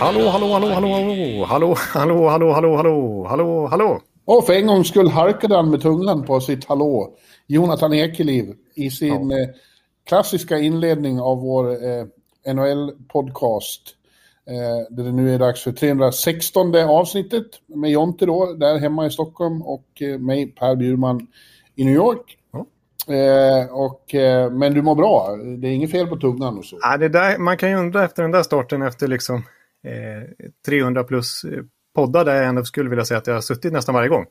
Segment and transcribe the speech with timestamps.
[0.00, 4.00] Hallå, hallå, hallå, hallå, hallå, hallå, hallå, hallå, hallå, hallå, hallå, hallå.
[4.24, 7.14] Och för en gångs skull harkade han med tungan på sitt hallå.
[7.46, 9.48] Jonathan Ekeliv i sin eh,
[10.08, 12.04] klassiska inledning av vår eh,
[12.54, 13.80] NHL-podcast.
[14.46, 19.10] Eh, där det nu är dags för 316 avsnittet med Jonte då, där hemma i
[19.10, 21.26] Stockholm och eh, mig, Per Bjurman,
[21.76, 22.36] i New York.
[23.10, 26.78] Eh, och, eh, men du mår bra, det är inget fel på tungan och så.
[26.82, 29.36] Ja, det där, man kan ju undra efter den där starten efter liksom
[29.84, 31.62] eh, 300 plus eh,
[31.94, 34.26] poddar där jag ändå skulle vilja säga att jag har suttit nästan varje gång.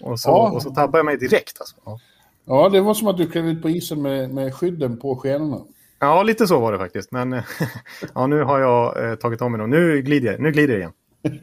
[0.00, 0.50] Och så, Ja.
[0.50, 1.56] och så tabbar jag mig direkt.
[1.60, 1.76] Alltså.
[1.84, 1.98] Ja.
[2.44, 5.60] Ja, det var som att du klev ut på isen med, med skydden på skenorna.
[6.00, 7.12] ja, lite så var det faktiskt.
[7.12, 7.44] Men eh,
[8.14, 10.92] ja, nu har jag tagit om mig och nu glider jag, nu glider jag igen.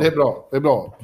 [0.00, 0.96] Det är bra, det är bra.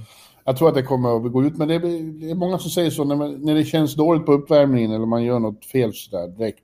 [0.44, 1.80] Jag tror att det kommer att gå ut, men det är,
[2.20, 5.06] det är många som säger så när, man, när det känns dåligt på uppvärmningen eller
[5.06, 6.58] man gör något fel sådär direkt.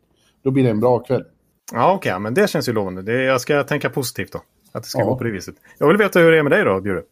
[0.44, 1.24] Då blir det en bra kväll.
[1.72, 3.02] Ja, okej, men det känns ju lovande.
[3.02, 4.38] Det, jag ska tänka positivt då.
[4.72, 5.05] Att det ska Ja.
[5.05, 5.55] gå på det viset.
[5.78, 7.02] Jag vill veta hur det är med dig då, Bjure.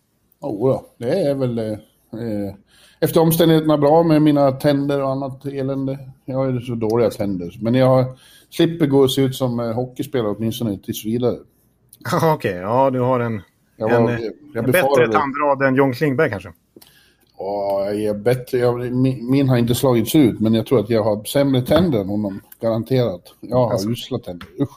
[0.42, 2.54] Jo då, det är väl eh, eh,
[3.00, 5.98] efter omständigheterna bra med mina tänder och annat elände.
[6.24, 8.04] Jag har ju så dåliga tänder, men jag
[8.50, 11.36] slipper gå och se ut som eh, hockeyspelare åtminstone tills vidare.
[12.34, 13.42] Okej, ja du har en,
[13.88, 14.18] Jag en, var- eh,
[14.54, 16.52] jag en bättre tandrad än John Klingberg kanske.
[17.38, 18.58] Ja, jag är bättre.
[18.58, 22.00] Jag, min, min har inte slagits ut, men jag tror att jag har sämre tänder
[22.00, 22.40] än honom.
[22.60, 23.22] Garanterat.
[23.40, 23.88] Jag har Alltså.
[23.88, 24.48] usla tänder.
[24.60, 24.70] Usch.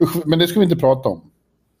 [0.00, 1.20] Usch, men det ska vi inte prata om.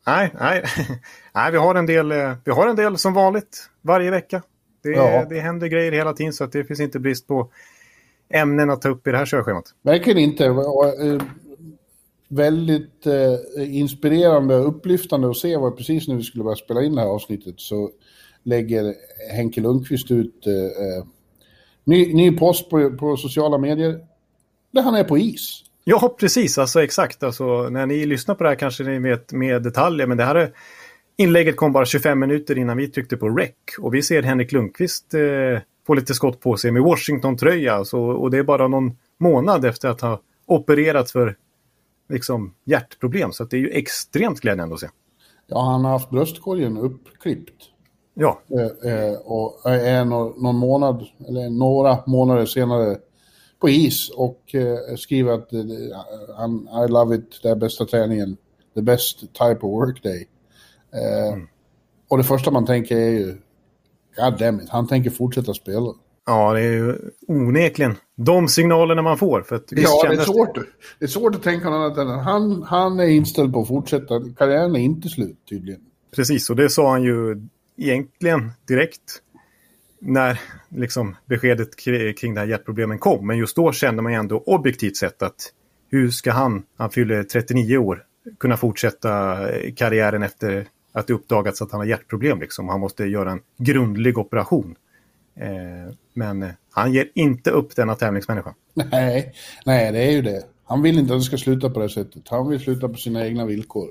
[0.06, 0.64] Nej, nej.
[1.34, 4.42] nej vi, har en del, eh, vi har en del som vanligt varje vecka.
[4.82, 5.24] Det, Ja.
[5.30, 7.48] det händer grejer hela tiden så att det finns inte brist på
[8.34, 9.64] ämnen att ta upp i det här körschemat.
[9.82, 10.44] Verkligen inte.
[12.34, 16.94] Väldigt eh, inspirerande och upplyftande att se vad precis när vi skulle börja spela in
[16.94, 17.90] det här avsnittet så
[18.42, 18.94] lägger
[19.32, 21.04] Henke Lundqvist ut eh, eh,
[21.84, 24.00] ny, ny post på, på sociala medier
[24.70, 25.64] där han är på is.
[25.84, 26.58] Ja, precis.
[26.58, 27.22] Alltså exakt.
[27.22, 30.06] Alltså, när ni lyssnar på det här kanske ni vet mer detaljer.
[30.06, 30.52] Men det här är,
[31.16, 33.50] inlägget kom bara 25 minuter innan vi tryckte på rec.
[33.78, 35.20] Och vi ser Henrik Lundqvist eh,
[35.86, 37.74] få lite skott på sig med Washington-tröja.
[37.74, 41.36] Alltså, och det är bara någon månad efter att ha opererats för
[42.08, 43.32] liksom, hjärtproblem.
[43.32, 44.88] Så det är ju extremt glädjande att se.
[45.46, 47.62] Ja, han har haft bröstkorgen uppklippt.
[48.14, 52.98] Ja, Eh, eh, och är nå- någon månad, eller några månader senare
[53.60, 55.60] på is och eh, skriver att eh,
[56.36, 58.36] han, I love it, det är bästa träningen,
[58.74, 60.28] the best type of workday.
[60.94, 61.38] Eh,
[62.08, 63.36] Och det första man tänker är ju,
[64.16, 65.94] God damn it, han tänker fortsätta spela.
[66.26, 66.96] ja det är ju
[67.28, 69.42] onekligen de signalerna man får.
[69.42, 70.54] För att Ja, det är, svårt,
[70.98, 73.68] det är svårt att tänka något annat än att han, han är inställd på att
[73.68, 74.20] fortsätta.
[74.38, 75.80] Karriären är inte slut tydligen.
[76.16, 79.22] Precis, och det sa han ju egentligen direkt
[80.00, 83.26] när liksom beskedet kri- kring det här hjärtproblemen kom.
[83.26, 85.52] Men just då kände man ju ändå objektivt sett att
[85.90, 88.02] hur ska han, han fyller 39 år,
[88.40, 92.40] kunna fortsätta eh, karriären efter att det uppdagats att han har hjärtproblem.
[92.40, 92.68] Liksom.
[92.68, 94.74] Han måste göra en grundlig operation.
[95.36, 98.54] Eh, men eh, han ger inte upp denna tävlingsmänniska.
[98.74, 99.32] Nej,
[99.66, 100.42] nej, det är ju det.
[100.64, 102.28] Han vill inte att det ska sluta på det sättet.
[102.28, 103.90] Han vill sluta på sina egna villkor.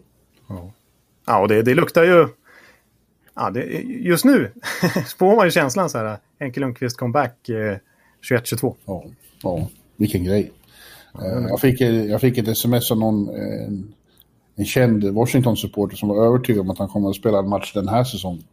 [1.25, 2.27] Ja, och det, det luktar ju...
[3.35, 4.51] Ja, det, just nu
[5.17, 6.17] får man ju känslan så här.
[6.39, 7.77] Henke Lundqvist comeback eh,
[8.31, 8.75] 21-22.
[8.85, 9.03] Ja,
[9.43, 10.51] ja vilken grej.
[11.21, 13.93] Eh, Jag fick, jag fick ett sms av någon, eh, en,
[14.55, 17.87] en känd Washington-supporter som var övertygad om att han kommer att spela en match den
[17.87, 18.43] här säsongen.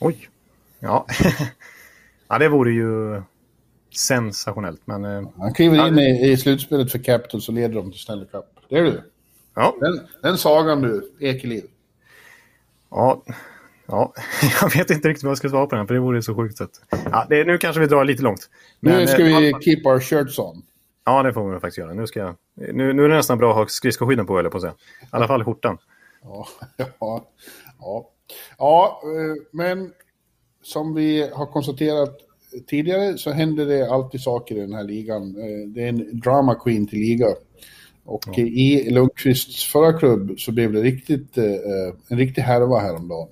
[0.00, 0.28] Oj.
[0.80, 1.06] Ja.
[2.32, 3.22] ja, det vore ju
[3.94, 4.80] sensationellt.
[4.84, 8.26] Men eh, Han kliver in i, i slutspelet för Capitals och leder dem till Stanley
[8.26, 8.44] Cup.
[8.68, 9.02] Det är du.
[9.54, 11.64] ja, Den, den sagan du, Ekeliv.
[12.90, 13.22] ja,
[13.86, 14.12] ja,
[14.60, 16.60] jag vet inte riktigt vad jag ska svara på den, för det vore så sjukt.
[16.60, 18.50] Att, ja, det, nu kanske vi drar lite långt.
[18.80, 20.62] Nu Men, ska eh, vi keep our shirts on.
[21.04, 21.94] Ja, det får vi faktiskt göra.
[21.94, 24.56] Nu, ska jag, nu, nu är det nästan bra att ha skridskoskydden på, eller på
[24.56, 24.74] att säga.
[25.02, 25.78] I alla fall skjortan.
[26.22, 27.26] Ja, ja,
[27.80, 28.08] ja.
[28.58, 29.92] ja, eh, men
[30.62, 32.18] som vi har konstaterat
[32.66, 35.36] tidigare så händer det alltid saker i den här ligan.
[35.36, 37.26] Eh, Det är en drama queen till liga.
[38.04, 41.44] Och i Lundqvists förra klubb så blev det riktigt, eh,
[42.08, 43.28] en riktig härva häromdagen.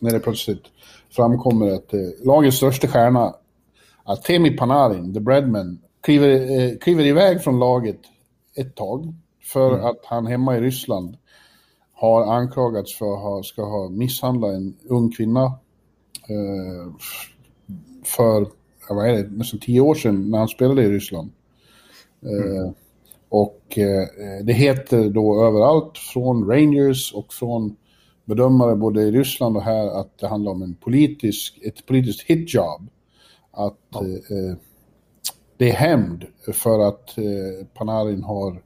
[0.00, 0.62] När det plötsligt
[1.10, 3.34] framkommer att eh, lagets största stjärna,
[4.26, 7.98] Temi Panarin, the breadman, kliver, kliver iväg från laget
[8.54, 9.84] ett tag för mm.
[9.84, 11.16] att han hemma i Ryssland
[11.92, 15.52] har anklagats för att ha, ska ha misshandlat en ung kvinna
[18.04, 18.46] för,
[18.88, 21.30] vad är det, nästan tio år sedan när han spelade i Ryssland.
[22.22, 22.74] Eh, mm.
[23.28, 24.08] Och eh,
[24.44, 27.76] det heter då överallt från Rangers och från
[28.24, 32.88] bedömare både i Ryssland och här att det handlar om en politisk, ett politiskt hitjob.
[33.50, 34.00] Att ja.
[34.00, 34.56] eh,
[35.56, 38.62] det är hämnd för att eh, Panarin har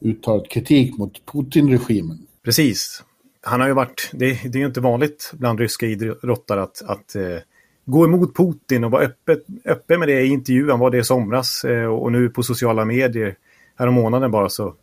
[0.00, 2.26] uttalat kritik mot Putin-regimen.
[2.44, 3.02] Precis.
[3.48, 7.14] Han har ju varit, det, det är ju inte vanligt bland ryska idrottare att, att
[7.14, 7.38] eh,
[7.84, 10.78] gå emot Putin och vara öppet, öppen med det i intervjun.
[10.78, 13.36] Var det i somras eh, och nu på sociala medier
[13.76, 14.74] härom månaden bara så,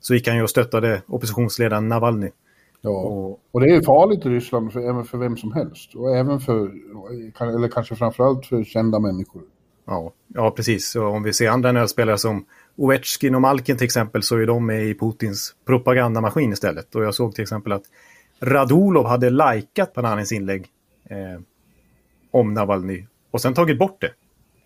[0.00, 2.30] så gick han ju och stöttade oppositionsledaren Navalny.
[2.80, 5.94] Ja, och, och det är farligt i Ryssland för, även för vem som helst.
[5.94, 6.72] Och även för,
[7.40, 9.42] eller kanske framförallt för kända människor.
[9.86, 10.96] Ja, ja precis.
[10.96, 12.44] Och om vi ser andra nödspelare som
[12.76, 16.94] Ovechkin och Malkin till exempel så är de med i Putins propagandamaskin istället.
[16.94, 17.84] Och jag såg till exempel att
[18.40, 20.66] Radulov hade likat Pananins inlägg
[21.10, 21.40] eh,
[22.30, 24.12] om Navalny och sen tagit bort det.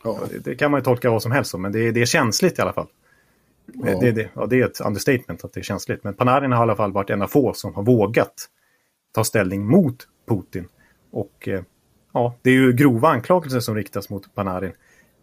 [0.04, 0.20] Ja.
[0.30, 2.58] Det, det, kan man ju tolka vad som helst om, men det, det är känsligt
[2.58, 2.86] i alla fall.
[3.72, 3.98] Ja.
[4.00, 6.04] Det, det, ja, det är ett understatement att det är känsligt.
[6.04, 8.48] Men Panarin har i alla fall varit en av få som har vågat
[9.12, 10.68] ta ställning mot Putin.
[11.10, 11.62] Och eh,
[12.12, 14.72] ja, det är ju grova anklagelser som riktas mot Panarin.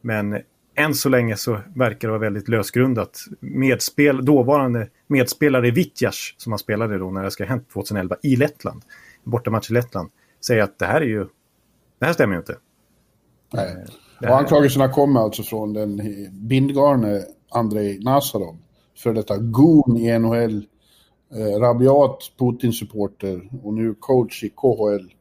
[0.05, 0.41] Men
[0.75, 3.19] än så länge så verkar det vara väldigt lösgrundat.
[3.39, 8.15] Medspel, dåvarande medspelare i Vitjas, som han spelade då när det ska ha hänt 2011
[8.23, 8.81] i Lettland,
[9.23, 10.09] bortamatch i Lettland,
[10.45, 11.25] säger att det här är ju,
[11.99, 12.57] det här stämmer ju inte.
[13.53, 13.85] Nej.
[14.21, 16.01] Och anklagelserna kommer alltså från den
[16.31, 17.21] bindgarne
[17.51, 18.57] Andrei Nazarov,
[18.97, 20.65] för detta gon i NHL,
[21.35, 25.13] eh, rabiat Putin-supporter och nu coach i KHL.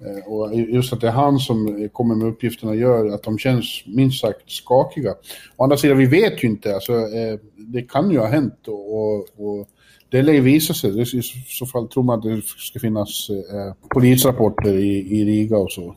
[0.00, 3.84] Eh, och just att det är han som kommer med uppgifterna gör att de känns
[3.86, 5.14] minst sagt skakiga.
[5.56, 6.74] Å andra sidan, vi vet ju inte.
[6.74, 9.68] Alltså, eh, det kan ju ha hänt och, och,
[10.10, 11.00] det lär visa sig.
[11.00, 15.72] I så fall tror man att det ska finnas eh, polisrapporter i, i Riga och
[15.72, 15.94] så.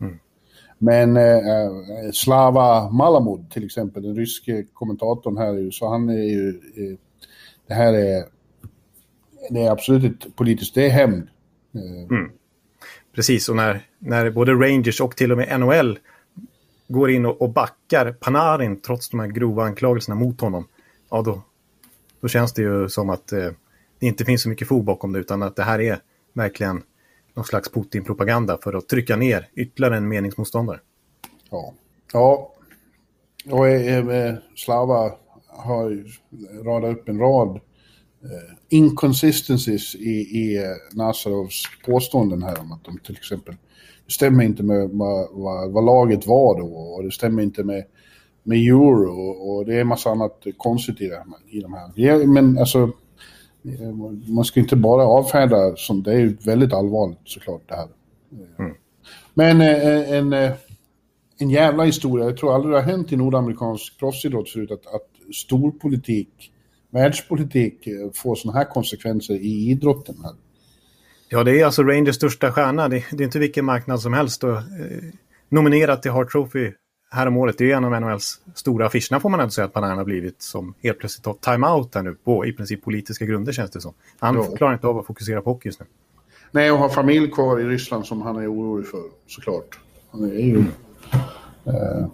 [0.00, 0.18] Mm.
[0.78, 6.48] Men eh, Slava Malamud till exempel, den ryske kommentatorn här i USA, han är ju...
[6.48, 6.98] Eh,
[7.66, 8.24] det här är...
[9.50, 11.28] Det är absolut ett politiskt, det är hämnd.
[11.74, 12.16] Eh.
[12.16, 12.30] Mm.
[13.14, 15.98] Precis, och när, när både Rangers och till och med NHL
[16.88, 20.68] går in och, och backar Panarin trots de här grova anklagelserna mot honom,
[21.10, 21.42] ja då,
[22.20, 23.50] då känns det ju som att eh,
[23.98, 25.98] det inte finns så mycket fog bakom det utan att det här är
[26.32, 26.82] verkligen
[27.34, 30.80] någon slags Putin-propaganda för att trycka ner ytterligare en meningsmotståndare.
[31.50, 31.74] Ja,
[32.12, 32.52] ja.
[33.50, 35.12] och eh, eh Slava
[35.46, 36.04] har
[36.64, 37.60] radat upp en rad
[38.68, 40.62] inconsistencies i, i eh,
[40.92, 43.54] Nazarovs påståenden här om att de till exempel
[44.06, 47.84] det stämmer inte med vad, vad, vad laget var då och det stämmer inte med,
[48.42, 52.26] med euro och, och det är en massa annat konstigt i, det, i de här.
[52.26, 52.92] Men alltså
[53.64, 53.92] Eh,
[54.34, 57.88] man ska inte bara avfärda som det är väldigt allvarligt såklart det här.
[58.58, 58.74] Mm.
[59.34, 60.52] Men eh, en, eh,
[61.38, 62.24] en jävla historia.
[62.24, 66.49] Jag tror aldrig det har hänt i nordamerikansk proffsidrott förut att, att storpolitik,
[66.90, 70.16] världspolitik får sådana här konsekvenser i idrotten.
[70.22, 70.32] Här.
[71.28, 72.88] Ja, det är alltså Rangers största stjärna.
[72.88, 74.44] Det, det är inte vilken marknad som helst.
[74.44, 74.62] Och, eh,
[75.48, 76.72] nominerat till Hart Trophy
[77.10, 77.58] häromåret.
[77.58, 80.42] Det är en av NHLs stora affischerna får man ändå säga att Panarin har blivit
[80.42, 83.94] som helt plötsligt tar time-out här nu på i princip politiska grunder känns det som.
[84.18, 84.56] Han ja.
[84.56, 85.86] klarar inte av att fokusera på hockey just nu.
[86.50, 89.78] Nej, och har familj kvar i Ryssland som han är orolig för såklart.
[90.10, 90.56] Han är ju...
[90.56, 90.66] Mm.
[91.64, 92.06] Eh,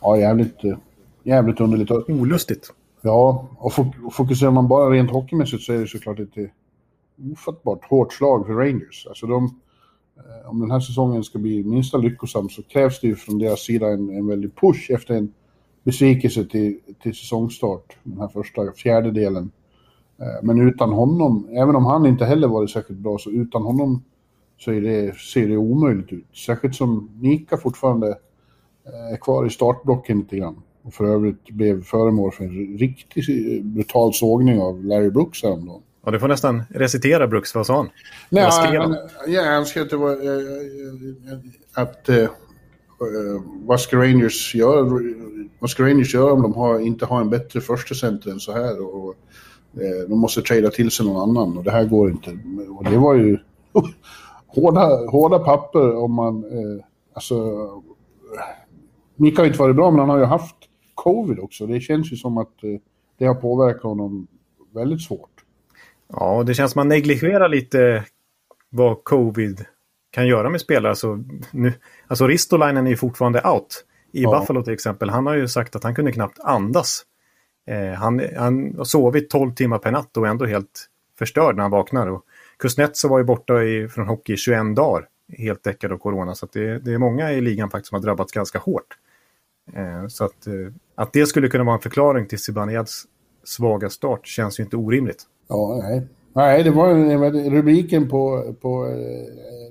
[0.00, 0.78] ja, jävligt, eh,
[1.22, 1.90] jävligt underligt.
[1.90, 2.72] Olustigt.
[3.00, 3.72] Ja, och
[4.12, 6.44] fokuserar man bara rent hockeymässigt så är det såklart ett eh,
[7.32, 9.06] ofattbart hårt slag för Rangers.
[9.08, 9.44] Alltså de
[10.16, 13.60] eh, om den här säsongen ska bli minsta lyckosam så krävs det ju från deras
[13.60, 15.32] sida en, en väldig push efter en
[15.84, 19.50] besvikelse till, till säsongstart, den här första fjärdedelen.
[20.18, 24.02] Eh, men utan honom, även om han inte heller varit särskilt bra, så utan honom
[24.58, 26.36] så är det, ser det omöjligt ut.
[26.46, 28.18] Särskilt som Nika fortfarande
[29.12, 30.62] är kvar i startblocken lite grann.
[30.86, 35.82] Och för övrigt blev föremål för en riktigt brutal sågning av Larry Brooks häromdagen.
[36.04, 37.88] Ja, du får nästan recitera Brooks, vad sa han?
[38.28, 38.96] Nej, vad skrev han?
[39.26, 40.10] Ja, han skrev att det var...
[40.12, 41.38] Äh,
[41.74, 42.08] att...
[42.08, 42.28] Äh,
[43.64, 45.00] vad ska Rangers göra?
[45.58, 48.52] Vad ska Rangers göra om de har, inte har en bättre första center än så
[48.52, 48.94] här?
[48.94, 49.14] Och,
[49.74, 52.38] äh, de måste trada till sig någon annan och det här går inte.
[52.70, 53.38] Och det var ju
[54.46, 56.44] hårda, hårda papper om man...
[56.44, 57.36] Eh, alltså...
[59.16, 60.56] Mika har inte varit bra, men han har ju haft
[60.96, 61.66] covid också.
[61.66, 62.80] Det känns ju som att eh,
[63.18, 64.26] det har påverkat honom
[64.74, 65.30] väldigt svårt.
[66.08, 68.04] Ja, det känns som man negligerar lite
[68.68, 69.64] vad covid
[70.10, 70.90] kan göra med spelare.
[70.90, 71.18] Alltså,
[71.50, 71.72] nu,
[72.06, 73.84] alltså Ristolainen är ju fortfarande out.
[74.12, 74.38] I ja.
[74.38, 75.10] Buffalo till exempel.
[75.10, 77.04] Han har ju sagt att han kunde knappt andas
[77.66, 80.86] Eh, han, han har sovit 12 timmar per natt och är ändå helt
[81.18, 82.06] förstörd när han vaknar.
[82.06, 82.24] Och
[82.58, 86.34] Kuznetsov var ju borta i, från hockey i 21 dagar, helt däckad av corona.
[86.34, 88.98] Så det, det, är många i ligan faktiskt som har drabbats ganska hårt.
[89.72, 90.52] Eh, så att, eh,
[90.94, 92.88] att det skulle kunna vara en förklaring till Zibanejad
[93.44, 95.22] svaga start känns ju inte orimligt.
[95.48, 96.06] Ja, nej.
[96.32, 96.94] Nej, det var
[97.50, 98.92] rubriken på, på uh,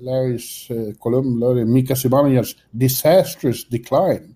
[0.00, 4.34] Larrys kolumn, Mika Zibanejads disastrous decline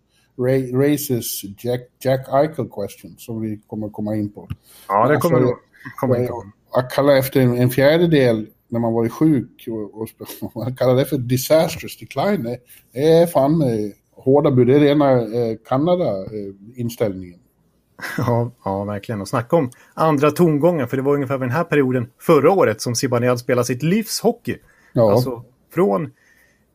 [0.72, 4.48] raises Jack, Jack Eichel question som vi kommer komma in på.
[4.88, 5.54] Ja, det kommer alltså,
[6.00, 6.44] komma in på.
[6.72, 10.08] Att kalla efter en, en fjärdedel när man varit sjuk och, och,
[10.54, 12.58] och kalla det för disastrous decline,
[12.92, 13.90] det, är fan eh,
[14.24, 14.66] hårda bud.
[14.66, 17.40] Det är rena eh, Kanada-inställningen.
[18.18, 19.20] Ja, ja, verkligen.
[19.20, 22.80] Och snacka om andra tongångar, för det var ungefär vid den här perioden förra året
[22.80, 24.56] som Zibanejad spelade sitt livs hockey.
[24.92, 25.12] Ja.
[25.12, 26.10] Alltså från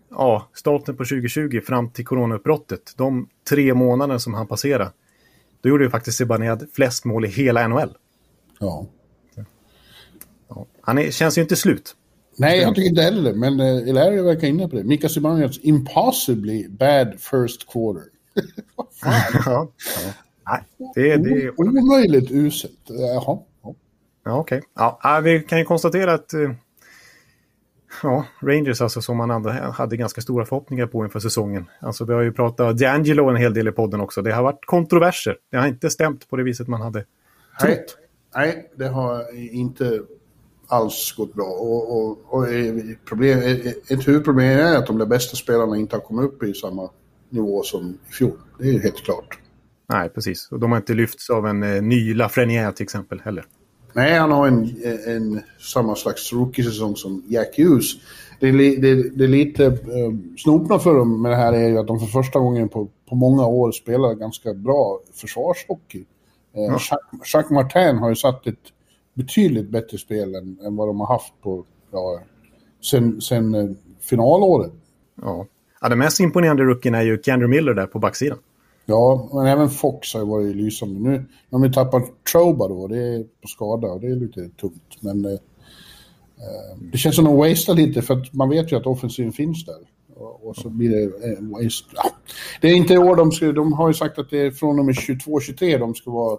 [0.09, 4.91] ja, starten på 2020 fram till coronautbrottet, de tre månader som han passerade,
[5.61, 7.97] då gjorde ju faktiskt Zibanejad flest mål i hela NHL.
[8.59, 8.85] Ja.
[10.47, 10.65] ja.
[10.81, 11.95] Han är, känns ju inte slut.
[12.37, 14.83] Nej, jag tycker inte heller men uh, Ilario verkar inne på det.
[14.83, 18.03] Mika Zibanejads impossibly bad first quarter.
[18.75, 19.41] Vad fan?
[19.45, 19.71] ja,
[20.05, 20.13] ja.
[20.47, 20.63] Nej,
[20.95, 21.61] det, det är...
[21.61, 22.79] Omöjligt uselt.
[22.87, 23.39] Jaha.
[24.25, 24.57] Ja, okej.
[24.57, 24.61] Okay.
[24.75, 26.51] Ja, vi kan ju konstatera att uh,
[28.03, 31.65] ja, Rangers alltså som man hade ganska stora förhoppningar på inför säsongen.
[31.79, 34.21] Alltså vi har ju pratat D'Angelo en hel del i podden också.
[34.21, 35.37] Det har varit kontroverser.
[35.51, 37.05] Det har inte stämt på det viset man hade
[37.61, 37.97] trott.
[38.35, 40.01] Nej, det har inte
[40.67, 41.45] alls gått bra.
[41.45, 42.47] Och, och, och
[43.05, 43.39] problem,
[43.89, 46.89] ett huvudproblem är att de där bästa spelarna inte har kommit upp i samma
[47.29, 48.37] nivå som i fjol.
[48.59, 49.39] Det är helt klart.
[49.89, 50.51] Nej, precis.
[50.51, 53.45] Och de har inte lyfts av en eh, ny Lafrenière till exempel heller.
[53.93, 54.75] Nej, han har en,
[55.07, 57.85] en samma slags rookie-säsong som Jack Hughes.
[58.39, 59.73] Det är, det, det är lite eh,
[60.37, 63.15] snopna för dem med det här är ju att de för första gången på, på
[63.15, 66.05] många år spelar ganska bra försvarshockey.
[66.55, 66.71] Eh, ja.
[66.71, 68.55] Jacques, Jacques Martin har ju satt ett
[69.15, 72.19] betydligt bättre spel än, än vad de har haft på, ja,
[72.81, 73.69] sen, sen eh,
[74.01, 74.71] finalåret.
[75.21, 75.45] Ja.
[75.81, 78.37] ja, den mest imponerande rookien är ju Kendra Miller där på backsidan.
[78.85, 80.99] Ja, men även Fox har ju varit lysande.
[80.99, 84.97] Nu har vi tappat Troba då, det är på skada och det är lite tungt.
[85.01, 88.75] Men eh, eh, det känns som att de wastear lite för att man vet ju
[88.77, 89.79] att offensiven finns där.
[90.15, 91.89] Och, och så blir det eh, waste.
[91.95, 92.11] Ja.
[92.61, 94.79] Det är inte i år de ska, de har ju sagt att det är från
[94.79, 96.37] och med 22-23 de ska vara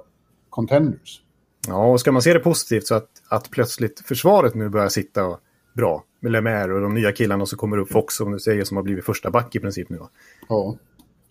[0.50, 1.22] contenders.
[1.68, 5.38] Ja, och ska man se det positivt så att, att plötsligt försvaret nu börjar sitta
[5.72, 8.76] bra med Lemaire och de nya killarna som kommer upp Fox som du säger som
[8.76, 9.98] har blivit första back i princip nu.
[10.48, 10.76] Ja.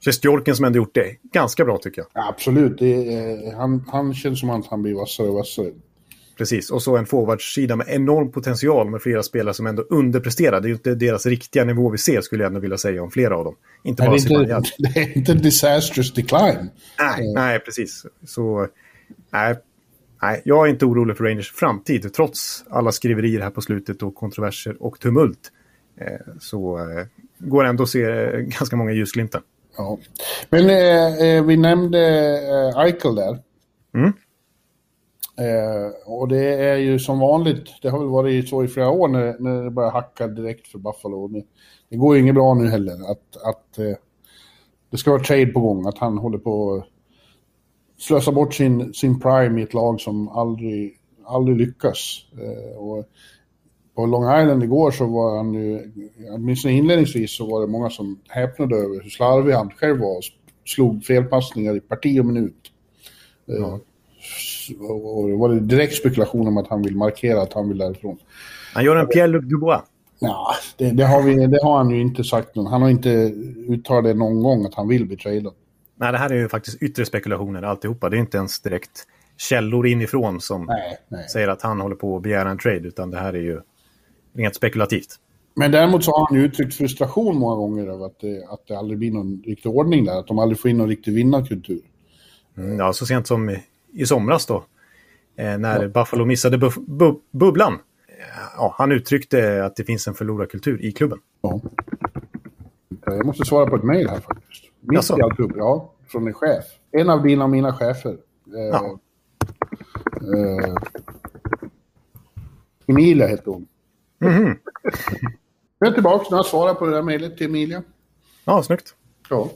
[0.06, 2.08] Sjestjorken som ändå gjort det ganska bra tycker jag.
[2.14, 5.72] Ja, absolut, är, han, han känns som att han blir vassare och vassare.
[6.38, 10.62] Precis, och så en forwardsida med enorm potential med flera spelare som ändå underpresterar.
[10.62, 13.12] Det är ju inte deras riktiga nivå vi ser skulle jag ändå vilja säga om
[13.12, 13.56] flera av dem.
[13.84, 16.70] Inte nej, bara det, är inte, det är inte disastrous decline.
[17.00, 18.06] Nej, nej precis.
[18.26, 18.68] Så,
[19.30, 19.56] nej,
[20.26, 24.16] nej, jag är inte orolig för Rangers framtid trots alla skriverier här på slutet och
[24.16, 25.52] kontroverser och tumult.
[26.02, 27.06] Eh, så eh,
[27.40, 29.42] går ändå att se eh, ganska många ljusglimtar.
[29.78, 29.98] Ja.
[30.50, 32.00] Men eh, vi nämnde
[32.74, 33.40] eh, Eichel där.
[33.94, 34.14] Mm.
[35.38, 39.08] Eh, och det är ju som vanligt, det har väl varit så i flera år
[39.08, 41.28] när, när det börjar hacka direkt för Buffalo.
[41.28, 41.44] Det,
[41.90, 43.98] det går ju inget bra nu heller att, att eh,
[44.92, 46.95] det ska vara trade på gång, att han håller på att
[47.98, 52.26] slösa bort sin, sin prime i ett lag som aldrig, aldrig lyckas.
[52.34, 53.06] Eh, och
[53.96, 55.92] på Long Island igår så var han ju,
[56.30, 60.24] åtminstone inledningsvis så var det många som häpnade över hur slarvig han själv var och
[60.66, 62.72] slog felpassningar i parti och minut.
[63.48, 63.80] Eh, ja.
[64.80, 68.18] Och det var det direkt spekulation om att han vill markera att han vill därifrån.
[68.74, 69.82] Han gör en Pierre-Luc Dubois.
[70.20, 72.56] Ja, det, det, har vi, det har han ju inte sagt.
[72.56, 73.10] Han har inte
[73.70, 75.54] uttalat det någon gång att han vill bli tradad.
[75.96, 78.10] Nej, det här är ju faktiskt yttre spekulationer alltihopa.
[78.10, 81.30] Det är inte ens direkt källor inifrån som nej, nej.
[81.30, 83.62] säger att han håller på att begära en trade, utan det här är ju
[84.34, 85.20] rent spekulativt.
[85.56, 89.00] Men däremot så har han uttryckt frustration många gånger över att det, att det aldrig
[89.00, 90.20] blir någon riktig ordning där.
[90.20, 91.82] Att de aldrig får in någon riktig vinnarkultur.
[92.58, 94.66] Mm, ja, så sent som i, i somras då.
[95.38, 95.88] Eh, när ja.
[95.88, 97.80] Buffalo missade bu bu bubblan.
[98.58, 101.20] Ja, han uttryckte att det finns en förlorarkultur i klubben.
[101.42, 101.62] Ja.
[103.06, 104.64] Jag måste svara på ett mejl här faktiskt.
[104.82, 105.94] Mitt i alltihop, ja.
[106.08, 106.66] Från en chef.
[106.92, 108.18] En av dina och mina chefer.
[108.56, 109.00] Eh, ja.
[110.22, 110.76] eh,
[112.88, 113.68] Emilia heter hon.
[114.22, 114.58] Mm.
[115.80, 117.84] Jag är tillbaka nu och svarar på det där mejlet till Emilia.
[118.46, 118.96] Ja, snyggt.
[119.30, 119.50] Ja.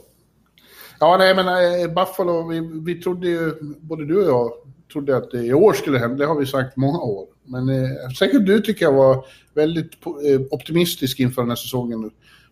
[1.00, 4.52] Ja, nej men äh, Buffalo, vi, vi trodde ju, både du och jag
[4.92, 6.16] trodde att det i år skulle hända.
[6.16, 7.26] Det har vi sagt många år.
[7.44, 12.10] Men eh, säkert du tycker jag var väldigt eh, optimistisk inför den här säsongen.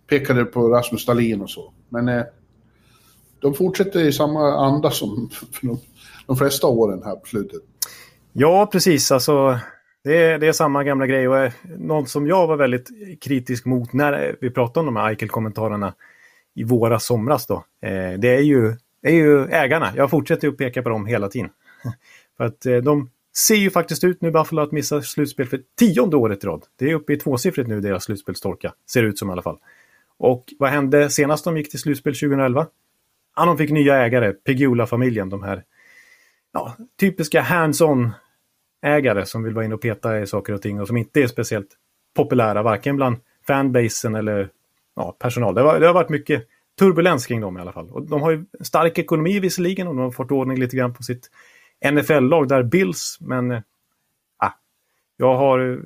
[0.09, 1.73] Pekade på Rasmus Dahlin och så.
[1.89, 2.25] Men eh,
[3.39, 5.31] de fortsätter i samma anda som
[5.63, 5.79] de,
[6.27, 7.61] de flesta åren här på slutet.
[8.33, 9.13] Ja, precis.
[9.13, 9.59] Alltså,
[10.05, 11.29] det, är, det är samma gamla grej.
[11.29, 12.89] Och eh, något som jag var väldigt
[13.21, 15.95] kritisk mot när vi pratade om de här Eichel-kommentarerna
[16.55, 17.47] i våra somras.
[17.47, 19.93] Då, eh, det är ju, är ju ägarna.
[19.97, 21.51] Jag fortsätter att peka på dem hela tiden.
[22.37, 26.17] För att eh, de ser ju faktiskt ut nu Buffalo att missa slutspel för tionde
[26.17, 26.65] året i rad.
[26.79, 28.73] Det är uppe i tvåsiffrigt nu deras slutspelstorka.
[28.91, 29.59] Ser ut som i alla fall.
[30.19, 32.67] Och vad hände senast de gick till slutspel 2011?
[33.37, 35.65] Ja, de fick nya ägare, Pegula-familjen, de här
[36.53, 38.11] ja, typiska hands-on
[38.83, 41.27] ägare som vill vara inne och peta i saker och ting och som inte är
[41.27, 41.69] speciellt
[42.17, 44.51] populära varken bland fanbasen eller
[44.97, 45.55] ja, personal.
[45.55, 46.47] Det, var, det har varit mycket
[46.79, 47.91] turbulens kring dem i alla fall.
[47.91, 51.03] Och de har ju stark ekonomi visserligen och de har fått ordning lite grann på
[51.03, 51.31] sitt
[51.93, 53.61] NFL-lag där Bills, men äh,
[55.17, 55.79] jag har eh,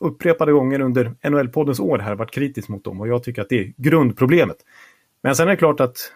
[0.00, 3.58] upprepade gånger under NHL-poddens år här varit kritisk mot dem och jag tycker att det
[3.60, 4.56] är grundproblemet.
[5.22, 6.12] Men sen är det klart att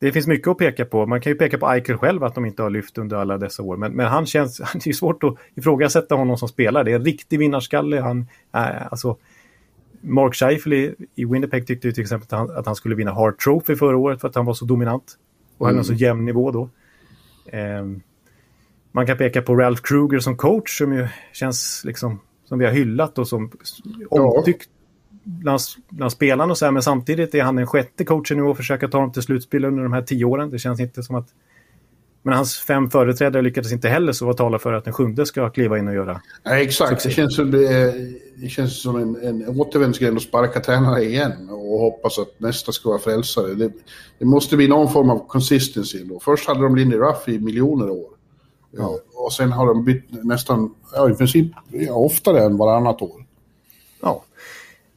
[0.00, 1.06] det finns mycket att peka på.
[1.06, 3.62] Man kan ju peka på Eichel själv att de inte har lyft under alla dessa
[3.62, 3.76] år.
[3.76, 6.84] Men, men han känns, det är svårt att ifrågasätta honom som spelare.
[6.84, 8.00] Det är en riktig vinnarskalle.
[8.00, 9.16] Han, äh, alltså,
[10.00, 13.38] Mark Scheifele i, i Winnipeg tyckte till exempel att han, att han, skulle vinna Hart
[13.38, 15.18] Trophy förra året för att han var så dominant.
[15.58, 15.76] Och mm.
[15.76, 16.70] hade en så jämn nivå då.
[17.52, 18.02] Um,
[18.92, 22.72] man kan peka på Ralph Kruger som coach som ju känns liksom som vi har
[22.72, 23.50] hyllat och som
[24.10, 24.70] omtyckt
[25.26, 28.56] bland, bland spelarna och så här, men samtidigt är han den sjätte coachen nu och
[28.56, 30.50] försöka ta dem till slutspel under de här tio åren.
[30.50, 31.28] Det känns inte som att...
[32.22, 35.50] Men hans fem företrädare lyckades inte heller så vad talar för att den sjunde ska
[35.50, 37.94] kliva in och göra ja, Exakt, det känns som, det,
[38.36, 42.88] det känns som en, en återvändsgränd att sparka tränare igen och hoppas att nästa ska
[42.88, 43.54] vara frälsare.
[43.54, 43.72] Det,
[44.18, 46.04] det måste bli någon form av consistency.
[46.04, 46.20] Då.
[46.20, 48.15] Först hade de Lindy Ruff i miljoner år.
[48.70, 48.98] Ja.
[49.14, 53.24] Och sen har de bytt nästan, ja, i princip ja, oftare än varannat år.
[54.02, 54.22] Ja.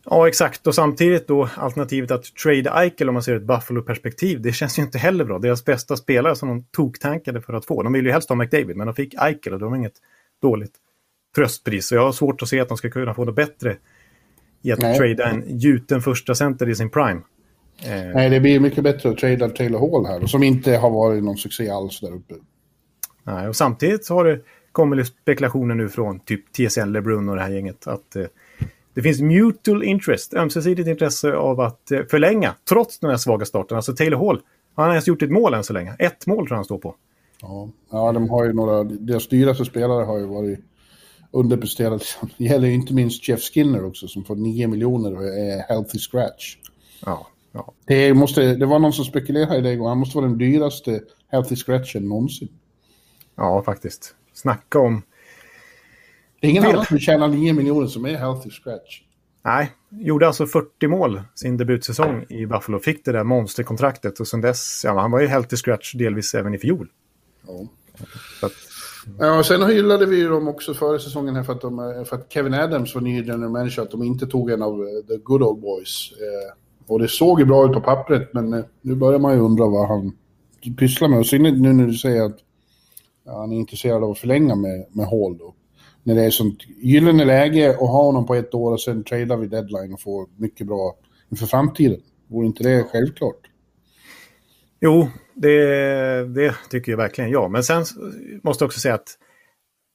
[0.06, 0.68] Ja, exakt.
[0.68, 4.42] Och samtidigt då alternativet att trade Eichel om man ser ett Buffalo-perspektiv.
[4.42, 5.40] Det känns ju inte heller bra.
[5.40, 7.84] Deras bästa spelare som de toktankade för att få.
[7.84, 9.98] De ville ju helst ha McDavid, men de fick Eichel och de har inget
[10.42, 10.74] dåligt
[11.36, 11.88] tröstpris.
[11.88, 13.78] Så jag har svårt att se att de ska kunna få något bättre
[14.62, 14.98] i att Nej.
[14.98, 17.22] trada en gjuten första center i sin prime.
[17.86, 18.14] Eh.
[18.14, 21.38] Nej, det blir mycket bättre att trada Taylor Hall här, som inte har varit någon
[21.38, 22.34] succé alls där uppe.
[23.24, 24.40] Nej, och samtidigt har det
[24.72, 28.25] kommit spekulationer nu från typ TSN, LeBrun och det här gänget att eh,
[28.94, 33.77] det finns mutual interest, ömsesidigt intresse av att eh, förlänga trots den här svaga starten.
[33.77, 34.42] Alltså Taylor Hall,
[34.75, 35.96] han har ens gjort ett mål än så länge.
[36.00, 36.96] Ett mål tror jag han står på.
[37.42, 40.60] Ja, ja de har ju några, deras dyraste spelare har ju varit
[41.32, 42.00] underpresterade.
[42.38, 46.58] Det gäller inte minst Jeff Skinner också som får 9 miljoner och är healthy scratch.
[47.05, 47.74] Ja, ja.
[47.86, 49.88] Det, måste, det var någon som spekulerade i det igår.
[49.88, 52.50] Han måste vara den dyraste healthy scratchen någonsin.
[53.40, 54.16] Ja, faktiskt.
[54.34, 55.02] Snacka om...
[56.42, 59.02] Det är ingen annan som tjänar 9 miljoner som är healthy scratch.
[59.46, 62.80] Nej, gjorde alltså 40 mål sin debutsäsong i Buffalo.
[62.80, 66.54] Fick det där monsterkontraktet och sen dess, ja, han var ju healthy scratch delvis även
[66.54, 66.88] i fjol.
[67.48, 67.68] Ja.
[68.42, 68.52] Att,
[69.20, 72.54] ja, sen hyllade vi dem också före säsongen här för att, de, för att Kevin
[72.54, 75.62] Adams var ny general manager, att de inte tog en av eh, the good old
[75.62, 76.12] boys.
[76.12, 76.54] Eh,
[76.88, 79.68] och det såg ju bra ut på pappret, men eh, nu börjar man ju undra
[79.68, 80.12] vad han
[80.78, 81.20] pysslar med.
[81.20, 82.38] Och synnerhet nu när du säger att
[83.31, 85.55] han är intresserad av att förlänga med, med Hall då.
[86.03, 89.37] När det är sånt gyllene läge att ha honom på ett år och sen tradar
[89.37, 90.96] vi deadline och får mycket bra
[91.31, 92.01] inför framtiden.
[92.27, 93.39] Vore inte det självklart?
[94.81, 97.51] Jo, det, det tycker jag verkligen jag.
[97.51, 97.85] Men sen
[98.44, 99.18] måste jag också säga att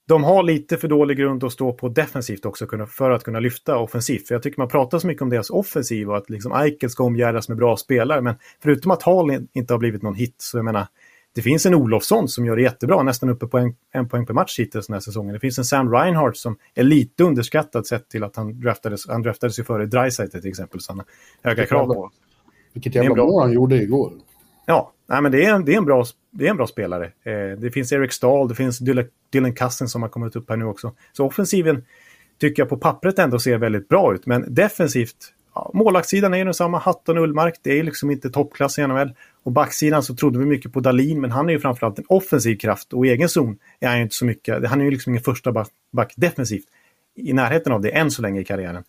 [0.08, 3.78] de har lite för dålig grund att stå på defensivt också för att kunna lyfta
[3.78, 4.28] offensivt.
[4.28, 7.04] För jag tycker man pratar så mycket om deras offensiv och att liksom Eichel ska
[7.04, 8.20] omgärdas med bra spelare.
[8.20, 10.86] Men förutom att Hall inte har blivit någon hit så jag menar
[11.34, 14.34] det finns en Olofsson som gör det jättebra, nästan uppe på en, en poäng per
[14.34, 15.32] match hittills den här säsongen.
[15.32, 19.22] Det finns en Sam Reinhardt som är lite underskattad sett till att han draftades, han
[19.22, 21.06] draftades ju före Dreisaitl till exempel, så han har
[21.50, 22.10] höga krav på.
[22.72, 24.12] Vilket jävla mål han gjorde igår.
[24.66, 27.04] Ja, nej, men det är, det, är en bra, det är en bra spelare.
[27.04, 28.78] Eh, det finns Eric Stahl, det finns
[29.32, 30.92] Dylan Cousins som har kommit upp här nu också.
[31.12, 31.84] Så offensiven
[32.40, 36.44] tycker jag på pappret ändå ser väldigt bra ut, men defensivt ja, målvaktssidan är ju
[36.44, 36.78] densamma.
[36.78, 39.12] Hatton Ullmark, det är liksom inte toppklass i NHL.
[39.42, 42.56] Och backsidan så trodde vi mycket på Dalin, men han är ju framförallt en offensiv
[42.56, 44.66] kraft och i egen zon är han ju inte så mycket.
[44.66, 46.66] Han är ju liksom ingen första back, back defensivt
[47.16, 48.84] i närheten av det än så länge i karriären.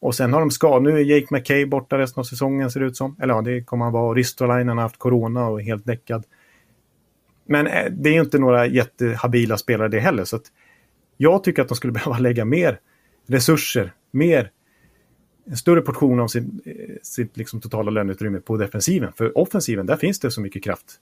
[0.00, 0.80] Och sen har de skador.
[0.80, 3.16] Nu är Jake McKay borta resten av säsongen ser det ut som.
[3.20, 4.14] Eller ja, det kommer han vara.
[4.14, 6.24] Ristolainen har haft corona och är helt däckad.
[7.46, 10.24] Men eh, det är ju inte några jättehabila spelare det heller.
[10.24, 10.42] Så att
[11.16, 12.80] jag tycker att de skulle behöva lägga mer
[13.26, 14.50] resurser, mer
[15.50, 19.12] en större portion av sin, eh, sitt liksom totala löneutrymme på defensiven.
[19.12, 21.00] För offensiven, där finns det så mycket kraft.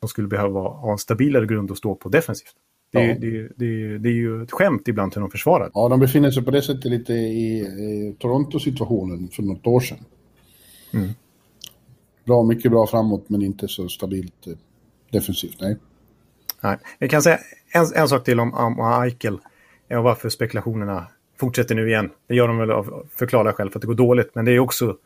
[0.00, 2.54] De skulle behöva ha en stabilare grund att stå på defensivt.
[2.92, 3.14] Det, ja.
[3.20, 5.70] det, det, det, är ju ett skämt ibland hur de försvarar.
[5.74, 9.98] Ja, de befinner sig på det sättet lite i, i Toronto-situationen för något år sedan.
[10.94, 11.08] Mm.
[12.24, 14.52] Bra, mycket bra framåt men inte så stabilt eh,
[15.10, 15.76] defensivt, nej.
[16.60, 16.78] Nej.
[16.98, 17.38] Jag kan säga
[17.74, 19.38] en, en sak till om, om Eichel
[19.90, 21.06] och varför spekulationerna
[21.40, 22.10] fortsätter nu igen.
[22.26, 24.58] Det gör de väl av förklara själv för att det går dåligt, men det är
[24.58, 24.96] också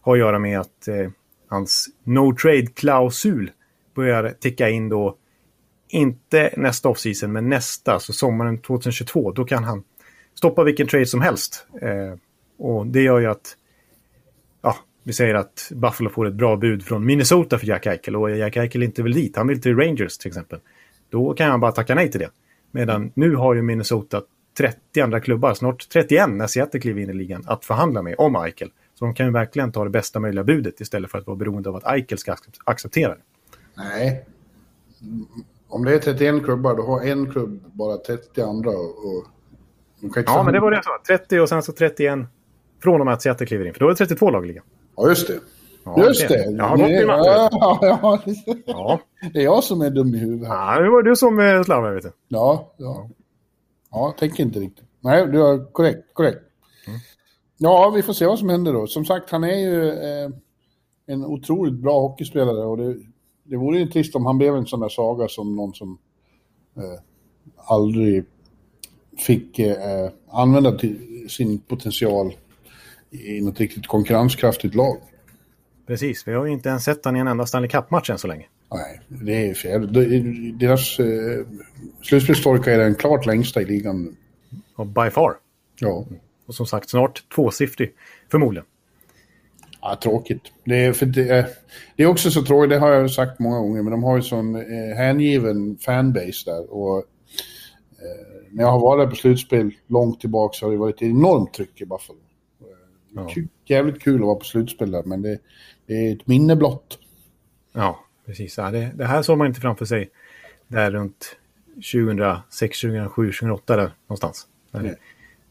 [0.00, 1.10] har att göra med att eh,
[1.48, 3.50] hans no trade-klausul
[3.94, 5.16] börjar ticka in då,
[5.88, 9.32] inte nästa offseason, men nästa, så sommaren 2022.
[9.32, 9.84] Då kan han
[10.34, 11.66] stoppa vilken trade som helst.
[11.80, 12.18] Eh,
[12.58, 13.56] och det gör ju att,
[14.62, 18.36] ja, vi säger att Buffalo får ett bra bud från Minnesota för Jack Eichel och
[18.36, 20.58] Jack Eichel inte vill dit, han vill till Rangers till exempel.
[21.10, 22.30] Då kan han bara tacka nej till det.
[22.70, 24.22] Medan nu har ju Minnesota
[24.58, 28.36] 30 andra klubbar, snart 31 när Seattle kliver in i ligan, att förhandla med om
[28.36, 28.70] Eichel.
[28.94, 31.68] Så de kan ju verkligen ta det bästa möjliga budet istället för att vara beroende
[31.68, 33.20] av att Eichel ska acceptera det.
[33.76, 34.24] Nej.
[35.68, 38.70] Om det är 31 klubbar, då har en klubb bara 30 andra.
[38.70, 39.26] Och
[40.26, 40.98] ja, men det var det jag sa.
[41.06, 42.18] 30 och sen så 31
[42.82, 43.72] från och med att Seattle kliver in.
[43.72, 44.64] För då är det 32 lag i ligan.
[44.96, 45.40] Ja, just det.
[45.84, 46.36] Ja, just det.
[46.36, 46.56] det.
[46.56, 47.28] Jag har gått i matte.
[47.28, 48.20] Ja, ja,
[48.66, 49.00] ja.
[49.32, 50.48] Det är jag som är dum i huvudet.
[50.48, 52.12] Ja, det var du som eh, slarvade, vet du.
[52.28, 53.08] Ja, ja.
[53.90, 54.84] Ja, tänker inte riktigt.
[55.00, 56.14] Nej, du har korrekt.
[56.14, 56.42] korrekt.
[56.86, 56.98] Mm.
[57.56, 58.86] Ja, vi får se vad som händer då.
[58.86, 60.30] Som sagt, han är ju eh,
[61.06, 62.96] en otroligt bra hockeyspelare och det,
[63.44, 65.98] det vore ju trist om han blev en sån där saga som någon som
[66.76, 67.00] eh,
[67.56, 68.24] aldrig
[69.18, 70.78] fick eh, använda
[71.28, 72.36] sin potential
[73.10, 74.96] i något riktigt konkurrenskraftigt lag.
[75.86, 78.28] Precis, vi har ju inte ens sett honom i en enda Stanley Cup-match än så
[78.28, 78.46] länge.
[78.70, 79.92] Nej, det är fel.
[80.58, 81.46] Deras eh,
[82.02, 84.16] slutspelstorka är den klart längsta i ligan.
[84.76, 85.36] Och by far.
[85.80, 86.06] Ja.
[86.46, 87.94] Och som sagt, snart tvåsiffrig,
[88.30, 88.66] förmodligen.
[89.80, 90.42] Ja, tråkigt.
[90.64, 91.46] Det är, det,
[91.96, 94.22] det är också så tråkigt, det har jag sagt många gånger, men de har ju
[94.22, 96.72] sån eh, hängiven fanbase där.
[96.72, 97.04] Och, eh,
[98.50, 101.80] när jag har varit på slutspel långt tillbaka så har det varit ett enormt tryck
[101.80, 102.18] i Buffalo.
[103.14, 103.30] Ja.
[103.66, 105.38] Jävligt kul att vara på slutspel där, men det,
[105.86, 106.98] det är ett minne blott.
[107.72, 108.58] Ja, precis.
[108.58, 110.10] Ja, det, det, här såg man inte framför sig
[110.68, 111.36] där runt
[111.74, 114.46] 2006, 2007, 2008 där någonstans.
[114.70, 114.96] Där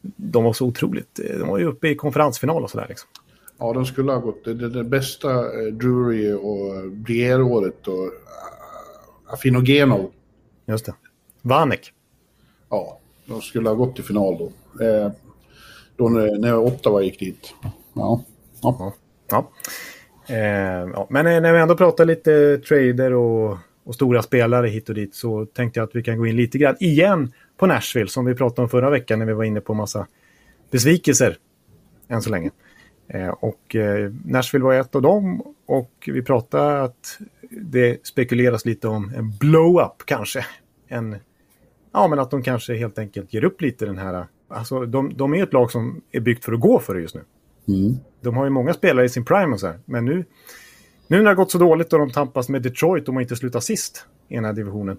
[0.02, 3.08] de var så otroligt, de var ju uppe i konferensfinal och sådär liksom.
[3.58, 4.44] Ja, de skulle ha gått.
[4.44, 8.10] Det, det, det bästa eh, Drury och Brier-året och uh,
[9.26, 10.10] Afinogenov.
[10.66, 10.94] Just det.
[11.42, 11.92] Vanek.
[12.68, 14.84] Ja, de skulle ha gått till final då.
[14.84, 15.10] Eh,
[15.96, 17.54] då när, när Ottawa gick dit.
[17.94, 18.24] Ja.
[18.62, 18.92] Ja.
[19.30, 19.50] ja
[20.28, 20.34] ja.
[20.34, 21.06] Eh, ja.
[21.10, 25.14] Men eh, när vi ändå pratar lite trader och, och, stora spelare hit och dit
[25.14, 28.34] så tänkte jag att vi kan gå in lite grann igen på Nashville som vi
[28.34, 30.06] pratade om förra veckan när vi var inne på massa
[30.70, 31.36] besvikelser
[32.08, 32.50] än så länge.
[33.08, 37.18] Eh, och eh, Nashville var ett av dem och vi pratade att
[37.50, 40.46] det spekuleras lite om en blow-up kanske.
[40.88, 41.16] En,
[41.92, 44.26] ja, men att de kanske helt enkelt ger upp lite den här...
[44.50, 47.14] Alltså, de, de är ett lag som är byggt för att gå för det just
[47.14, 47.24] nu.
[47.68, 47.96] Mm.
[48.20, 50.24] De har ju många spelare i sin prime och så här, men nu,
[51.06, 53.36] nu när det har gått så dåligt och de tampas med Detroit och man inte
[53.36, 54.98] slutar sist i den här divisionen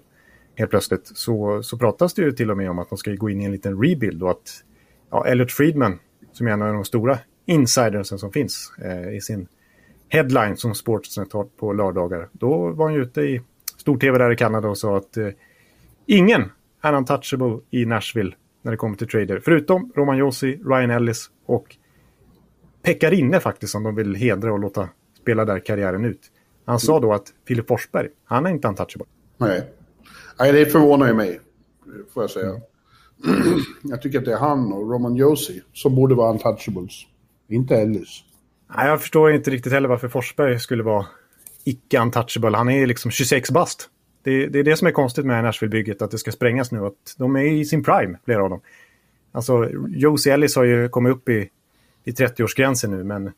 [0.54, 3.30] helt plötsligt så, så pratas det ju till och med om att de ska gå
[3.30, 4.64] in i en liten rebuild och att
[5.10, 5.98] ja, Elliot Friedman,
[6.32, 9.48] som är en av de stora insidersen som finns eh, i sin
[10.08, 12.28] headline som Sportsnet har på lördagar.
[12.32, 13.42] Då var han ju ute i
[13.76, 15.28] stor-tv där i Kanada och sa att eh,
[16.06, 16.52] ingen
[16.82, 19.40] är untouchable i Nashville när det kommer till trader.
[19.44, 21.76] Förutom Roman Josi, Ryan Ellis och
[22.82, 24.88] Pekarinne faktiskt som de vill hedra och låta
[25.20, 26.20] spela där karriären ut.
[26.64, 29.06] Han sa då att Filip Forsberg, han är inte untouchable.
[29.38, 29.72] Nej.
[30.38, 31.40] Nej, det förvånar ju mig,
[32.14, 32.48] får jag säga.
[32.48, 32.62] Mm.
[33.82, 36.92] jag tycker att det är han och Roman Josi som borde vara untouchables.
[37.48, 38.24] Inte Ellis.
[38.76, 41.06] Nej, jag förstår inte riktigt heller varför Forsberg skulle vara
[41.64, 42.56] icke-untouchable.
[42.56, 43.88] Han är liksom 26 bast.
[44.22, 46.86] Det, det, är det som är konstigt med Nashville-bygget, att det ska sprängas nu.
[46.86, 48.60] Att de är i sin prime, flera av dem.
[49.32, 51.50] Alltså, Josie Ellis har ju kommit upp i,
[52.04, 53.32] i 30-årsgränsen nu, men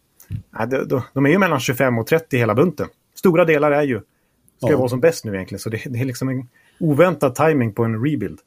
[0.50, 2.88] nej, de, de, är ju mellan 25 och 30 hela bunten.
[3.14, 4.00] Stora delar är ju,
[4.58, 4.76] ska ja.
[4.76, 6.48] vara som bäst nu egentligen, så det, det, är liksom en
[6.80, 8.38] oväntad timing på en rebuild.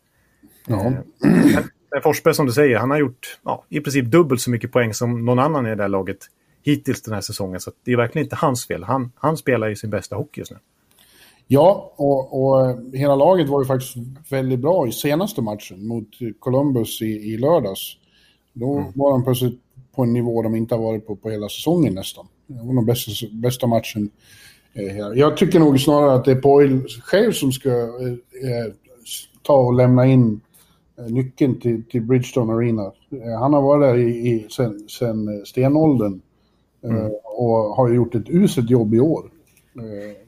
[0.68, 0.94] Ja.
[1.96, 4.94] Eh, Forsberg som du säger, han har gjort ja, i princip dubbelt så mycket poäng
[4.94, 6.18] som någon annan i det där laget
[6.64, 7.60] hittills den här säsongen.
[7.60, 8.84] Så det är verkligen inte hans fel.
[8.84, 10.58] Han, han spelar ju sin bästa hockey just nu.
[11.48, 13.96] Ja, och, och, hela laget var ju faktiskt
[14.30, 16.08] väldigt bra i senaste matchen mot
[16.40, 17.98] Columbus i, i lördags.
[18.54, 18.92] Då mm.
[18.96, 19.62] var de plötsligt
[19.96, 22.28] på en nivå de inte har varit på på hela säsongen nästan.
[22.48, 24.10] Det var den bästa, bästa matchen.
[24.74, 28.74] Eh, jag tycker nog snarare att det är Poil själv som ska eh, eh
[29.44, 30.42] ta och lämna in
[30.98, 32.92] Eh, nyckeln till, till Bridgestone Arena.
[33.12, 36.22] Eh, han har varit där i, i, sen, sen stenåldern
[36.84, 37.12] mm.
[37.38, 39.32] och har gjort ett uselt jobb i år.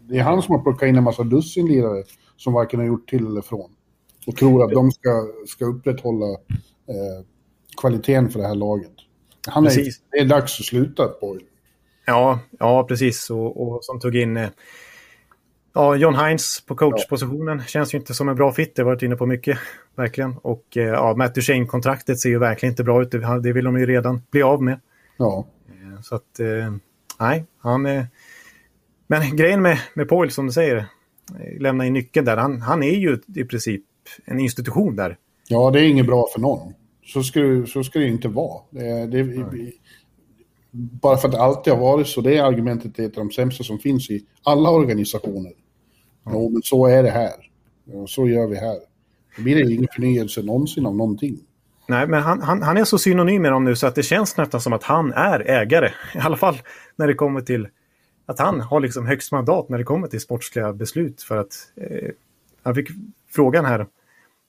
[0.09, 2.03] Det är han som har plockat in en massa dussinlirare
[2.37, 3.69] som varken har gjort till eller från.
[4.27, 7.25] Och tror att de ska, ska upprätthålla eh,
[7.81, 8.91] kvaliteten för det här laget.
[9.47, 11.43] Han är, det är dags att sluta, Boyle.
[12.05, 13.29] Ja, ja precis.
[13.29, 14.37] Och, och som tog in...
[14.37, 14.49] Eh,
[15.73, 18.75] Ja, John Hines på coachpositionen känns ju inte som en bra fit.
[18.75, 19.57] Det har varit inne på mycket,
[19.95, 20.37] verkligen.
[20.37, 23.11] Och eh, ja, Matt Duchene-kontraktet ser ju verkligen inte bra ut.
[23.11, 24.79] Det vill de ju redan bli av med.
[25.17, 25.47] Ja.
[25.69, 26.39] Eh, så att,
[27.19, 27.81] nej, han...
[29.07, 30.85] Men grejen med, med Poyle, som du säger,
[31.59, 32.37] lämna in nyckeln där.
[32.37, 33.83] Han, han är ju i princip
[34.25, 35.17] en institution där.
[35.47, 36.73] Ja, det är inget bra för någon.
[37.07, 38.61] Så ska, det, så ska det inte vara.
[38.71, 39.71] Det, det,
[40.71, 42.21] bara för att det alltid har varit så.
[42.21, 45.51] Det argumentet är ett av de sämsta som finns i alla organisationer.
[45.51, 45.53] Mm.
[46.33, 47.33] Jo, men så är det här.
[47.93, 48.77] Och så gör vi här.
[49.37, 51.39] Då blir det ingen förnyelse någonsin av någonting.
[51.87, 54.37] Nej, men han, han, han är så synonym med dem nu så att det känns
[54.37, 55.91] nästan som att han är ägare.
[56.15, 56.55] I alla fall
[56.95, 57.67] när det kommer till
[58.25, 61.21] att han har liksom högst mandat när det kommer till sportsliga beslut.
[61.21, 62.09] För att eh,
[62.63, 62.89] han fick
[63.29, 63.85] frågan här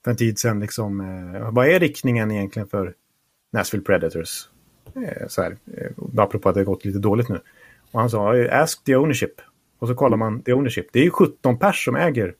[0.03, 2.93] för en tid sedan, liksom, eh, vad är riktningen egentligen för
[3.51, 4.49] Nashville Predators?
[4.95, 7.39] Eh, så här, eh, apropå att det har gått lite dåligt nu.
[7.91, 9.41] Och han sa, ask the ownership.
[9.79, 10.87] Och så kollar man the ownership.
[10.91, 12.35] Det är ju 17 pers som äger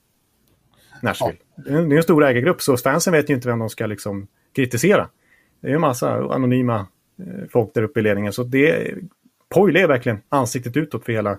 [1.02, 1.38] Nashville.
[1.56, 1.63] Ja.
[1.63, 5.10] Det är en stor ägargrupp, så fansen vet ju inte vem de ska liksom kritisera.
[5.62, 6.88] Det är en massa anonyma
[7.19, 8.34] eh, folk där uppe i ledningen.
[8.34, 8.93] Så det,
[9.50, 11.38] Poyle är verkligen ansiktet utåt för hela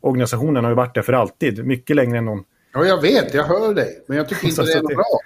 [0.00, 0.64] organisationen.
[0.64, 1.66] har ju varit där för alltid.
[1.66, 2.44] Mycket längre än någon.
[2.72, 3.34] Ja, jag vet.
[3.34, 4.04] Jag hör dig.
[4.06, 5.18] Men jag tycker inte det är något bra.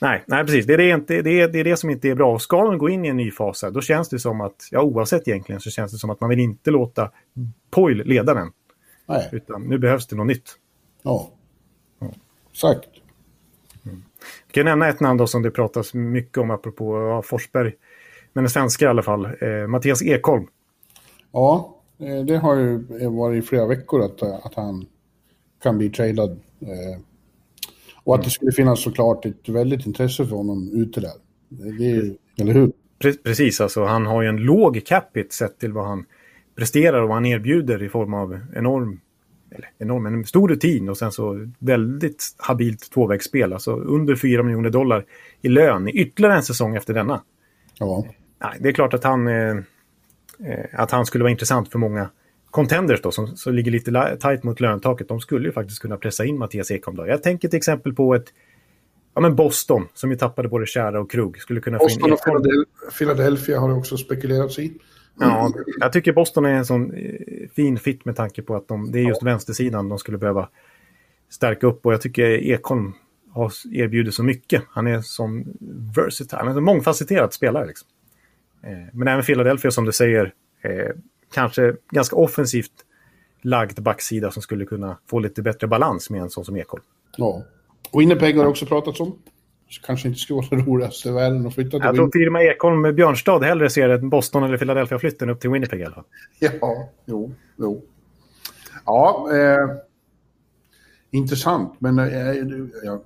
[0.00, 0.66] Nej, nej, precis.
[0.66, 2.32] Det är det, det, är, det är det som inte är bra.
[2.32, 4.68] Och ska de gå in i en ny fas här, då känns det som att,
[4.70, 7.10] ja oavsett egentligen, så känns det som att man vill inte låta
[7.70, 8.52] Poyle leda den.
[9.06, 9.28] Nej.
[9.32, 10.58] Utan nu behövs det något nytt.
[11.02, 11.30] Ja,
[11.98, 12.10] ja.
[12.52, 12.88] exakt.
[13.86, 14.02] Mm.
[14.46, 17.72] Vi kan nämna ett namn då som det pratas mycket om apropå ja, Forsberg.
[18.32, 19.24] Men en svenska i alla fall.
[19.24, 20.46] Eh, Mattias Ekholm.
[21.32, 22.78] Ja, eh, det har ju
[23.08, 24.86] varit i flera veckor att, att han
[25.62, 26.30] kan bli tradad.
[26.60, 27.00] Eh,
[28.04, 31.12] och att det skulle finnas såklart ett väldigt intresse för honom ute där.
[31.78, 32.72] Det är, eller hur?
[33.24, 36.04] Precis, alltså han har ju en låg capita sett till vad han
[36.56, 39.00] presterar och vad han erbjuder i form av enorm,
[39.50, 43.52] eller enorm, en stor rutin och sen så väldigt habilt tvåvägsspel.
[43.52, 45.04] Alltså under 4 miljoner dollar
[45.42, 47.22] i lön i ytterligare en säsong efter denna.
[47.78, 48.06] Ja.
[48.60, 49.56] Det är klart att han, eh,
[50.38, 52.10] eh, att han skulle vara intressant för många
[52.54, 56.24] contenders då, som, som ligger lite tajt mot löntaket, de skulle ju faktiskt kunna pressa
[56.24, 56.96] in Mattias Ekholm.
[56.96, 57.06] Då.
[57.06, 58.32] Jag tänker till exempel på ett
[59.14, 62.12] Ja, men Boston, som ju tappade både Kära och Krug, skulle kunna Boston få in
[62.12, 64.74] och Philadelphia har det också spekulerats i.
[65.20, 68.92] Ja, jag tycker Boston är en sån eh, fin fit med tanke på att de,
[68.92, 69.30] det är just ja.
[69.30, 70.48] vänstersidan de skulle behöva
[71.30, 71.86] stärka upp.
[71.86, 72.92] Och jag tycker Ekholm
[73.30, 74.62] har erbjudit så mycket.
[74.70, 75.44] Han är som
[75.96, 77.66] versatile, han är en mångfacetterad spelare.
[77.66, 77.88] Liksom.
[78.62, 80.90] Eh, men även Philadelphia som du säger, eh,
[81.34, 82.72] kanske ganska offensivt
[83.42, 86.82] lagd backsida som skulle kunna få lite bättre balans med en sån som Ekholm.
[87.16, 87.42] Ja.
[87.92, 89.18] Winnipeg har också pratats om.
[89.86, 92.80] Kanske inte skulle vara det roligaste i världen att flytta till Jag tror firma Ekholm
[92.80, 96.04] med Björnstad hellre ser ett Boston eller Philadelphia-flytten upp till Winnipeg i alla fall.
[96.38, 97.82] Ja, jo, jo.
[98.84, 99.76] Ja, eh,
[101.10, 101.72] intressant.
[101.78, 102.06] Men eh,
[102.84, 103.00] jag,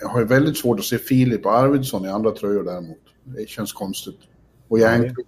[0.00, 2.98] jag har väldigt svårt att se Filip och Arvidsson i andra tröjor däremot.
[3.24, 4.18] Det känns konstigt.
[4.68, 5.26] Och Järnkrok.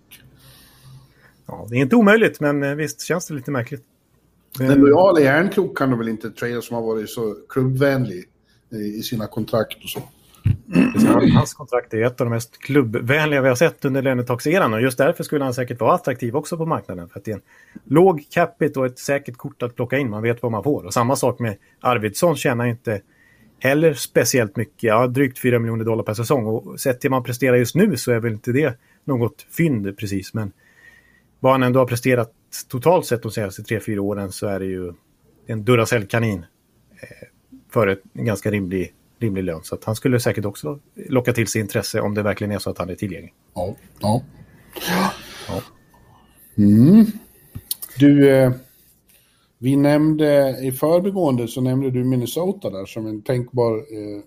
[1.49, 3.83] Ja, det är inte omöjligt, men eh, visst känns det lite märkligt.
[4.59, 8.25] Den lojala Järnkrok kan du väl inte trada som har varit så klubbvänlig
[8.71, 10.01] i sina kontrakt och så.
[11.35, 14.99] Hans kontrakt är ett av de mest klubbvänliga vi har sett under lönetakseran och just
[14.99, 17.09] därför skulle han säkert vara attraktiv också på marknaden.
[17.09, 17.43] För att det är en
[17.85, 20.11] låg capita och ett säkert kort att plocka in.
[20.11, 20.85] Man vet vad man får.
[20.85, 23.01] Och samma sak med Arvidsson tjänar inte
[23.59, 24.83] heller speciellt mycket.
[24.83, 26.47] Ja, drygt 4 miljoner dollar per säsong.
[26.47, 30.35] Och sett till man presterar just nu så är väl inte det något fynd precis.
[30.35, 30.53] Men
[31.41, 32.33] vad han ändå har presterat
[32.69, 34.93] totalt sett de senaste 3-4 åren så är det ju
[35.47, 36.45] en Duracell-kanin.
[37.01, 37.29] Eh,
[37.71, 39.61] för en ganska rimlig, rimlig lön.
[39.63, 42.71] Så att han skulle säkert också locka till sig intresse om det verkligen är så
[42.71, 43.35] att han är tillgänglig.
[43.55, 43.75] Ja.
[44.01, 44.23] ja.
[45.49, 45.63] ja.
[46.59, 47.07] Mm.
[47.99, 48.53] Du, eh,
[49.59, 54.23] vi nämnde i förbigående så nämnde du Minnesota där som en tänkbar eh,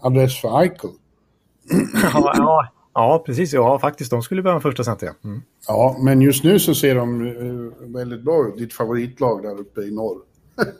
[0.00, 0.90] adress för Eichel.
[2.02, 3.52] ja, ja, ja, precis.
[3.52, 4.10] Ja, faktiskt.
[4.10, 5.10] De skulle behöva en första center.
[5.24, 5.42] Mm.
[5.68, 8.58] Ja, men just nu så ser de eh, väldigt bra ut.
[8.58, 10.18] Ditt favoritlag där uppe i norr.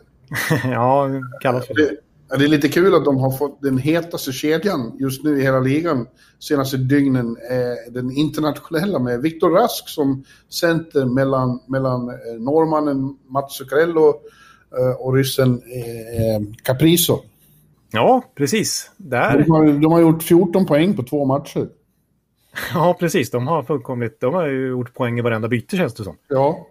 [0.64, 1.08] ja,
[1.40, 1.96] kallas för det.
[2.38, 5.60] Det är lite kul att de har fått den hetaste kedjan just nu i hela
[5.60, 6.06] ligan
[6.38, 7.36] senaste dygnen.
[7.50, 14.14] Eh, den internationella med Viktor Rask som center mellan, mellan eh, norrmannen Mats Zuccarello
[14.98, 15.62] och ryssen
[16.62, 17.20] Capriso.
[17.90, 18.90] Ja, precis.
[18.96, 19.38] Där.
[19.38, 21.68] De har, de har gjort 14 poäng på två matcher.
[22.74, 23.30] Ja, precis.
[23.30, 24.20] De har fullkomligt...
[24.20, 26.16] De har ju gjort poäng i varenda byte, känns det som.
[26.28, 26.66] Ja.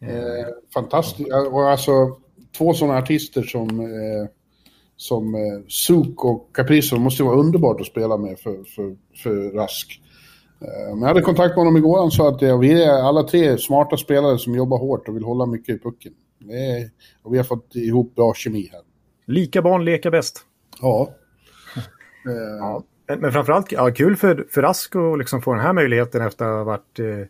[0.00, 1.30] Eh, fantastiskt.
[1.50, 2.16] Och alltså,
[2.58, 3.80] två sådana artister som...
[3.80, 4.28] Eh,
[4.96, 10.02] som eh, Suk och Caprizo måste vara underbart att spela med för, för, för Rask.
[10.60, 13.22] Eh, men jag hade kontakt med honom igår han sa att ja, vi är alla
[13.22, 16.12] tre smarta spelare som jobbar hårt och vill hålla mycket i pucken.
[16.50, 16.90] Är,
[17.22, 18.80] och vi har fått ihop bra kemi här.
[19.26, 20.40] Lika barn leka bäst.
[20.80, 21.10] Ja.
[22.58, 22.82] ja.
[23.06, 26.50] Men framförallt ja, kul för, för Rask att liksom få den här möjligheten efter att
[26.50, 27.26] ha varit eh,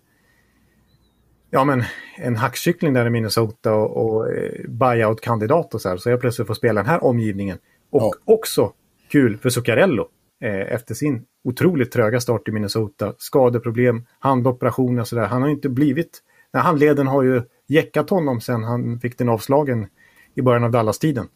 [1.50, 1.84] ja, men
[2.16, 5.96] en hackkyckling där i Minnesota och, och eh, buyout-kandidat och så här.
[5.96, 7.58] Så jag plötsligt får spela den här omgivningen.
[7.90, 8.12] Och ja.
[8.34, 8.72] också
[9.08, 10.08] kul för Zuccarello
[10.42, 13.14] eh, efter sin otroligt tröga start i Minnesota.
[13.18, 15.26] Skadeproblem, handoperationer och sådär.
[15.26, 16.22] Han har inte blivit...
[16.52, 19.86] Nej, handleden har ju jäckat honom sen han fick den avslagen
[20.34, 21.28] i början av Dallas-tiden.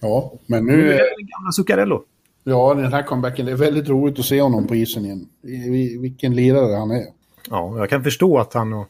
[0.00, 0.76] Ja, men nu...
[0.76, 2.04] Nu är det den gamla Zuccarello.
[2.44, 3.46] Ja, den här comebacken.
[3.46, 5.28] Det är väldigt roligt att se honom på isen igen.
[6.00, 7.04] Vilken lirare han är.
[7.50, 8.86] Ja, jag kan förstå att han och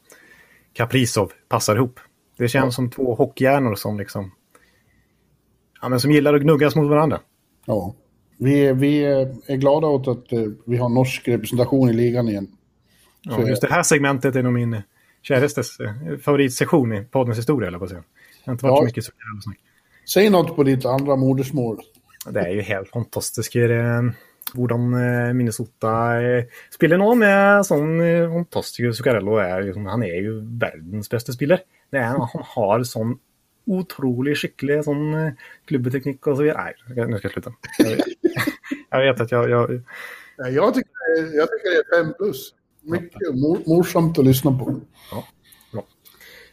[0.73, 2.01] Kaprizov passar ihop.
[2.39, 2.71] Det känns ja.
[2.71, 4.31] som två hockeyhjärnor som liksom...
[5.83, 7.21] Ja, men som gillar att gnuggas mot varandra.
[7.67, 7.95] Ja.
[8.39, 9.05] Vi, vi
[9.47, 12.49] är glada åt att eh, vi har norsk representation i ligan igen.
[13.23, 14.83] Ja, just det här segmentet är nog min
[15.23, 18.03] kärestes eh, favoritsektion i poddens historia, eller på att säga.
[18.45, 18.81] Det har inte varit ja.
[18.81, 19.59] så mycket snack.
[20.15, 21.81] Säg något på ditt andra modersmål.
[22.31, 23.57] Det är ju helt fantastiskt.
[24.55, 24.91] Hvordan
[25.37, 25.93] Minnesota
[26.71, 27.97] spiller nå med sånn
[28.33, 29.39] fantastisk Zuccarello.
[29.43, 31.65] Er, han er jo verdens beste spiller.
[31.93, 33.17] Er, han har sånn
[33.67, 35.33] otrolig skicklig sån
[35.67, 36.75] klubbeteknik och så vidare.
[36.89, 37.53] Nej, nu ska jag sluta.
[38.91, 39.51] Jag, vet att jag...
[39.51, 39.83] Jag,
[40.37, 40.93] jag, tycker,
[41.37, 42.55] jag tycker det är fem plus.
[42.83, 44.81] Mycket mor, morsamt att lyssna på.
[45.11, 45.25] Ja,
[45.73, 45.85] bra.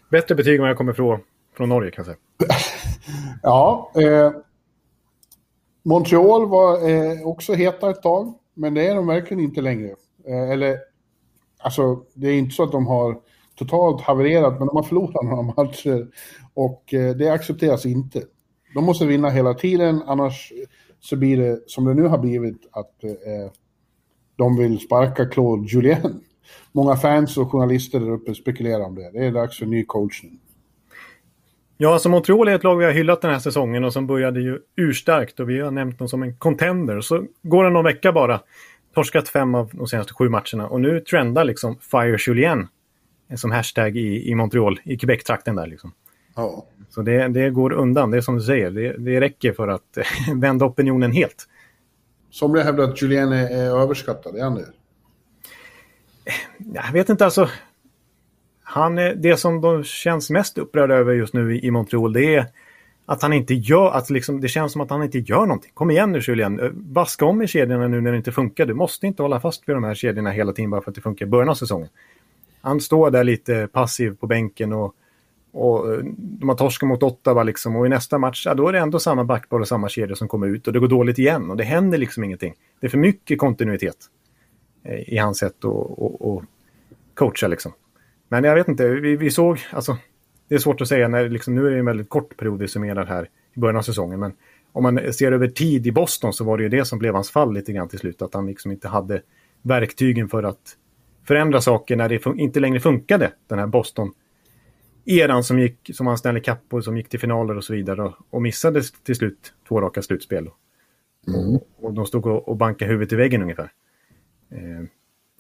[0.10, 1.20] Bättre betyg än vad jag kommer från,
[1.58, 2.58] från Norge kan jag säga.
[3.44, 4.32] ja, eh,
[5.84, 9.96] Montreal var eh, också heta ett tag, men det är de verkligen inte längre.
[10.28, 10.78] Eh, eller,
[11.60, 13.20] alltså, det är inte så att de har
[13.56, 16.08] totalt havererat, men de har förlorat några matcher
[16.54, 18.24] och eh, det accepteras inte.
[18.76, 20.54] De måste vinna hela tiden, annars
[21.00, 23.52] så blir det som det nu har blivit att eh,
[24.36, 26.22] de vill sparka Claude Julien.
[26.72, 29.12] Många fans och journalister där uppe spekulerar om det.
[29.12, 30.41] Det är dags för ny coachning.
[31.84, 34.42] Ja, alltså Montreal är ett lag vi har hyllat den här säsongen och som började
[34.42, 37.02] ju urstarkt och vi har nämnt dem som en contender.
[37.02, 38.42] Så går det någon vecka bara.
[38.96, 42.68] Torskat fem av de senaste sju matcherna och nu trendar liksom Fire Julien
[43.36, 45.94] som hashtag i, i Montreal, i Quebec-trakten där liksom.
[46.36, 46.66] Ja.
[46.90, 49.98] Så det, det går undan, det är som du säger, det, det räcker för att
[50.36, 51.48] vända opinionen helt.
[52.32, 54.66] Somliga hävdar att Julien är, är överskattad, är han det?
[56.74, 57.50] Jag vet inte, alltså
[58.72, 62.46] han, det som de känns mest upprörda över just nu i Montreal det är
[63.06, 65.72] att han inte gör, att liksom, det känns som att han inte gör någonting.
[65.74, 68.66] Kom igen nu Julien, eh, vaska om i kedjorna nu när det inte funkar.
[68.66, 71.02] Du måste inte hålla fast vid de här kedjorna hela tiden bara för att det
[71.02, 71.90] funkar i början av säsongen.
[72.62, 74.96] Han står där lite passiv på bänken och,
[75.52, 78.74] och eh, de har torskat mot Ottawa liksom och i nästa match, ja, då är
[78.74, 81.50] det ändå samma backpar och samma kedjor som kommer ut och det går dåligt igen
[81.50, 82.54] och det händer liksom ingenting.
[82.80, 83.98] Det är för mycket kontinuitet
[84.84, 86.44] eh, i hans sätt att
[87.14, 87.72] coacha liksom.
[88.32, 89.98] Men jag vet inte, vi, vi såg, alltså,
[90.48, 92.68] det är svårt att säga när liksom, nu är det en väldigt kort period vi
[92.68, 94.20] summerar här i början av säsongen.
[94.20, 94.34] Men
[94.72, 97.32] om man ser över tid i Boston så var det ju det som blev hans
[97.32, 98.22] fall lite grann till slut.
[98.22, 99.22] Att han liksom inte hade
[99.62, 100.78] verktygen för att
[101.24, 103.32] förändra saker när det inte längre funkade.
[103.48, 107.64] Den här Boston-eran som, gick, som han Stanley Cup och som gick till finaler och
[107.64, 108.14] så vidare.
[108.30, 110.50] Och, missade till slut två raka slutspel.
[111.28, 111.56] Mm.
[111.56, 113.72] Och, och de stod och, och bankade huvudet i väggen ungefär.
[114.52, 114.86] Eh,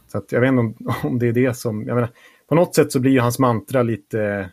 [0.08, 1.84] så att jag vet inte om, om det är det som...
[1.88, 2.10] Jag menar,
[2.52, 4.50] på något sätt så blir ju hans mantra lite...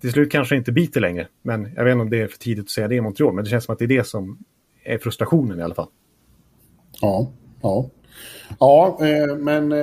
[0.00, 1.28] Till slut kanske inte biter längre.
[1.42, 3.34] Men jag vet inte om det är för tidigt att säga det i Montreal.
[3.34, 4.38] Men det känns som att det är det som
[4.84, 5.88] är frustrationen i alla fall.
[7.00, 7.90] Ja, ja.
[8.58, 9.78] Ja, eh, men eh,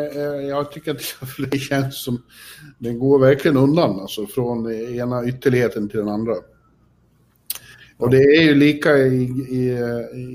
[0.50, 2.24] jag tycker att det känns som...
[2.80, 6.36] Den går verkligen undan, alltså från ena ytterligheten till den andra.
[7.98, 9.78] Och det är ju lika i, i,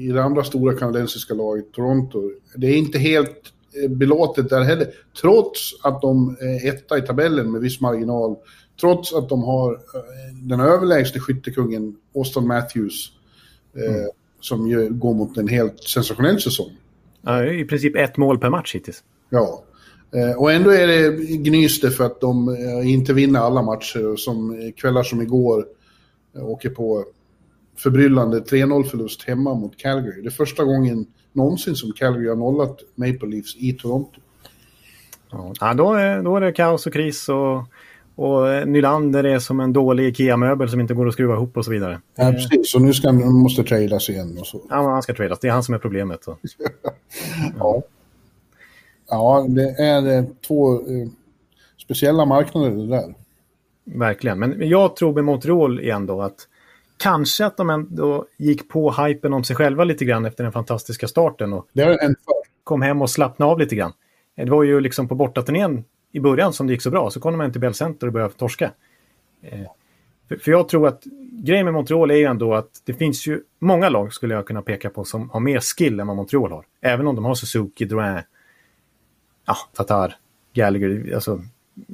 [0.08, 2.32] i det andra stora kanadensiska laget, Toronto.
[2.54, 3.52] Det är inte helt
[3.88, 4.88] belåtet där heller.
[5.20, 8.36] Trots att de är etta i tabellen med viss marginal.
[8.80, 13.12] Trots att de har eh, den överlägsne skyttekungen Austin Matthews.
[13.76, 14.10] Eh, mm.
[14.40, 16.70] Som ju går mot en helt sensationell säsong.
[17.22, 19.02] Ja, i princip ett mål per match hittills.
[19.30, 19.62] Ja.
[20.36, 24.16] Och ändå är det gnys det för att de inte vinner alla matcher.
[24.16, 25.66] Som kvällar som igår
[26.34, 27.04] åker på
[27.78, 30.22] förbryllande 3-0 förlust hemma mot Calgary.
[30.22, 31.06] Det är första gången
[31.36, 34.20] någonsin som Calgary har nollat Maple Leafs i Toronto.
[35.60, 37.56] Ja, då är, då är det kaos och kris och,
[38.14, 41.70] och Nylander är som en dålig IKEA-möbel som inte går att skruva ihop och så
[41.70, 42.00] vidare.
[42.14, 42.74] Ja, precis.
[42.74, 44.60] Och nu ska måste tradas igen och så.
[44.70, 45.38] Ja, han ska tradas.
[45.38, 46.24] Det är han som är problemet.
[46.24, 46.36] Så.
[47.58, 47.82] ja.
[49.08, 51.08] ja, det är två eh,
[51.82, 53.14] speciella marknader det där.
[53.84, 56.48] Verkligen, men jag tror med Montreal igen då att
[56.96, 61.08] kanske att de ändå gick på hypen om sig själva lite grann efter den fantastiska
[61.08, 61.52] starten.
[61.52, 62.18] Och det har hänt
[62.64, 63.92] kom hem och slappnade av lite grann.
[64.36, 67.10] Det var ju liksom på bortaturnén i början som det gick så bra.
[67.10, 68.72] Så kom de hem till Bell Center och började torska.
[69.42, 69.60] Eh,
[70.28, 73.42] För, för jag tror att grejen med Montreal är ju ändå att det finns ju
[73.58, 76.64] många lag skulle jag kunna peka på som har mer skill än vad Montreal har.
[76.80, 78.20] Även om de har Suzuki, Drouin,
[79.46, 80.16] ja, Tatar,
[80.52, 81.42] Gallagher, alltså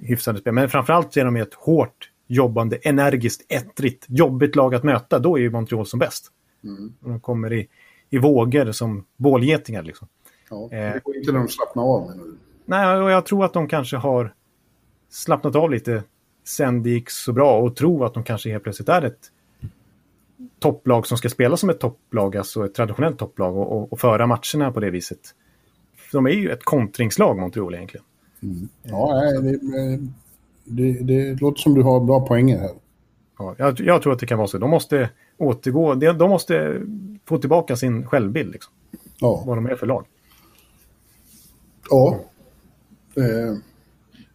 [0.03, 0.53] hyfsade spel.
[0.53, 5.19] Men framförallt är de ett hårt jobbande, energiskt, ettrigt, jobbigt lag att möta.
[5.19, 6.27] Då är ju Montreal som bäst.
[6.65, 6.95] Mm.
[7.01, 7.69] De kommer i,
[8.11, 10.09] i vågor som bålgetingar liksom.
[10.51, 12.13] Ja, det går inte när de slappnar av.
[12.17, 12.37] du?
[12.65, 14.35] Nej, och jag tror att de kanske har
[15.11, 16.03] slappnat av lite
[16.45, 19.31] sen det gick så bra och tror att de kanske helt plötsligt är ett
[20.59, 24.27] topplag som ska spela som ett topplag, alltså ett traditionellt topplag och, och, och föra
[24.27, 25.21] matcherna på det viset.
[26.13, 28.05] De är ju ett kontringslag, Montreal egentligen.
[28.83, 30.09] Ja, nej, det,
[30.65, 32.71] det, det låter som du har bra poänger här.
[33.39, 34.59] Ja, jag, jag tror att det kan vara så.
[34.59, 36.83] De måste återgå, de, måste
[37.25, 38.73] få tillbaka sin självbild, liksom,
[39.19, 39.43] Ja.
[39.47, 40.07] vad de är för lag.
[41.91, 42.21] ja.
[43.17, 43.57] Eh,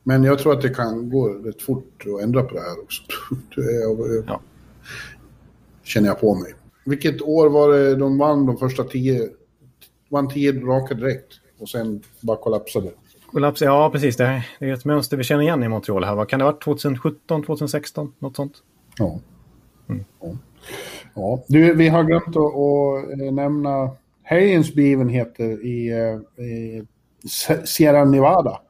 [0.03, 3.03] Men jag tror att det kan gå rätt fort att ändra på det här också.
[3.55, 4.41] Det är, Ja.
[5.83, 6.53] känner jag på mig.
[6.85, 9.29] Vilket år var det de vann de första tio?
[10.09, 12.91] Vann tio raka direkt och sen bara kollapsade.
[13.37, 14.17] Kollaps, ja precis.
[14.17, 16.03] Det är, det är ett mönster vi känner igen i Montreal.
[16.03, 16.15] Här.
[16.15, 16.63] Vad kan det ha varit?
[16.63, 18.13] 2017, 2016?
[18.19, 18.53] Något sånt?
[18.97, 19.19] Ja.
[19.87, 20.35] ja.
[21.15, 21.43] ja.
[21.47, 23.91] Du, vi har glömt att, att eh, nämna
[24.23, 26.83] helgens begivenheter i, eh, i
[27.65, 28.61] Sierra Nevada.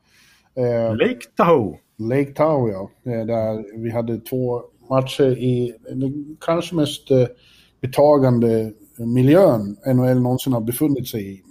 [0.55, 1.77] Eh, Lake Tahoe.
[1.97, 2.91] Lake Tahoe, ja.
[3.03, 7.07] Där vi hade två matcher i den kanske mest
[7.81, 11.43] betagande miljön NHL någonsin har befunnit sig i.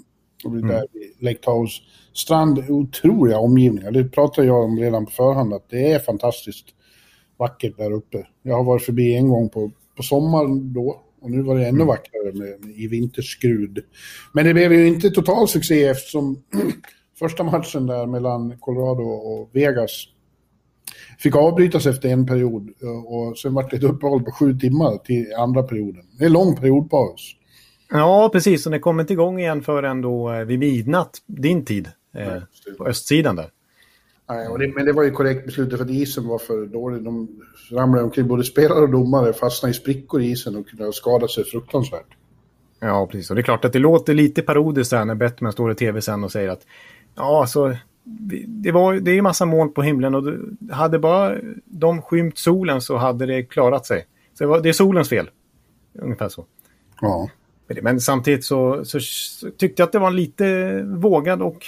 [0.45, 1.81] Är där vid Lake Tahoes
[2.17, 3.91] strand, otroliga omgivningar.
[3.91, 6.67] Det pratade jag om redan på förhand, att det är fantastiskt
[7.39, 8.27] vackert där uppe.
[8.43, 11.85] Jag har varit förbi en gång på, på sommaren då, och nu var det ännu
[11.85, 13.85] vackrare med, med, i vinterskrud.
[14.33, 16.43] Men det blev ju inte total succé eftersom
[17.19, 20.07] första matchen där mellan Colorado och Vegas
[21.19, 24.99] fick avbrytas efter en period eh, och sen var det ett uppehåll på sju timmar
[24.99, 26.03] till andra perioden.
[26.19, 27.37] Det är en lång periodpaus.
[27.91, 28.67] Ja, precis.
[28.67, 32.43] Och det kommer inte igång igen förrän då eh, vid midnatt, din tid, eh,
[32.79, 33.51] på östsidan där.
[34.29, 37.03] Nej, och det, men det var ju korrekt beslut för att isen var för dålig.
[37.03, 37.29] De
[37.71, 41.31] ramlade omkring, både spelare och domare fastnade i sprickor i isen och kunde ha skadat
[41.31, 42.07] sig fruktansvärt.
[42.81, 43.31] Ja, precis.
[43.31, 46.25] Och det är klart att det låter lite parodiskt när Bettman står i tv sen
[46.25, 46.67] och säger att
[47.15, 47.77] ja, alltså,
[48.47, 50.25] det, var, det är ju massa moln på himlen och
[50.71, 54.07] hade bara de skymt solen så hade det klarat sig.
[54.35, 55.31] Så det, var, det är solens fel.
[55.99, 56.47] Ungefär så.
[57.01, 57.31] Ja.
[57.83, 61.67] Men samtidigt så, så, så tyckte jag att det var en lite vågad och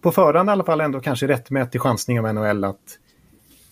[0.00, 2.98] på förhand i alla fall ändå kanske rättmätig chansning av NHL att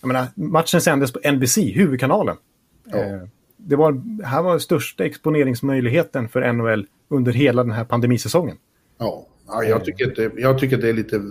[0.05, 2.37] jag menar, matchen sändes på NBC, huvudkanalen.
[2.85, 2.97] Ja.
[2.97, 3.21] Eh,
[3.57, 8.57] det var, här var största exponeringsmöjligheten för NHL under hela den här pandemisäsongen.
[8.97, 11.21] Ja, ja jag, tycker att det, jag tycker att det är lite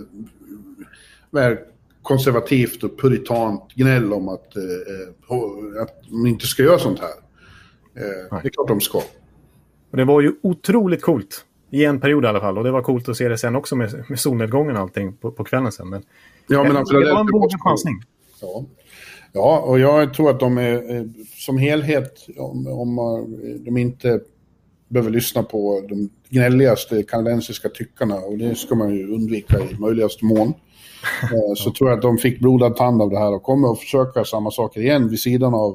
[1.31, 1.57] väl
[2.01, 7.09] konservativt och puritant gnäll om att, eh, att de inte ska göra sånt här.
[7.95, 8.97] Eh, det är klart de ska.
[9.91, 11.45] Och det var ju otroligt coolt.
[11.69, 12.57] I en period i alla fall.
[12.57, 15.31] Och det var coolt att se det sen också med, med solnedgången och allting på,
[15.31, 15.89] på kvällen sen.
[15.89, 16.03] Men,
[16.47, 18.01] Ja, men det, alltså, det var en vågad chansning.
[18.41, 18.65] Ja.
[19.33, 21.03] ja, och jag tror att de är eh,
[21.35, 22.95] som helhet, om, om
[23.65, 24.19] de inte
[24.87, 30.25] behöver lyssna på de gnälligaste kanadensiska tyckarna, och det ska man ju undvika i möjligaste
[30.25, 30.47] mån,
[31.23, 33.79] eh, så tror jag att de fick blodad tand av det här och kommer att
[33.79, 35.73] försöka samma saker igen vid sidan av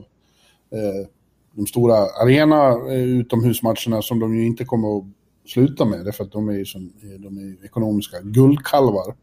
[0.73, 1.09] eh,
[1.53, 5.05] de stora arena utomhusmatcherna som de ju inte kommer att
[5.47, 9.15] sluta med, därför att de är ju som, de är ekonomiska guldkalvar.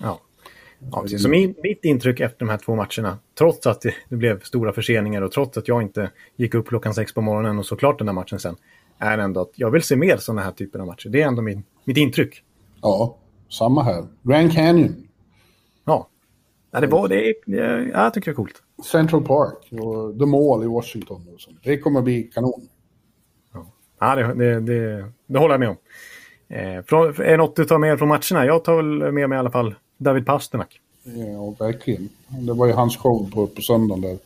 [0.00, 0.20] Ja.
[0.92, 1.18] Ja.
[1.18, 4.72] Så min, mitt intryck efter de här två matcherna, trots att det, det blev stora
[4.72, 8.06] förseningar och trots att jag inte gick upp klockan sex på morgonen och såklart den
[8.06, 8.56] där matchen sen,
[8.98, 11.08] är ändå att jag vill se mer sådana här typer av matcher.
[11.08, 12.42] Det är ändå min, mitt intryck.
[12.82, 13.18] Ja,
[13.50, 14.06] samma här.
[14.22, 15.08] Grand Canyon.
[15.84, 16.08] Ja,
[16.70, 17.34] ja det var det.
[17.46, 18.62] det ja, jag tycker det är coolt.
[18.84, 21.28] Central Park och The Mall i Washington.
[21.34, 21.58] Och sånt.
[21.62, 22.68] Det kommer att bli kanon.
[24.02, 25.76] Ja, det, det, det, det håller jag med om.
[26.48, 28.46] Eh, från, är något du tar med från matcherna?
[28.46, 30.80] Jag tar väl med mig i alla fall David Pasternak.
[31.04, 32.08] Ja, verkligen.
[32.28, 34.18] Det var ju hans show på, på söndagen där.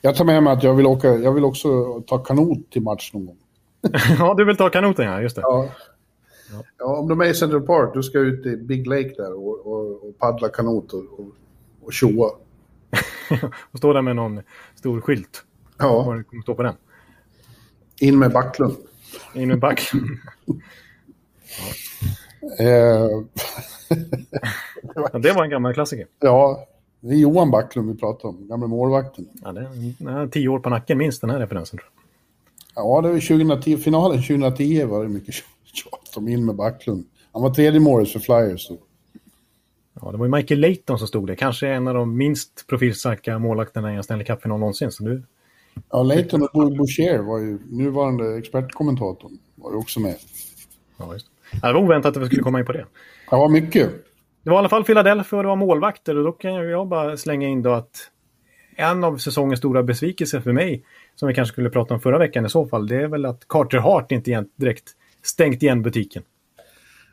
[0.00, 3.10] Jag tar med mig att jag vill, åka, jag vill också ta kanot till match
[3.12, 3.36] någon gång.
[4.18, 5.42] ja, du vill ta kanoten ja, just det.
[5.42, 5.68] Ja.
[6.78, 9.66] Ja, om de är i Central Park, då ska ut i Big Lake där och,
[9.66, 11.28] och, och paddla kanot och, och,
[11.82, 12.26] och tjoa.
[13.70, 14.40] och stå där med någon
[14.74, 15.44] stor skylt.
[15.78, 16.04] Ja.
[16.04, 16.74] Kommer stå på den.
[18.00, 18.76] In med Backlund.
[19.34, 19.90] In med back.
[22.58, 23.08] Eh,
[24.94, 26.06] ja, det var en gammal klassiker.
[26.20, 26.66] ja,
[27.00, 29.28] det är Johan Backlund vi pratar om, gamla målvakten.
[29.42, 31.78] Ja, det är, tio år på nacken minst den här referensen.
[32.74, 35.34] Ja, det var 2010, finalen 2010 var det mycket
[35.72, 37.04] tjat om in med Backlund.
[37.32, 38.66] Han var tredje målet för Flyers.
[38.66, 38.78] Så.
[40.00, 41.34] Ja, det var ju Michael Layton som stod där.
[41.34, 44.92] Kanske en av de minst profilstarka målvakterna i en Stanley Cup-final någonsin.
[44.92, 45.22] Så du
[45.90, 49.38] Ja, Leighton och Boucher var ju nuvarande expertkommentatorn.
[49.54, 50.16] Var ju också med.
[50.98, 51.26] Ja, just.
[51.52, 51.72] det.
[51.72, 52.86] var oväntat att vi skulle komma in på det.
[53.30, 53.90] Var mycket.
[54.42, 57.16] Det var i alla fall Philadelphia och det var målvakter och då kan jag bara
[57.16, 58.10] slänga in då att
[58.76, 62.46] en av säsongens stora besvikelser för mig, som vi kanske skulle prata om förra veckan
[62.46, 64.84] i så fall, det är väl att Carter Hart inte direkt
[65.22, 66.22] stängt igen butiken.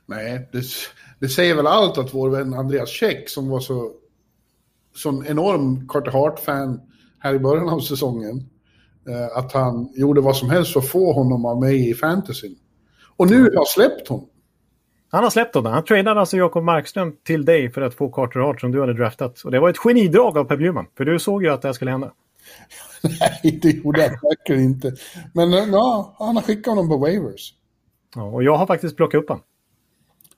[0.05, 0.63] Nej, det,
[1.19, 3.91] det säger väl allt att vår vän Andreas Käck som var så
[4.95, 6.81] sån enorm Carter Hart-fan
[7.19, 8.49] här i början av säsongen,
[9.35, 12.55] att han gjorde vad som helst för att få honom av mig i fantasyn.
[13.17, 14.29] Och nu har jag släppt honom.
[15.09, 15.73] Han har släppt honom.
[15.73, 18.93] Han tradade alltså Jakob Markström till dig för att få Carter Hart som du hade
[18.93, 19.41] draftat.
[19.41, 21.73] Och det var ett genidrag av Per Bjurman, för du såg ju att det här
[21.73, 22.11] skulle hända.
[23.03, 24.95] Nej, det gjorde jag verkligen inte.
[25.33, 27.53] Men eh, ja, han har skickat honom på waivers.
[28.15, 29.43] Ja, och jag har faktiskt plockat upp honom.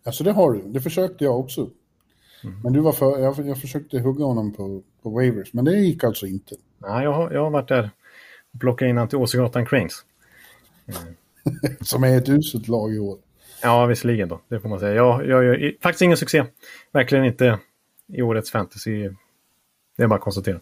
[0.05, 0.61] Alltså det har du.
[0.61, 1.69] Det försökte jag också.
[2.43, 2.61] Mm.
[2.63, 6.03] Men du var för, jag, jag försökte hugga honom på, på waivers, men det gick
[6.03, 6.55] alltså inte.
[6.77, 7.89] Nej, jag har, jag har varit där
[8.53, 10.05] och plockat in honom till Åsegatan Cranes.
[11.81, 13.17] Som är ett uselt lag i år.
[13.61, 14.41] Ja, visserligen då.
[14.47, 14.93] Det får man säga.
[14.93, 16.43] Jag, jag gör faktiskt ingen succé.
[16.91, 17.59] Verkligen inte
[18.07, 19.09] i årets fantasy.
[19.97, 20.59] Det är bara att konstatera.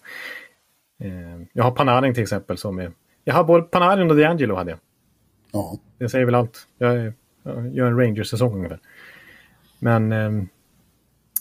[1.00, 2.92] Eh, jag har Panarin till exempel som är...
[3.24, 4.80] Jag har både Panarin och D'Angelo hade jag.
[5.52, 5.78] Ja.
[5.98, 6.68] Det säger väl allt.
[6.78, 7.14] Jag,
[7.44, 8.80] jag gör en Rangers-säsong ungefär.
[9.80, 10.12] Men...
[10.12, 10.44] Eh,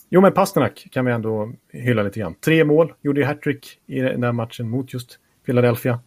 [0.09, 2.35] jo, men Pasternak kan vi ändå hylla lite grann.
[2.35, 5.99] Tre mål, gjorde ju hattrick i den där matchen mot just Philadelphia.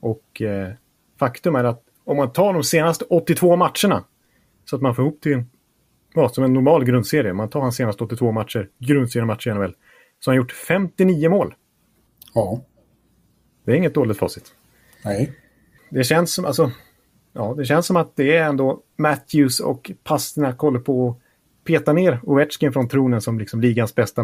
[0.00, 0.72] Och eh,
[1.18, 4.04] faktum är att om man tar de senaste 82 matcherna
[4.64, 5.44] så att man får ihop till
[6.14, 7.32] ja, som en normal grundserie.
[7.32, 9.74] Man tar hans senaste 82 matcher, grundseriematcher i NHL.
[10.20, 11.54] Så han gjort 59 mål.
[12.34, 12.60] Ja.
[13.64, 14.54] Det är inget dåligt facit.
[15.04, 15.32] Nej.
[15.90, 16.70] Det känns som, alltså,
[17.32, 21.92] ja, det känns som att det är ändå Matthews och Pasternak håller på att peta
[21.92, 24.22] ner Ovechkin från tronen som liksom ligans bästa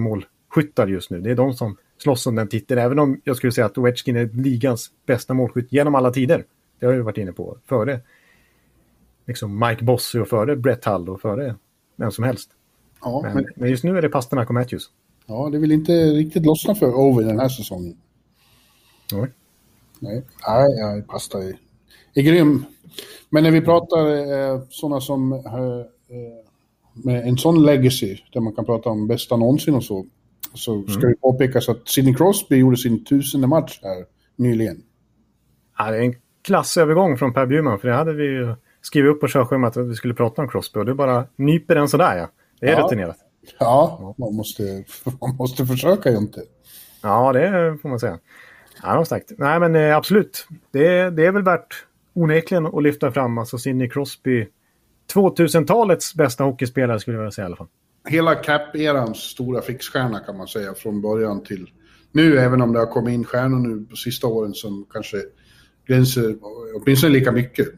[0.54, 1.20] målskyttar just nu.
[1.20, 4.16] Det är de som slåss om den titeln, även om jag skulle säga att Ovechkin
[4.16, 6.44] är ligans bästa målskytt genom alla tider.
[6.78, 8.00] Det har jag varit inne på före
[9.26, 11.54] liksom Mike Bossy och före Brett Hull och före
[11.96, 12.50] vem som helst.
[13.02, 14.90] Ja, men, men, men just nu är det Pasternak och Matthews.
[15.26, 17.96] Ja, det vill inte riktigt lossna för Ovi den här säsongen.
[19.12, 19.30] Nej.
[20.00, 21.58] Nej, nej, nej Pasta är,
[22.14, 22.64] är grym.
[23.30, 25.40] Men när vi pratar eh, sådana som eh,
[26.16, 26.44] eh,
[26.92, 30.06] med en sån legacy, där man kan prata om bästa någonsin och så,
[30.54, 31.10] så ska mm.
[31.10, 34.04] det påpekas att Sidney Crosby gjorde sin tusende match här
[34.36, 34.76] nyligen.
[35.78, 39.20] Ja, det är en klassövergång från Per Bjurman, för det hade vi ju skrivit upp
[39.20, 42.28] på körschemat att vi skulle prata om Crosby och du bara nyper den sådär ja.
[42.60, 42.84] Det är ja.
[42.84, 43.16] rutinerat.
[43.58, 44.84] Ja, man måste,
[45.20, 46.42] man måste försöka ju inte.
[47.02, 48.18] Ja, det får man säga.
[48.82, 49.32] Ja, sagt.
[49.38, 50.46] Nej, men eh, absolut.
[50.70, 53.38] Det, det är väl värt onekligen att lyfta fram.
[53.38, 54.46] Alltså Sidney Crosby,
[55.14, 57.68] 2000-talets bästa hockeyspelare skulle jag vilja säga i alla fall.
[58.08, 61.70] Hela Cap-erans stora fixstjärna kan man säga från början till
[62.12, 65.16] nu, även om det har kommit in stjärnor nu på sista åren som kanske
[65.86, 66.36] gränser
[66.74, 67.68] åtminstone lika mycket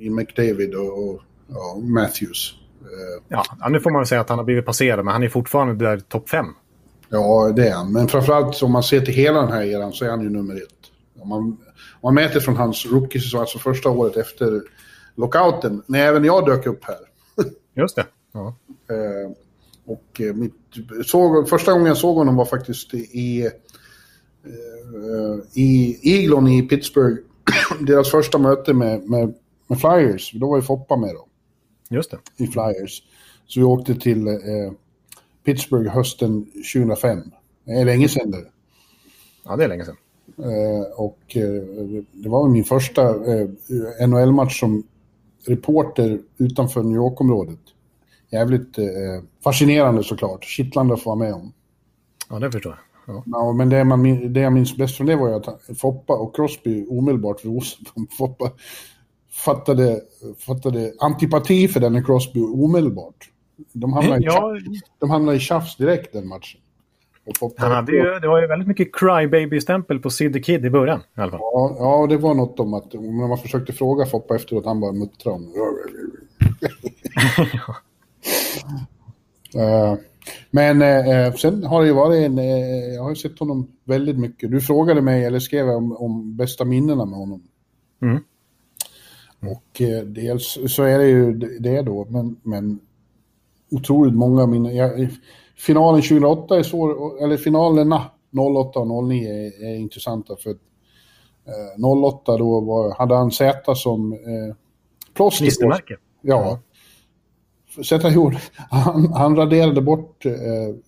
[0.00, 1.14] i McDavid och, och,
[1.48, 2.54] och Matthews.
[2.80, 5.84] Eh, ja, nu får man säga att han har blivit passerad, men han är fortfarande
[5.84, 6.46] där topp fem.
[7.08, 7.92] Ja, det är han.
[7.92, 10.56] Men framförallt om man ser till hela den här eran så är han ju nummer
[10.56, 11.22] ett.
[11.22, 11.56] Om man, om
[12.02, 14.62] man mäter från hans rookie alltså första året efter
[15.14, 16.96] lockouten, när även jag dök upp här.
[17.74, 18.06] Just det.
[18.32, 18.54] Ja.
[19.90, 20.54] Eh, och eh, mitt,
[21.06, 23.50] såg, första gången jag såg honom var faktiskt i,
[25.54, 27.18] i Eaglon i Pittsburgh.
[27.80, 29.34] Deras första möte med, med
[29.70, 30.32] med Flyers.
[30.32, 31.26] Då var ju Foppa med då.
[31.88, 32.18] Just det.
[32.36, 33.02] I Flyers.
[33.46, 34.34] Så vi åkte till eh,
[35.44, 37.18] Pittsburgh hösten 2005.
[37.64, 38.44] Det är länge sedan det.
[39.44, 39.96] Ja, det är länge sedan.
[40.38, 41.62] Eh, och eh,
[42.12, 43.48] det var min första eh,
[44.08, 44.82] NHL-match som
[45.46, 47.60] reporter utanför New York-området.
[48.30, 48.84] Jävligt eh,
[49.44, 50.44] fascinerande såklart.
[50.44, 51.52] Kittlande att få vara med om.
[52.28, 53.14] Ja, det förstår jag.
[53.14, 53.22] Ja.
[53.26, 56.36] Ja, men det, man, det jag minns bäst från det var ju att Foppa och
[56.36, 57.48] Crosby omedelbart för
[58.18, 58.50] Foppa
[59.44, 60.00] fattade,
[60.46, 63.30] fattade antipati för Danny Crosby omedelbart.
[63.72, 64.56] De hamnade, ja.
[64.56, 66.60] i, de hamnade i tjafs direkt den matchen.
[67.56, 71.00] Han hade ju, det var ju väldigt mycket crybaby-stämpel på Sid the Kid i början.
[71.00, 71.40] I alla fall.
[71.40, 74.92] Ja, ja, det var något om att när man försökte fråga Foppa efteråt, han bara
[74.92, 75.52] muttrade om...
[79.56, 79.98] uh,
[80.50, 82.38] men uh, sen har det ju varit en...
[82.38, 82.44] Uh,
[82.94, 84.50] jag har ju sett honom väldigt mycket.
[84.50, 87.42] Du frågade mig, eller skrev om, om bästa minnena med honom.
[88.02, 88.20] Mm.
[89.42, 92.80] Och eh, dels så är det ju det då, men, men
[93.70, 94.76] otroligt många minnen.
[94.76, 94.90] Ja,
[95.56, 98.10] finalen 2008 är svår, eller finalerna
[98.56, 104.12] 08 och 09 är, är intressanta för eh, 08 då var, hade han Z som
[104.12, 104.56] eh,
[105.14, 105.96] plåster Klistermärke.
[106.22, 106.58] Ja.
[107.82, 110.32] Z gjorde, han, han raderade bort eh,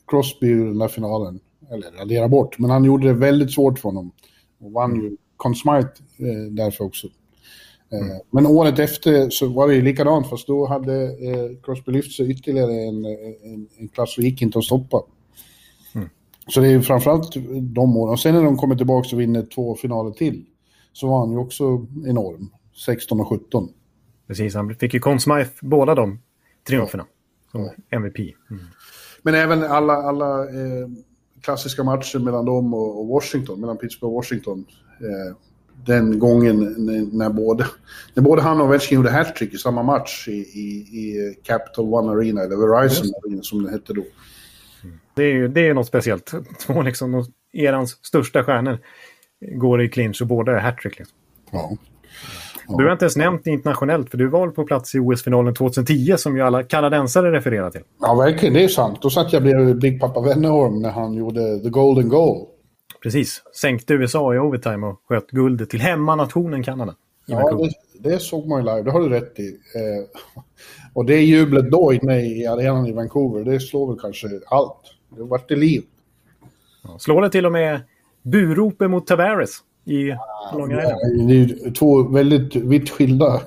[0.06, 1.40] Crosby ur den där finalen.
[1.70, 4.12] Eller raderade bort, men han gjorde det väldigt svårt för honom.
[4.60, 7.08] Och vann ju Conn Smythe eh, därför också.
[7.92, 8.20] Mm.
[8.30, 12.30] Men året efter så var det ju likadant, fast då hade eh, Crosby lyft sig
[12.30, 15.02] ytterligare en, en, en klass och gick inte att stoppa.
[15.94, 16.08] Mm.
[16.48, 18.12] Så det är ju framförallt de åren.
[18.12, 20.44] Och sen när de kommer tillbaka och vinner två finaler till,
[20.92, 22.50] så var han ju också enorm.
[22.86, 23.68] 16 och 17.
[24.26, 26.18] Precis, han fick ju Conn Smythe båda de
[26.66, 27.06] triumferna
[27.50, 28.18] som MVP.
[28.18, 28.62] Mm.
[29.22, 30.88] Men även alla, alla eh,
[31.40, 34.64] klassiska matcher mellan dem och, och Washington, mellan Pittsburgh och Washington.
[35.00, 35.36] Eh,
[35.86, 37.66] den gången när, när, både,
[38.14, 42.12] när både han och Ovechkin gjorde hattrick i samma match i, i, i, Capital One
[42.12, 43.14] Arena, eller Verizon yes.
[43.24, 44.04] Arena som det hette då.
[45.14, 46.32] Det är ju det är något speciellt.
[46.66, 48.78] Två liksom, erans största stjärnor
[49.54, 50.98] går i clinch och båda är hattrick.
[50.98, 51.16] Liksom.
[51.50, 51.76] Ja.
[52.68, 56.36] Du har inte ens nämnt internationellt, för du var på plats i OS-finalen 2010 som
[56.36, 57.82] ju alla kanadensare refererar till.
[58.00, 58.54] Ja, verkligen.
[58.54, 58.98] Det är sant.
[59.02, 62.46] Då satt jag bredvid Big Papa Wennerholm när han gjorde the golden goal.
[63.02, 63.42] Precis.
[63.60, 66.94] Sänkte USA i overtime och sköt guldet till hemmanationen Kanada.
[67.26, 68.82] Ja, det, det, såg man ju live.
[68.82, 69.48] Det har du rätt i.
[69.48, 70.20] Eh,
[70.94, 74.80] och det jublet då inne i arenan i Vancouver, det slår väl kanske allt.
[75.16, 75.82] Det vart det liv.
[76.84, 77.80] Ja, slår det till och med
[78.22, 80.14] buropen mot Tavares i
[80.52, 80.96] Långa ja,
[81.28, 83.40] Det är två väldigt vitt skilda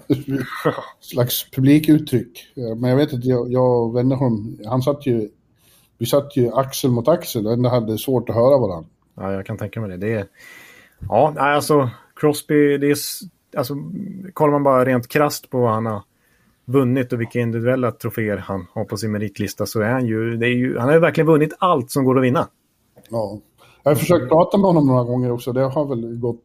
[1.00, 2.48] slags publikuttryck.
[2.56, 5.30] Men jag vet att jag, jag och Wennerholm, han satt ju,
[5.98, 8.90] vi satt ju axel mot axel och ändå hade svårt att höra varandra.
[9.16, 9.98] Ja, jag kan tänka mig det.
[9.98, 10.26] det är,
[11.10, 12.98] ja, alltså Crosby, det är,
[13.58, 13.76] alltså,
[14.34, 16.02] kollar man bara rent krast på vad han har
[16.66, 20.48] vunnit och vilka individuella troféer han har på sin meritlista så är han ju, det
[20.48, 22.48] är ju, han har ju verkligen vunnit allt som går att vinna.
[23.10, 23.40] Ja,
[23.86, 25.54] jag har försökt prata med honom några gånger också.
[25.54, 26.44] Det har väl gått...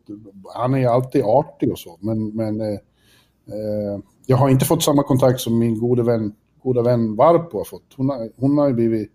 [0.55, 2.67] Han är alltid artig och så, men, men eh,
[3.47, 6.33] eh, jag har inte fått samma kontakt som min gode vän,
[6.63, 7.95] goda vän Varpo har fått.
[7.97, 9.11] Hon har, hon har ju blivit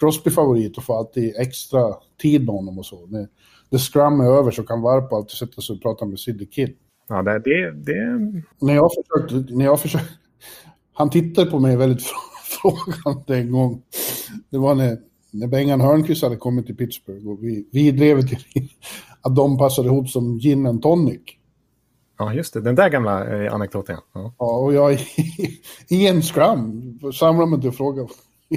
[0.00, 3.06] Crosby-favorit och får alltid extra tid med honom och så.
[3.06, 3.28] När
[3.70, 6.74] det scrum är över så kan Varpo alltid sätta sig och prata med Sidney Kidd.
[7.08, 8.32] Ja, det, det, det...
[8.60, 9.54] När jag försökte...
[9.54, 10.14] När jag försökte
[10.92, 12.02] han tittade på mig väldigt
[12.62, 13.82] frågande en gång.
[14.50, 14.98] Det var när
[15.32, 18.38] när Bengan Hörnqvist hade kommit till Pittsburgh och vi, vi drev till
[19.20, 21.20] att de passade ihop som gin and tonic.
[22.18, 22.60] Ja, just det.
[22.60, 23.96] Den där gamla eh, anekdoten.
[24.12, 24.34] Ja.
[24.38, 24.92] ja, och jag
[25.88, 28.08] i en scrum samlade mig till och frågade.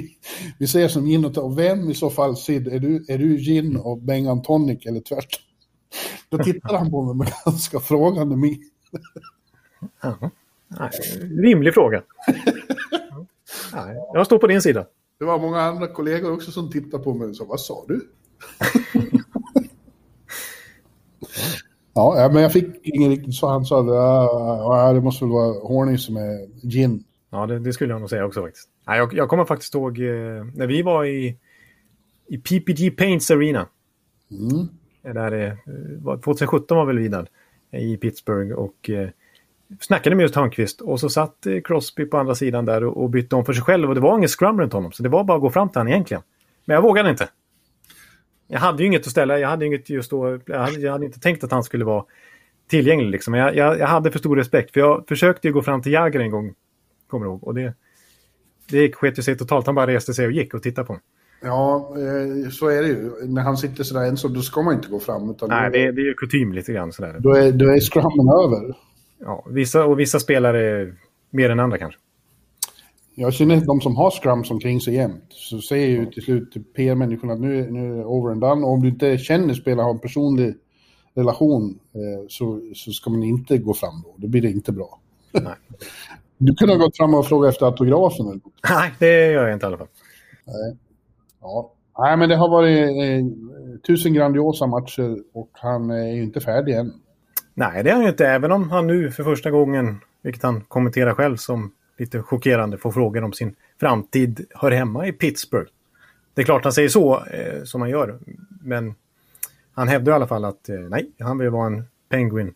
[0.58, 1.58] Vi säger som gin och tonic.
[1.58, 5.42] Vem i så fall, Sid, är du, är du gin och Bengan tonic eller tvärtom?
[6.28, 8.70] Då tittade han på mig med ganska frågande min.
[10.02, 10.30] Ja.
[11.42, 12.02] rimlig fråga.
[13.72, 14.10] Ja.
[14.14, 14.86] Jag står på din sida.
[15.18, 18.00] Det var många andra kollegor också som tittade på mig och sa, vad sa du?
[21.94, 25.98] ja, men jag fick ingen riktigt så Han sa, ja, det måste väl vara Horny
[25.98, 27.04] som är gin.
[27.30, 28.68] Ja, det, det, skulle jag nog säga också faktiskt.
[28.86, 31.38] Ja, jag, jag kommer faktiskt ihåg eh, när vi var i,
[32.26, 33.68] i PPG Paints Arena.
[34.30, 34.68] Mm.
[35.02, 35.56] Där,
[36.24, 37.28] 2017 var väl vi där
[37.70, 39.08] i Pittsburgh och eh,
[39.80, 43.10] snackade med just Hörnqvist och så satt eh, Crosby på andra sidan där och, och
[43.10, 44.92] bytte om för sig själv och det var ingen scrum runt honom.
[44.92, 46.22] Så det var bara att gå fram till honom egentligen.
[46.64, 47.28] Men jag vågade inte.
[48.48, 49.38] Jag hade ju inget att ställa.
[49.38, 52.04] Jag hade, inget just då, jag hade, jag hade inte tänkt att han skulle vara
[52.68, 53.10] tillgänglig.
[53.10, 53.32] Liksom.
[53.32, 54.72] Men jag, jag, jag, hade för stor respekt.
[54.72, 56.54] För jag försökte ju gå fram till Jagger en gång.
[57.10, 57.44] Kommer ihåg.
[57.44, 57.74] Och det,
[58.70, 59.66] det sket sig totalt.
[59.66, 61.02] Han bara reste sig och gick och tittade på mig.
[61.42, 63.10] Ja, eh, så är det ju.
[63.26, 65.30] När han sitter sådär ensam, då ska man inte gå fram.
[65.30, 66.92] Utan Nej, det, det är ju kutym lite grann.
[66.92, 67.16] Sådär.
[67.18, 68.76] Då är, då är scrummen över
[69.18, 70.94] ja, vissa, och vissa spelare
[71.30, 72.00] mer än andra kanske.
[73.14, 75.24] Jag känner de som har scrums omkring sig jämt.
[75.28, 78.66] Så säger ju till slut PR-människorna att nu, nu är det over and done.
[78.66, 80.54] Och om du inte känner spelare, har en personlig
[81.14, 84.14] relation, eh, så, så ska man inte gå fram då.
[84.16, 85.00] Då blir det inte bra.
[85.32, 85.54] Nej.
[86.38, 88.26] Du kunde ha gått fram och frågat efter autografen.
[88.26, 88.40] Eller?
[88.70, 89.88] Nej, det gör jag inte i alla fall.
[90.44, 90.76] Nej.
[91.40, 91.72] Ja.
[91.98, 93.26] Nej, men det har varit eh,
[93.86, 96.92] tusen grandiosa matcher och han är ju inte färdig än.
[97.58, 98.26] Nej, det är han ju inte.
[98.26, 102.92] Även om han nu för första gången, vilket han kommenterar själv som lite chockerande, får
[102.92, 105.70] frågor om sin framtid hör hemma i Pittsburgh.
[106.34, 108.18] Det är klart han säger så, eh, som han gör.
[108.62, 108.94] Men
[109.72, 112.54] han hävdar i alla fall att eh, nej, han vill vara en Penguin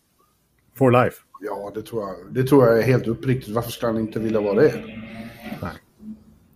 [0.74, 1.16] for life.
[1.40, 3.54] Ja, det tror jag, det tror jag är helt uppriktigt.
[3.54, 4.74] Varför skulle han inte vilja vara det?
[5.62, 5.72] Nej.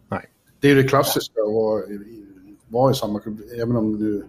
[0.09, 0.30] nej.
[0.61, 1.88] Det är det klassiska att
[2.75, 3.41] vara i samma klubb.
[3.62, 4.25] Även om nu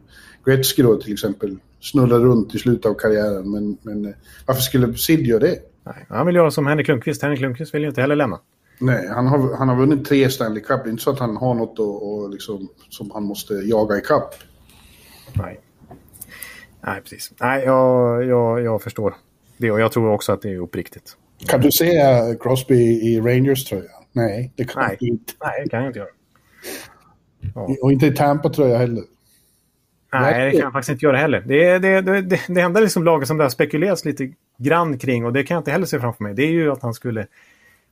[0.46, 3.52] Gretzky då till exempel snurrar runt i slutet av karriären.
[3.52, 4.12] Men, men eh,
[4.46, 5.60] varför skulle Sid göra det?
[5.84, 7.22] Nej, han vill göra som Henrik Lundqvist.
[7.22, 8.40] Henrik Lundqvist vill ju inte heller lämna.
[8.80, 10.84] Nej, han har, han har vunnit tre Stanley Cup.
[10.84, 13.98] Det är inte så att han har något och, och liksom, som han måste jaga
[13.98, 14.36] i kapp.
[15.34, 15.60] Nej.
[16.86, 17.34] Nej, precis.
[17.42, 19.16] Nej, jag, jag, jag förstår
[19.58, 19.72] det.
[19.72, 21.18] Och jag tror också att det är uppriktigt.
[21.48, 21.92] Kan du se
[22.40, 23.92] Crosby i Rangers tröja?
[24.12, 24.98] Nej, det kan Nej.
[25.00, 25.34] du inte.
[25.44, 26.10] Nej, det kan jag inte göra.
[27.56, 27.76] Ja.
[27.82, 29.04] Och inte i Tampa tröja heller.
[30.14, 31.44] Nej, det kan jag faktiskt inte göra heller.
[31.48, 35.34] Det, det, det, det, enda liksom laget som det har spekulerats lite grann kring, och
[35.34, 37.28] det kan jag inte heller se framför mig, det är ju att han skulle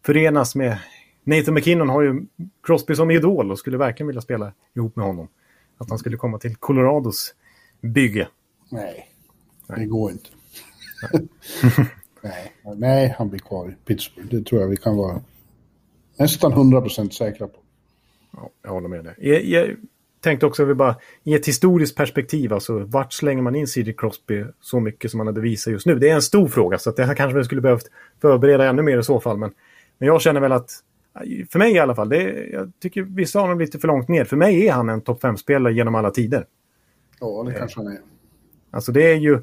[0.05, 0.77] förenas med...
[1.23, 2.21] Nathan McKinnon har ju
[2.63, 5.27] Crosby som idol och skulle verkligen vilja spela ihop med honom.
[5.77, 7.35] Att han skulle komma till Colorados
[7.81, 8.27] bygge.
[8.71, 9.09] Nej,
[9.67, 10.29] det går inte.
[12.21, 12.53] Nej.
[12.75, 14.29] Nej, han blir kvar i Pittsburgh.
[14.29, 15.21] Det tror jag vi kan vara
[16.19, 17.62] nästan 100% säkra på.
[18.35, 19.15] Ja, jag håller med dig.
[19.17, 19.75] Jag, jag
[20.21, 23.93] tänkte också, vi bara, i ett historiskt perspektiv, alltså vart slänger man in C.D.
[23.97, 25.95] Crosby så mycket som han hade visat just nu?
[25.95, 28.81] Det är en stor fråga, så att det här kanske vi skulle behövt förbereda ännu
[28.81, 29.37] mer i så fall.
[29.37, 29.53] Men,
[29.97, 30.71] men jag känner väl att,
[31.49, 34.25] för mig i alla fall, det, jag tycker vissa har honom lite för långt ner.
[34.25, 36.45] För mig är han en topp 5-spelare genom alla tider.
[37.19, 37.99] Ja, det kanske han är.
[38.71, 39.39] Alltså det är ju,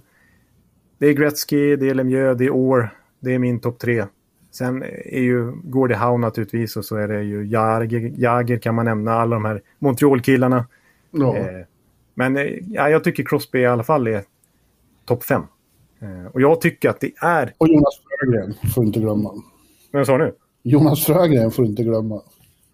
[0.99, 4.05] det är Gretzky, det är Lemieux, det är Orr, det är min topp tre.
[4.51, 8.84] Sen är ju Gordie Howe naturligtvis och så är det ju Jager, Jager kan man
[8.84, 10.66] nämna, alla de här Montreal-killarna.
[11.11, 11.36] Ja.
[11.36, 11.66] Eh,
[12.14, 14.24] men eh, ja, jag tycker Crosby i alla fall är
[15.05, 15.42] topp fem.
[16.01, 17.55] Eh, och jag tycker att det är...
[17.59, 19.42] Och Jonas Frögren får du inte glömma.
[19.92, 20.34] Vem sa nu?
[20.62, 22.22] Jonas Frögren får du inte glömma.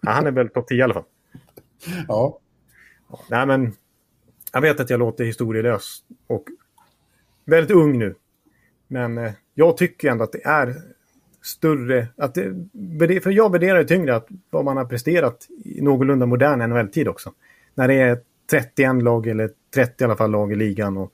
[0.01, 1.03] Ja, han är väl topp 10 i alla fall.
[2.07, 2.39] Ja.
[3.29, 3.73] Nej, men
[4.53, 6.45] jag vet att jag låter historielös och
[7.45, 8.15] väldigt ung nu.
[8.87, 10.75] Men eh, jag tycker ändå att det är
[11.41, 12.07] större...
[12.17, 16.69] Att det, för jag värderar det tyngre att vad man har presterat i någorlunda modern
[16.69, 17.33] NHL-tid också.
[17.75, 18.19] När det är
[18.51, 20.97] 31 lag, eller 30 i alla fall lag i ligan.
[20.97, 21.11] Och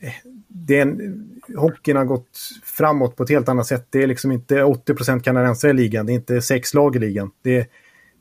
[0.00, 0.12] eh,
[0.48, 3.86] det är en, hockeyn har gått framåt på ett helt annat sätt.
[3.90, 6.06] Det är liksom inte 80% kanadensare i ligan.
[6.06, 7.30] Det är inte sex lag i ligan.
[7.42, 7.66] Det är,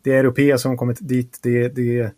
[0.02, 1.40] det är europeer som har kommit dit.
[1.42, 2.12] Det, det,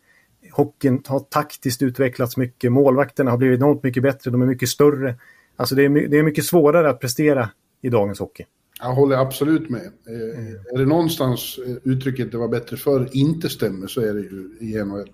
[0.51, 2.71] hockeyn har taktiskt utvecklats mycket.
[2.71, 4.31] Målvakterna har blivit enormt mycket bättre.
[4.31, 5.15] De är mycket större.
[5.55, 7.49] Alltså det är, det är mycket svårare att prestera
[7.81, 8.45] i dagens hockey.
[8.79, 9.91] Jag håller absolut med.
[10.07, 10.55] Mm.
[10.73, 14.83] Är det någonstans uttrycket det var bättre förr inte stämmer så är det ju i
[14.83, 15.09] NHL.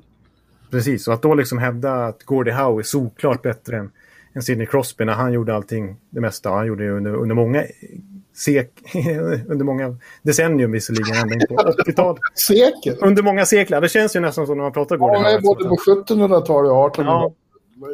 [0.72, 3.92] Precis, och att då liksom hävda att Gordie Howe är såklart bättre än,
[4.34, 6.50] än Sidney Crosby när han gjorde allting, det mesta.
[6.50, 7.64] Han gjorde det under, under många
[8.34, 8.72] sek
[9.48, 12.22] under många decennium visserligen, ända in på 80-talet.
[12.36, 12.98] Sekel?
[13.02, 13.82] Under många sekler.
[13.82, 15.32] Det känns ju nästan som när man pratar Gordie Howe.
[15.32, 16.98] Ja, både på 1700-talet och 1800-talet.
[16.98, 17.34] Ja.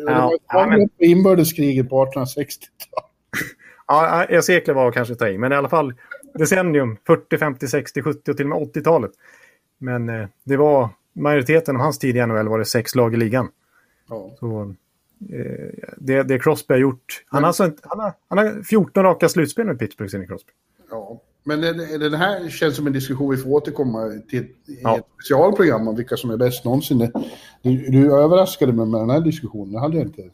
[0.06, 0.90] Ja, ja, men...
[0.98, 3.08] inbördeskriget på 1860-talet.
[3.88, 5.94] Ja, sekler var kanske ta i, men i alla fall
[6.34, 9.12] decennium, 40, 50, 60, 70 och till och med 80-talet.
[9.78, 13.18] Men eh, det var majoriteten av hans tid i NHL var det sex lag i
[13.18, 13.50] ligan.
[14.10, 14.36] Ja.
[14.40, 14.74] Så,
[15.34, 19.30] eh, det, det Crosby har gjort, han, har alltså, han, har, han har 14 raka
[19.30, 20.52] slutspel med Pittsburgh, Sidney Crosby.
[20.90, 21.62] Ja, men
[22.12, 24.98] det här känns som en diskussion vi får återkomma till i ja.
[24.98, 27.12] ett specialprogram om vilka som är bäst någonsin.
[27.62, 30.30] Du, du överraskade mig med den här diskussionen, det hade jag inte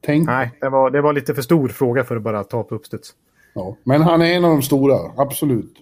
[0.00, 0.26] tänkt.
[0.26, 3.14] Nej, det var, det var lite för stor fråga för att bara ta på uppstuds.
[3.54, 5.74] Ja, men han är en av de stora, absolut.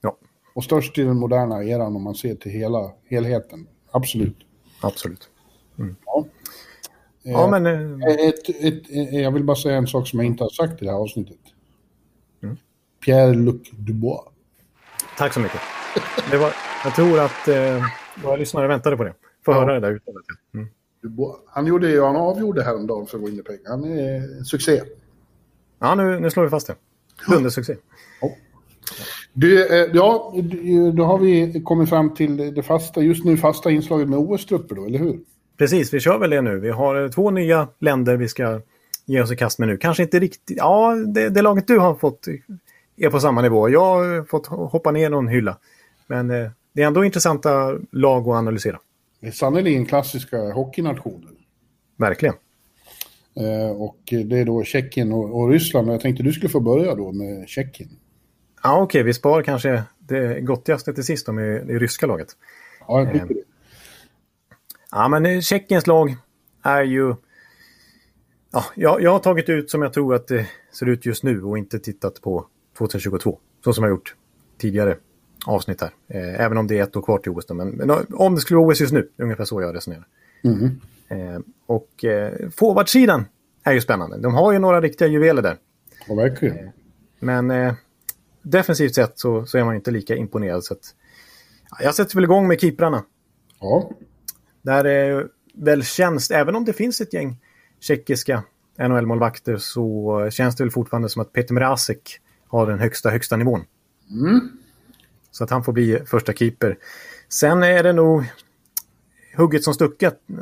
[0.00, 0.16] Ja.
[0.54, 3.66] Och störst i den moderna eran om man ser till hela helheten.
[3.90, 4.36] Absolut.
[4.80, 5.28] Absolut.
[5.78, 5.96] Mm.
[6.06, 6.24] Ja.
[7.22, 7.66] Ja, men...
[7.66, 10.82] Eh, ett, ett, ett, jag vill bara säga en sak som jag inte har sagt
[10.82, 11.38] i det här avsnittet.
[12.42, 12.56] Mm.
[13.06, 14.20] Pierre-Luc Dubois.
[15.18, 15.60] Tack så mycket.
[16.30, 16.52] Det var,
[16.84, 17.84] jag tror att eh,
[18.24, 19.14] våra lyssnare väntade på det.
[19.44, 19.60] Få ja.
[19.60, 20.24] höra det där uttalet.
[20.54, 20.68] Mm.
[21.46, 23.70] Han, gjorde, ju, han avgjorde häromdagen för att gå in i pengar.
[23.70, 24.82] Han är en succé.
[25.78, 26.74] Ja, nu, nu slår vi fast det.
[27.28, 27.76] Dundersuccé.
[28.20, 28.30] Ja.
[29.32, 30.34] Du, eh, ja,
[30.94, 34.84] då har vi kommit fram till det fasta, just nu fasta inslaget med OS-trupper då,
[34.84, 35.20] eller hur?
[35.58, 36.60] Precis, vi kör väl det nu.
[36.60, 38.60] Vi har eh, två nya länder vi ska
[39.06, 39.76] ge oss i kast med nu.
[39.76, 40.56] Kanske inte riktigt...
[40.58, 42.28] Ja, det, det laget du har fått
[42.96, 43.68] är på samma nivå.
[43.68, 45.58] Jag har fått hoppa ner någon hylla.
[46.06, 48.78] Men eh, det är ändå intressanta lag att analysera.
[49.24, 51.30] Det är sannerligen klassiska hockeynationer.
[51.96, 52.34] Verkligen.
[53.36, 55.88] Eh, och det är då Tjeckien och, och Ryssland.
[55.88, 57.90] Jag tänkte du skulle få börja då med Tjeckien.
[58.62, 58.84] Ja, okej.
[58.84, 59.02] Okay.
[59.02, 62.28] Vi sparar kanske det gottigaste till sist då med det ryska laget.
[62.88, 63.42] Ja, jag tycker eh, det.
[64.90, 66.16] Ja, men eh, Tjeckiens lag
[66.62, 67.14] är ju...
[68.52, 70.46] Ja, jag, jag har tagit ut som jag tror att det
[70.78, 72.46] ser ut just nu och inte tittat på
[72.78, 73.38] 2022.
[73.64, 74.14] Så som jag gjort
[74.58, 74.96] tidigare
[75.44, 75.90] avsnitt här.
[76.08, 77.48] Eh, även om det är ett år kvar till OS.
[77.48, 80.06] Men, men, om det skulle vara OS just nu, ungefär så jag resonerar.
[80.44, 80.80] Mm.
[81.08, 83.26] Eh, och eh, forwardsidan
[83.64, 84.18] är ju spännande.
[84.18, 85.56] De har ju några riktiga juveler där.
[86.08, 86.70] Ja, verkligen.
[87.18, 87.74] Men
[88.42, 90.64] defensivt sett så, så är man inte lika imponerad.
[90.64, 90.94] Så att,
[91.70, 93.04] ja, jag sätter väl igång med keeprarna.
[93.60, 93.90] Ja.
[94.62, 97.36] Där är väl känns, även om det finns ett gäng
[97.80, 98.42] tjeckiska
[98.78, 103.64] NHL-målvakter så känns det väl fortfarande som att Peter Mrazek har den högsta, högsta nivån.
[104.10, 104.40] Mm.
[105.34, 106.78] Så att han får bli första keeper.
[107.28, 108.24] Sen är det nog
[109.36, 110.36] hugget som stucket eh,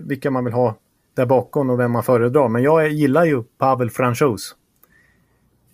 [0.00, 0.74] vilka man vill ha
[1.14, 2.48] där bakom och vem man föredrar.
[2.48, 4.56] Men jag gillar ju Pavel Franchos.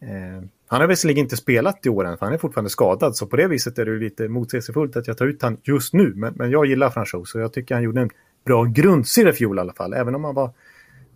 [0.00, 3.16] Eh, han har visserligen inte spelat i år än, för han är fortfarande skadad.
[3.16, 6.12] Så på det viset är det lite motsägelsefullt att jag tar ut han just nu.
[6.16, 8.10] Men, men jag gillar Franchos och jag tycker han gjorde en
[8.44, 9.92] bra grundserie i fjol i alla fall.
[9.92, 10.50] Även om han var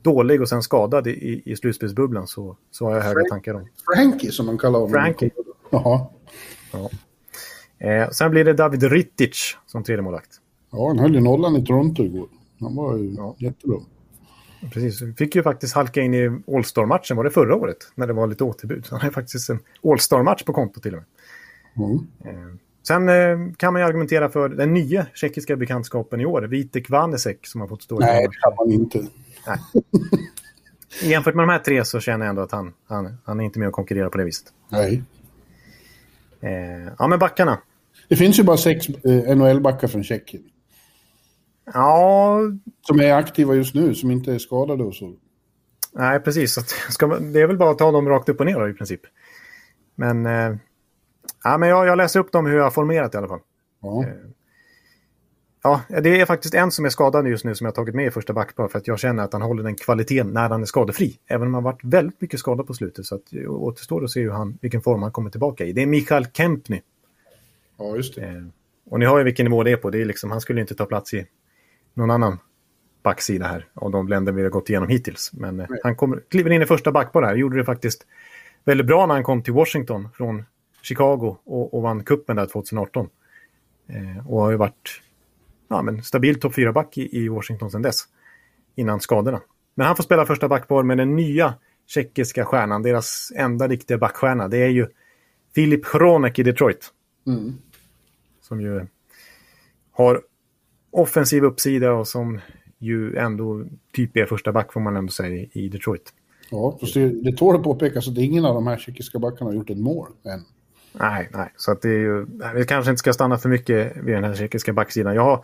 [0.03, 3.69] dålig och sen skadad i, i slutspelsbubblan så, så har jag höga tankar om.
[3.95, 4.93] Frankie som man kallar honom.
[4.93, 5.31] Frankie.
[5.71, 6.07] Jaha.
[6.73, 6.91] Ja.
[7.79, 10.31] Eh, sen blir det David Rittic som tredje målvakt.
[10.71, 12.29] Ja, han höll ju nollan i Toronto igår.
[12.61, 13.35] Han var ju Ja.
[13.39, 13.79] jättebra.
[14.73, 17.77] Precis, vi fick ju faktiskt halka in i All-Star-matchen, var det förra året?
[17.95, 18.87] När det var lite återbud.
[18.91, 21.07] Han har faktiskt en All-Star-match på kontot till och med.
[22.37, 22.59] Mm.
[22.87, 27.47] Sen eh, kan man ju argumentera för den nya tjeckiska bekantskapen i år, Vitek Vanesek,
[27.47, 29.07] som har fått stå i Nej, det kan man inte.
[31.03, 33.59] Jämfört med de här tre så känner jag ändå att han, han, han är inte
[33.59, 34.47] med och konkurrerar på det viset.
[34.69, 35.03] Nej.
[36.41, 37.59] Eh, ja, men backarna.
[38.09, 40.43] Det finns ju bara sex eh, NHL-backar från Tjeckien.
[41.75, 42.41] Ja,
[42.87, 45.15] Som är aktiva just nu, som inte är skadade och så.
[45.93, 46.59] nej precis.
[46.99, 48.73] Så man, det är väl bara att ta dem rakt upp och ner då, i
[48.73, 49.01] princip.
[49.95, 50.57] Men, eh,
[51.45, 53.41] ja, men jag, jag läser upp dem hur jag har formerat i alla fall.
[53.83, 54.05] Ja.
[55.63, 58.11] Ja, det är faktiskt en som är skadad just nu som jag tagit med i
[58.11, 61.19] första backpar för att jag känner att han håller den kvaliteten när han är skadefri.
[61.27, 64.21] Även om han varit väldigt mycket skadad på slutet så att det återstår att se
[64.21, 65.73] hur han, vilken form han kommer tillbaka i.
[65.73, 66.81] Det är Mikael Kempny.
[67.79, 68.23] ja, just det.
[68.23, 68.43] Eh,
[68.91, 69.91] och ni har ju vilken nivå det är på.
[69.91, 71.27] Det är liksom, han skulle inte ta plats i
[71.95, 72.39] någon annan
[73.03, 75.31] backsida här av de länder vi har gått igenom hittills.
[75.33, 77.37] Men eh, han kommer, kliver in i första backpar här.
[77.37, 78.07] Gjorde det faktiskt
[78.65, 80.45] väldigt bra när han kom till Washington från
[80.83, 83.09] Chicago och, och vann kuppen där 2018.
[83.89, 85.01] Eh, och har ju varit
[85.69, 88.05] ja, men stabil topp 4-back i, i Washington sedan dess.
[88.75, 89.41] Innan skadorna.
[89.75, 91.55] Men han får spela första backpar med den nya
[91.87, 94.49] tjeckiska stjärnan, deras enda riktiga backstjärna.
[94.49, 94.87] Det är ju
[95.55, 96.93] Filip Hronek i Detroit.
[97.27, 97.55] Mm.
[98.41, 98.87] Som ju
[99.91, 100.23] har
[100.91, 102.41] offensiv uppsida och som
[102.79, 106.13] ju ändå typ är första back får man ändå säga i Detroit.
[106.51, 109.55] Ja, fast det, det tål att påpekas att ingen av de här tjeckiska backarna har
[109.55, 110.45] gjort ett mål än.
[110.93, 112.27] Nej, nej, så att det är ju...
[112.55, 115.15] Vi kanske inte ska stanna för mycket vid den här tjeckiska backsidan.
[115.15, 115.41] Jag har i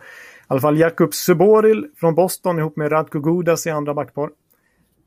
[0.47, 4.29] alla fall Jakub Suboril från Boston ihop med Radko Gudas i andra backpar.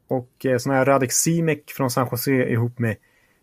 [0.09, 2.97] Och eh, sån här Radek Simek från San Jose ihop med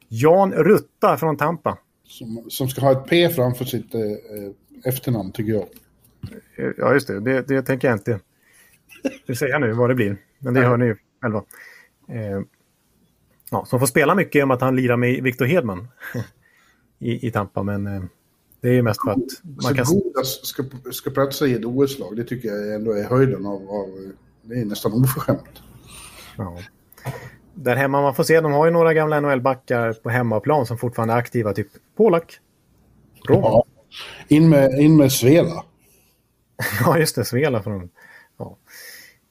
[0.07, 1.77] Jan Rutta från Tampa.
[2.03, 5.65] Som, som ska ha ett P framför sitt eh, eh, efternamn, tycker jag.
[6.55, 7.19] Eh, Ja, just det.
[7.19, 8.19] Det, det tänker jag inte
[9.35, 10.17] säga nu vad det blir.
[10.39, 10.69] Men det Nej.
[10.69, 11.43] hör ni ju själva.
[12.09, 12.41] Eh,
[13.51, 15.87] ja, som får spela mycket om att han lirar med Victor Hedman
[17.05, 17.63] i, i Tampa.
[17.63, 18.03] Men eh,
[18.61, 19.85] det är ju mest för att man Så kan...
[19.85, 23.69] Godas ska, ska platsa i ett OS-lag, det tycker jag ändå är höjden av...
[23.69, 25.61] av det är nästan oförskämt.
[26.37, 26.57] Ja.
[27.53, 31.13] Där hemma, man får se, de har ju några gamla NHL-backar på hemmaplan som fortfarande
[31.13, 31.53] är aktiva.
[31.53, 32.39] Typ Polak.
[33.27, 33.65] Ja.
[34.27, 35.63] In med, in med Svela.
[36.85, 37.25] Ja, just det.
[37.25, 37.89] Svela från...
[38.37, 38.57] Ja.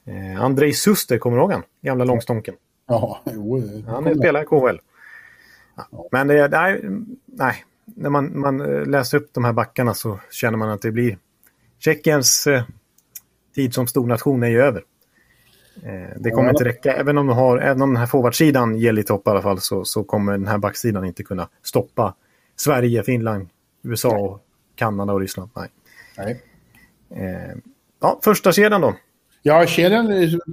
[0.05, 1.63] Eh, Andrei Suster, kommer du ihåg han?
[1.81, 2.55] Gamla långstånken.
[2.87, 3.83] Ja, jo.
[3.87, 4.79] Han spelar i KHL.
[5.75, 6.07] Ja.
[6.11, 6.81] Men det, nej,
[7.25, 10.91] nej, när man, man eh, läser upp de här backarna så känner man att det
[10.91, 11.17] blir...
[11.79, 12.63] Tjeckiens eh,
[13.55, 14.83] tid som stornation är ju över.
[15.83, 16.51] Eh, det kommer Ja.
[16.51, 16.93] inte räcka.
[16.93, 19.59] Även om, de har, även om den här forwardsidan ger lite hopp i alla fall
[19.61, 22.15] så, så kommer den här backsidan inte kunna stoppa
[22.55, 23.49] Sverige, Finland,
[23.83, 24.41] USA, och
[24.75, 25.49] Kanada och Ryssland.
[25.55, 25.69] Nej.
[26.17, 26.41] Nej.
[27.09, 27.57] Eh,
[28.01, 28.95] ja, första kedjan då.
[29.47, 30.07] Ja, kedjan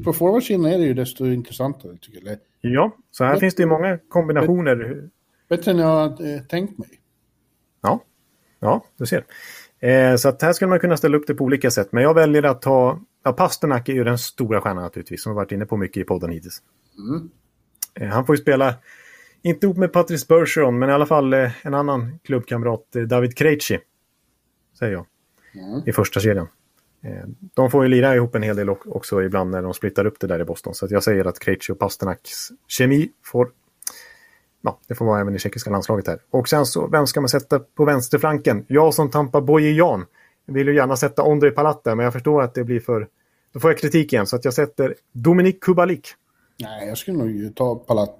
[0.05, 2.39] på forwardsidan är det ju desto intressantare, tycker jag.
[2.61, 3.41] Ja, så här Ja.
[3.41, 5.09] finns det ju många kombinationer.
[5.49, 6.89] Bättre än jag har eh, tänkt mig.
[7.83, 8.05] Ja,
[8.61, 9.25] ja du ser.
[9.81, 11.89] Eh, så att här skulle man kunna ställa upp det på olika sätt.
[11.93, 13.01] Men jag väljer att ta...
[13.23, 16.05] Ja, Pasternak är ju den stora stjärnan naturligtvis, som har varit inne på mycket i
[16.05, 16.63] podden hittills.
[16.99, 17.31] Mm.
[17.95, 18.75] Eh, han får ju spela,
[19.43, 23.37] inte ihop med Patrice Bergeron, men i alla fall eh, en annan klubbkamrat, eh, David
[23.37, 23.79] Krejci.
[24.79, 25.07] Säger jag.
[25.55, 25.83] Mm.
[25.87, 26.49] I första kedjan.
[27.05, 27.25] Eh,
[27.55, 30.27] de får ju lira ihop en hel del också ibland när de splittar upp det
[30.27, 30.75] där i Boston.
[30.75, 32.31] Så jag säger att Krejci och Pasternaks
[32.69, 33.51] kemi får...
[34.63, 36.19] Ja, det får vara även i tjeckiska landslaget här.
[36.31, 38.65] Och sen så, vem ska man sätta på vänsterflanken?
[38.69, 40.05] Jag som Tampa Boye-Jan
[40.47, 43.09] vill ju gärna sätta Ondrej Palat där, men jag förstår att det blir för...
[43.53, 46.09] Då får jag kritik igen, så att jag sätter Dominik Kubalik.
[46.61, 48.17] Nej, jag skulle nog ta Palat.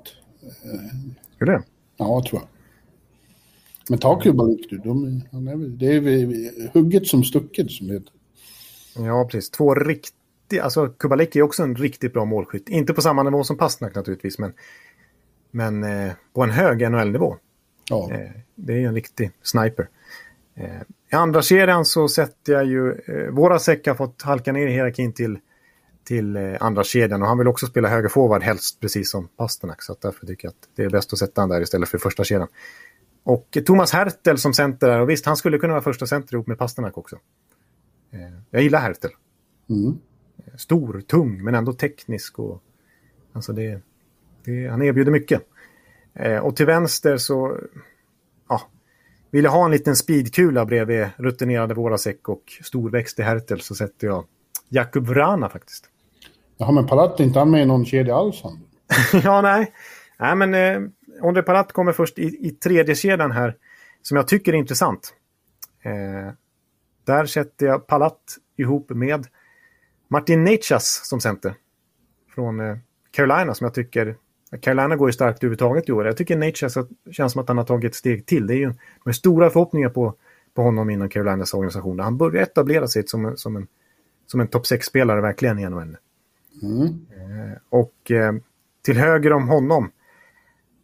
[1.39, 1.63] Är det?
[1.97, 2.49] Ja, tror jag.
[3.89, 4.79] Men ta Kubalik du.
[4.79, 8.13] De, han är, väl- det är hugget som stucket som det heter.
[8.97, 9.51] Ja, precis.
[9.51, 10.63] Två riktiga...
[10.63, 12.69] Alltså, Kubalik är också en riktigt bra målskytt.
[12.69, 14.53] Inte på samma nivå som Pastnak naturligtvis, men,
[15.51, 17.37] men eh, på en hög NHL-nivå.
[17.91, 18.11] Ja.
[18.13, 19.89] Eh, det är ju en riktig sniper.
[20.55, 20.81] Eh,
[21.13, 22.93] I andra serien så sätter jag ju...
[22.93, 25.39] Eh, våra säck har fått halka ner i hierarkin till,
[26.05, 29.83] till eh, andra kedjan och han vill också spela högerforward helst precis som Pasternak.
[29.83, 32.25] Så därför tycker jag att det är bäst att sätta han där istället för första
[32.25, 32.49] kedjan.
[33.25, 36.47] Och Thomas Hertel som center där, och visst han skulle kunna vara första center ihop
[36.47, 37.19] med Pasternak också.
[38.13, 39.11] Eh, jag gillar Hertel.
[39.71, 39.99] Mm.
[40.57, 42.39] Stor, tung men ändå teknisk.
[42.39, 42.63] Och,
[43.33, 43.81] alltså det,
[44.45, 45.43] det, han erbjuder mycket.
[46.15, 47.59] Eh, och till vänster så
[48.49, 48.63] ja,
[49.31, 54.07] vill jag ha en liten speedkula bredvid rutinerade Vorasek och storväxt i Hertel så sätter
[54.07, 54.25] jag
[54.69, 55.89] Jakub Vrana faktiskt.
[56.57, 58.43] Jaha, men Palat är inte han med i någon kedja alls?
[58.43, 58.61] Han.
[59.23, 59.73] ja, nej.
[60.19, 60.89] Nej, men eh,
[61.23, 63.57] Ondrej Palat kommer först i, i tredje kedjan här,
[64.03, 65.15] som jag tycker är intressant.
[65.83, 66.33] Eh,
[67.05, 69.27] där sätter jag Palat ihop med
[70.09, 71.55] Martin Nechas som center.
[72.35, 72.77] Från eh,
[73.11, 74.17] Carolina som jag tycker...
[74.61, 76.07] Carolina går ju starkt överhuvudtaget i år.
[76.07, 76.77] Jag tycker Nechas
[77.11, 78.47] känns som att han har tagit ett steg till.
[78.47, 78.75] Det är ju
[79.05, 80.15] med stora förhoppningar på,
[80.55, 82.01] på honom inom Carolinas organisation.
[82.01, 83.67] Han börjar etablera sig som, som en,
[84.27, 85.97] som en topp 6-spelare verkligen i NHL.
[86.63, 86.85] Mm.
[86.85, 88.33] Eh, och eh,
[88.83, 89.91] till höger om honom,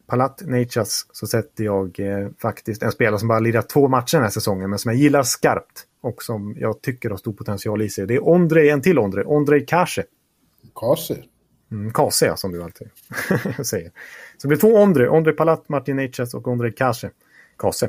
[0.07, 4.23] Palat Nechas, så sätter jag eh, faktiskt en spelare som bara lirat två matcher den
[4.23, 7.91] här säsongen, men som jag gillar skarpt och som jag tycker har stor potential i
[7.91, 8.07] sig.
[8.07, 10.05] Det är Ondrej, en till Ondrej, Ondrej Kase.
[10.75, 11.25] Kase?
[11.71, 12.89] Mm, Kase, som du alltid
[13.67, 13.91] säger.
[14.37, 17.11] Så det blir två Ondrej, Ondrej Palat, Martin Nechas och Ondrej Kase.
[17.59, 17.87] Kase.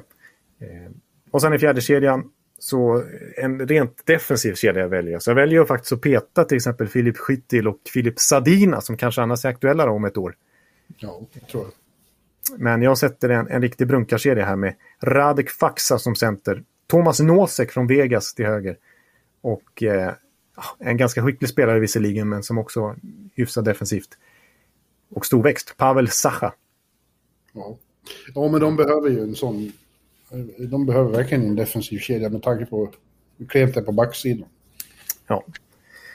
[0.59, 0.91] Eh,
[1.31, 2.23] och sen i fjärde kedjan
[2.59, 3.03] så
[3.37, 5.19] en rent defensiv kedja jag väljer.
[5.19, 9.21] Så jag väljer faktiskt att peta till exempel Filip Skyttil och Filip Sadina som kanske
[9.21, 10.35] annars är aktuella om ett år.
[10.97, 11.71] Ja, jag tror jag.
[12.59, 16.63] Men jag sätter en, en riktig brunkarkedja här med Radek Faxa som center.
[16.89, 18.77] Thomas Nosek från Vegas till höger.
[19.41, 20.13] Och eh,
[20.79, 22.95] en ganska skicklig spelare visserligen, men som också
[23.35, 24.17] hyfsat defensivt.
[25.09, 26.53] Och storväxt, Pavel Sacha.
[27.53, 27.77] Ja.
[28.35, 29.71] ja, men de behöver ju en sån
[30.57, 32.91] de behöver verkligen en defensiv kedja med tanke på
[33.37, 34.47] hur klent det är på backsidan.
[35.27, 35.43] Ja,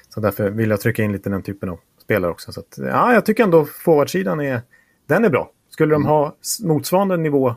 [0.08, 2.52] så därför vill jag trycka in lite den typen av spelare också.
[2.52, 4.60] Så att, ja, jag tycker ändå forwardsidan är,
[5.06, 5.50] den är bra.
[5.70, 6.08] Skulle de mm.
[6.08, 7.54] ha motsvarande nivå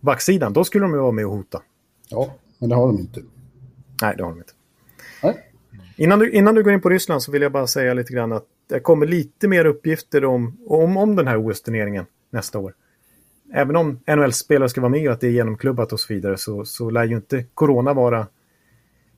[0.00, 1.62] backsidan, då skulle de ju vara med och hota.
[2.08, 3.22] Ja, men det har de inte.
[4.02, 4.52] Nej, det har de inte.
[5.22, 5.52] Nej.
[5.96, 8.32] Innan, du, innan du går in på Ryssland så vill jag bara säga lite grann
[8.32, 12.74] att det kommer lite mer uppgifter om, om, om den här OS-turneringen nästa år
[13.52, 16.64] även om NHL-spelare ska vara med och att det är genomklubbat och så vidare så,
[16.64, 18.26] så lär ju inte corona vara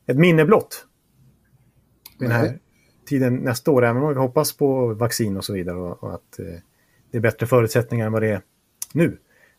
[0.07, 0.87] ett minne blott.
[2.19, 2.59] Den här Nej.
[3.07, 6.39] tiden nästa år, även om vi hoppas på vaccin och så vidare och, och att
[6.39, 6.47] eh,
[7.11, 8.43] det är bättre förutsättningar än vad det är
[8.93, 9.19] nu.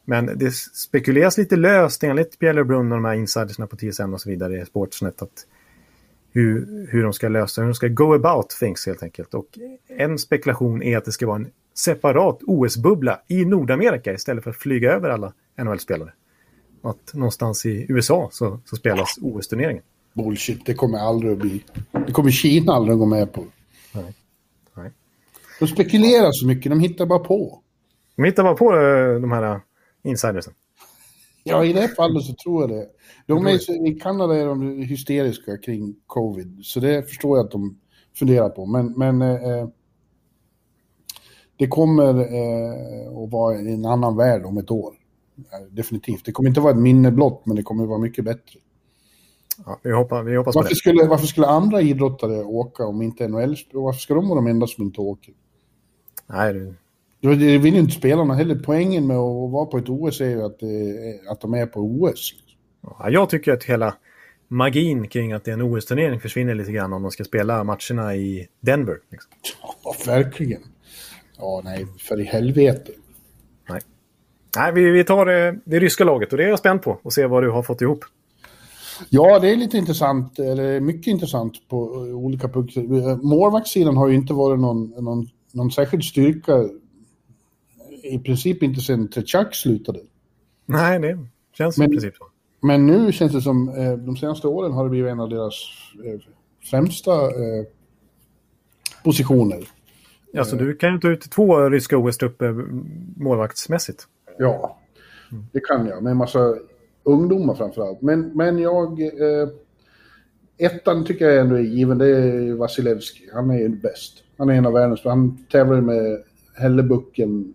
[0.10, 4.22] Men det spekuleras lite löst enligt Pierre Brunn och de här insidersna på TSN och
[4.22, 5.46] så vidare i Sportsnet att
[6.32, 9.34] hur, hur de ska lösa, hur de ska go about things helt enkelt.
[9.34, 9.48] Och
[9.88, 14.58] en spekulation är att det ska vara en separat OS-bubbla i Nordamerika istället för att
[14.58, 16.14] flyga över alla NHL-spelare.
[16.82, 19.84] Att någonstans i USA så, så spelas OS-turneringen.
[20.14, 21.64] Bullshit, det kommer aldrig att bli.
[22.08, 23.46] Det kommer Kina aldrig att gå med på.
[23.92, 24.16] Nej.
[24.74, 24.92] Nej.
[25.60, 27.60] De spekulerar så mycket, de hittar bara på.
[28.16, 29.60] De hittar bara på eh, de här
[30.10, 30.54] insidersen.
[31.44, 32.88] Ja, i det fallet så tror jag det.
[33.26, 37.80] De är, I Kanada är de hysteriska kring covid, så det förstår jag att de
[38.16, 38.66] funderar på.
[38.66, 39.68] Men, men eh,
[41.58, 44.94] det kommer eh, att vara en annan värld om ett år.
[45.70, 46.26] Definitivt.
[46.26, 48.60] Det kommer inte vara ett minne blott, men det kommer att vara mycket bättre.
[49.66, 53.56] Ja, vi, hoppas, vi hoppas varför, skulle, varför skulle andra idrottare åka om inte NHL?
[53.74, 55.34] Varför ska de vara de enda som inte åker?
[56.28, 56.74] Nej,
[57.22, 57.58] det...
[57.58, 58.62] Vill ju inte spelarna heller.
[58.66, 60.60] Poängen med att vara på ett OS är ju att,
[61.32, 62.34] att de är på OS.
[62.82, 63.96] Ja, jag tycker att hela
[64.48, 68.16] magin kring att det är en OS-turnering försvinner lite grann om de ska spela matcherna
[68.16, 68.98] i Denver.
[69.12, 69.32] Liksom.
[69.84, 70.62] Ja, verkligen.
[71.38, 72.92] Ja, nej, för i helvete.
[73.70, 73.82] Nej,
[74.58, 77.14] nej vi, vi tar det, det ryska laget och det är jag spänd på och
[77.14, 78.00] se vad du har fått ihop.
[79.10, 81.78] Ja, det är lite intressant, eller mycket intressant på
[82.14, 83.16] olika punkter.
[83.24, 86.70] Målvaktssidan har ju inte varit någon, någon, någon särskild styrka
[88.04, 90.00] i princip inte sedan Tretjak slutade.
[90.66, 91.18] Nej, det
[91.58, 92.26] känns men, i princip så.
[92.62, 95.54] Men nu känns det som, eh, de senaste åren har det blivit en av deras
[96.06, 96.20] eh,
[96.70, 97.66] främsta eh,
[99.04, 99.68] positioner.
[100.38, 102.66] Alltså du kan ju ta ut två ryska OS-trupper
[103.18, 104.08] målvaktsmässigt.
[104.38, 104.78] Ja,
[105.52, 106.04] det kan jag.
[106.04, 106.56] Med en massa
[107.04, 108.02] ungdomar framförallt.
[108.02, 109.02] Men, men jag...
[109.02, 109.50] Eh,
[110.58, 111.98] ettan tycker jag ändå är given.
[111.98, 113.30] Det är Vasilevski.
[113.34, 114.24] Han är ju bäst.
[114.38, 115.02] Han är en av världens...
[115.04, 116.24] Han tävlar med
[116.56, 117.54] Hellebucken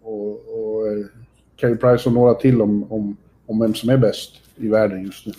[0.99, 1.07] eh,
[1.57, 3.17] Carey Price och några till om, om,
[3.47, 5.33] om vem som är bäst i världen just nu.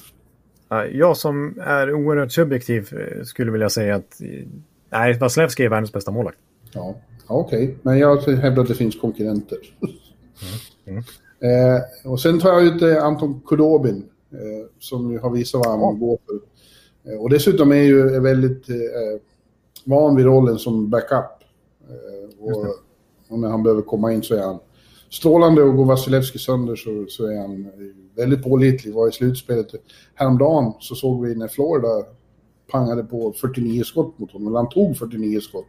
[0.91, 4.22] Jag som är oerhört subjektiv eh, skulle vilja säga att
[4.89, 6.38] nej, Vasilevski är världens bästa målvakt.
[6.74, 6.95] Ja.
[7.28, 7.76] Okej, okay.
[7.82, 9.58] men jag hävdar att det finns konkurrenter.
[9.82, 9.93] Mm.
[10.86, 11.03] Mm.
[11.39, 11.82] Eh,
[12.12, 15.99] och sen tar jag ut eh, Anton Kudobin, eh, som ju har visat vad han
[15.99, 16.39] går för.
[17.12, 18.76] Eh, och dessutom är ju väldigt eh,
[19.84, 21.26] van vid rollen som backup.
[21.89, 22.66] Eh, och,
[23.30, 24.60] och, när han behöver komma in så är han
[25.16, 27.68] strålande och går Vasilevski sönder så, så är han
[28.16, 28.93] väldigt pålitlig.
[28.93, 29.68] Var i slutspelet
[30.16, 31.88] häromdagen så såg vi när Florida
[32.72, 34.55] pangade på 49 skott mot honom.
[34.55, 35.66] Han tog 49 skott.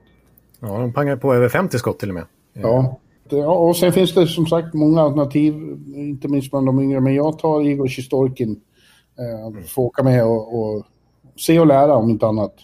[0.60, 2.24] Ja, de pangar på över 50 skott till och med.
[2.52, 3.00] Ja.
[3.28, 5.54] ja, och sen finns det som sagt många alternativ,
[5.94, 8.60] inte minst bland de yngre, men jag tar Igor Sjistorkin.
[9.18, 9.64] Eh, mm.
[9.64, 10.86] Få åka med och, och,
[11.36, 12.54] se och lära om inte annat.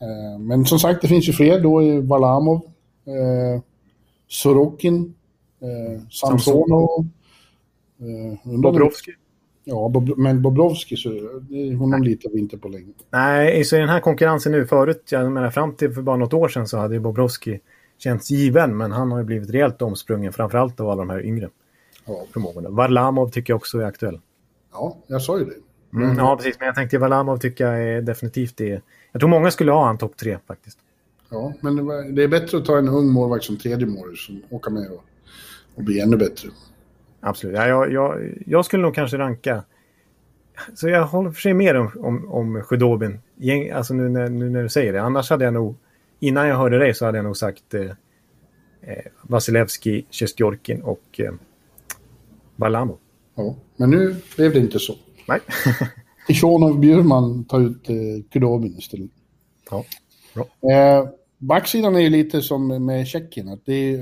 [0.00, 1.60] Eh, men som sagt, det finns ju fler.
[1.60, 2.60] Då är Valamov,
[3.06, 3.62] eh,
[4.28, 5.14] Sorokin,
[5.60, 7.06] eh, Samsonov.
[8.00, 9.12] Eh, Bobrovski.
[9.64, 11.08] Ja, Bob, men Bobrovski, så,
[11.40, 12.92] det, honom litar vi inte på längre.
[13.10, 16.34] Nej, så i den här konkurrensen nu förut, jag menar fram till för bara något
[16.34, 17.60] år sedan så hade ju Bobrovski
[17.98, 21.48] känts given, men han har ju blivit rejält omsprungen, framförallt av alla de här yngre
[22.06, 22.68] Ja, förmågorna.
[22.70, 24.20] Varlamov tycker jag också är aktuell.
[24.72, 25.54] ja jag sa ju det.
[25.98, 26.56] Mm, ja, precis.
[26.58, 28.82] Men jag tänkte Varlamov tycker jag är definitivt är...
[29.12, 30.78] Jag tror många skulle ha han topp tre faktiskt.
[31.30, 34.42] Ja, men det det är bättre att ta en ung målvakt som tredje mål som
[34.50, 35.04] åker med och,
[35.74, 36.48] och blir ännu bättre.
[37.20, 37.56] Absolut.
[37.56, 39.62] Ja, jag, jag, jag skulle nog kanske ranka...
[40.74, 42.62] Så jag håller för sig med om, om, om.
[43.36, 45.02] Gäng- Alltså nu när, nu när du säger det.
[45.02, 45.76] Annars hade jag nog...
[46.20, 47.82] Innan jag hörde dig så hade jag nog sagt eh,
[48.80, 51.32] eh, Vasilevski, Sjestjorkin och eh,
[52.56, 52.98] Varlamov.
[53.34, 54.94] Ja, men nu blev det inte så.
[55.28, 55.40] Nej.
[56.26, 57.96] Tishonov Bjurman tar ut eh,
[58.32, 59.10] Kudobin istället.
[59.70, 59.84] ja.
[60.72, 61.08] Eh,
[61.40, 63.48] backsidan är ju lite som med Tjeckien.
[63.48, 63.96] Att det,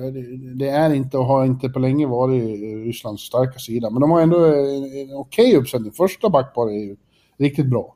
[0.54, 3.90] det- är inte och har inte på länge varit eh, Rysslands starka sida.
[3.90, 5.92] Men de har ändå en, en okej uppsättning.
[5.92, 6.96] Första backpar är ju
[7.36, 7.94] riktigt bra.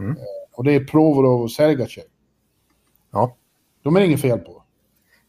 [0.00, 0.10] Mm.
[0.12, 0.16] Eh,
[0.52, 2.04] och det är Provorov och Sergachev.
[3.10, 3.36] ja.
[3.82, 4.62] De är inget fel på.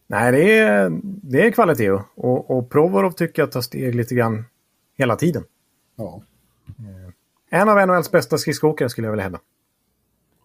[0.07, 1.89] Nej, det är, det är kvalitet.
[2.15, 4.45] Och, och Provorov tycker jag tar steg lite grann
[4.97, 5.43] hela tiden.
[5.95, 6.21] Ja.
[7.49, 9.39] En av NHLs bästa skridskoåkare skulle jag vilja hävda.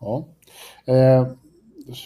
[0.00, 0.26] ja.
[0.84, 1.26] Eh,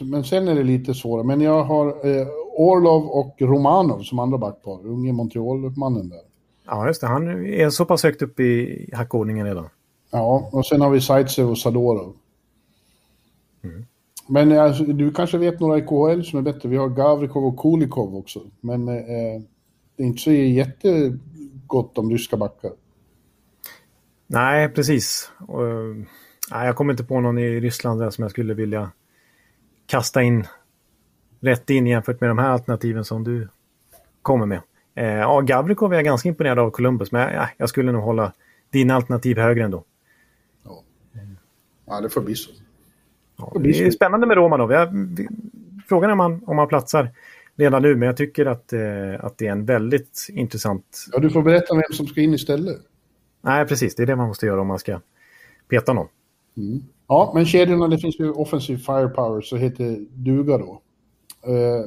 [0.01, 1.27] men sen är det lite svårare.
[1.27, 2.27] Men jag har eh,
[2.57, 4.87] Orlov och Romanov som andra backpar.
[4.87, 6.21] Unge Montreal-mannen där.
[6.67, 7.07] Ja, just det.
[7.07, 9.69] Han är så pass högt upp i hackordningen redan.
[10.11, 12.15] Ja, och sen har vi Zaitsev och Sadorov.
[14.29, 16.69] Men alltså, du kanske vet några i KHL som är bättre.
[16.69, 18.41] Vi har Gavrikov och Kulikov också.
[18.61, 19.43] Men eh,
[19.97, 22.73] det är inte så jättegott om ryska backar.
[24.27, 25.31] Nej, precis.
[25.49, 25.95] Och, eh,
[26.51, 28.91] nej, jag kommer inte på någon i Ryssland där som jag skulle vilja
[29.95, 30.47] kasta in
[31.41, 33.49] rätt in jämfört med de här alternativen som du
[34.23, 34.61] kommer med.
[34.95, 38.33] Eh, ja, Gavrikov är jag ganska imponerad av Columbus, men ja, jag skulle nog hålla
[38.71, 39.85] dina alternativ högre ändå.
[41.87, 42.51] Ja, det får bli så.
[43.37, 44.73] Ja, Det är spännande med Romanov.
[44.73, 44.89] Jag,
[45.89, 47.11] frågan är om han, om han platsar
[47.57, 48.81] redan nu, men jag tycker att, eh,
[49.21, 51.07] att det är en väldigt intressant...
[51.13, 52.77] Ja, du får berätta vem som ska in istället.
[53.41, 53.95] Nej, precis.
[53.95, 55.01] Det är det man måste göra om man ska
[55.69, 56.09] peta någon.
[57.09, 60.81] Ja, men kedjorna, det finns ju offensiv firepower, så heter duga då.
[61.47, 61.85] Eh,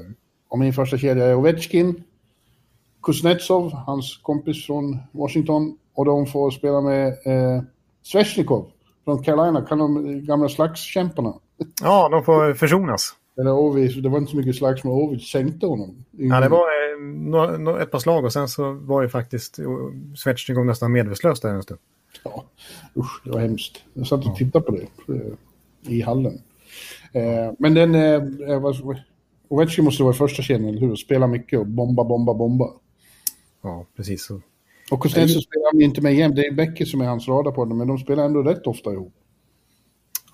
[0.50, 2.04] och min första kedja är Ovechkin,
[3.04, 7.64] Kuznetsov, hans kompis från Washington, och de får spela med eh,
[8.04, 8.72] Svechnikov
[9.06, 11.34] från Carolina, kan de gamla slagskämparna.
[11.82, 13.16] Ja, de får försonas.
[13.40, 16.06] Eller Ovi, det var inte så mycket slagsmål, Ovi sänkte honom.
[16.12, 16.68] Ja, det var
[17.76, 19.66] eh, ett par slag och sen så var ju faktiskt eh,
[20.16, 21.80] Svetjnikov nästan medvetslös där en stund.
[22.24, 22.44] Ja,
[22.98, 23.84] usch, det var hemskt.
[23.94, 26.42] Jag satt och tittade på det eh, i hallen.
[27.14, 27.96] Eh, men den...
[27.96, 28.64] Eh,
[29.50, 30.96] Ovechkin måste vara i första kedjan, eller hur?
[30.96, 32.70] Spela mycket och bomba, bomba, bomba.
[33.62, 34.26] Ja, precis.
[34.26, 34.42] Så.
[34.92, 36.36] Och Kuznetsov spelar han inte med jämt.
[36.36, 38.92] Det är Becker som är hans radar på det, men de spelar ändå rätt ofta
[38.92, 39.14] ihop.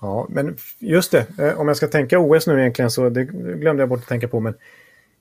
[0.00, 1.54] Ja, men just det.
[1.56, 4.40] Om jag ska tänka OS nu egentligen så det glömde jag bort att tänka på.
[4.40, 4.54] Men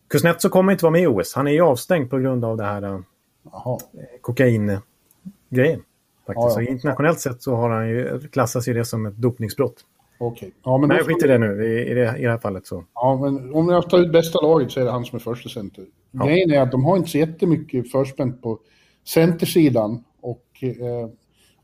[0.07, 1.33] Kuznetsov kommer inte vara med i OS.
[1.33, 3.03] Han är ju avstängd på grund av det här
[3.51, 3.79] Jaha.
[4.21, 5.81] kokain-grejen.
[6.27, 6.43] Faktiskt.
[6.43, 6.65] Ja, ja.
[6.65, 9.75] Så internationellt sett så har han ju, klassas ju det som ett dopningsbrott.
[10.19, 10.51] Okej.
[10.63, 12.67] Ja, men, Men då- skit i det nu i, i, det, i det här fallet.
[12.67, 12.83] så.
[12.93, 15.49] ja, men om jag tar ut bästa laget så är det han som är första
[15.49, 15.85] center.
[16.11, 16.25] Ja.
[16.25, 18.59] Grejen är att de har inte så jättemycket förspänt på
[19.07, 20.03] centersidan.
[20.21, 21.09] Och eh,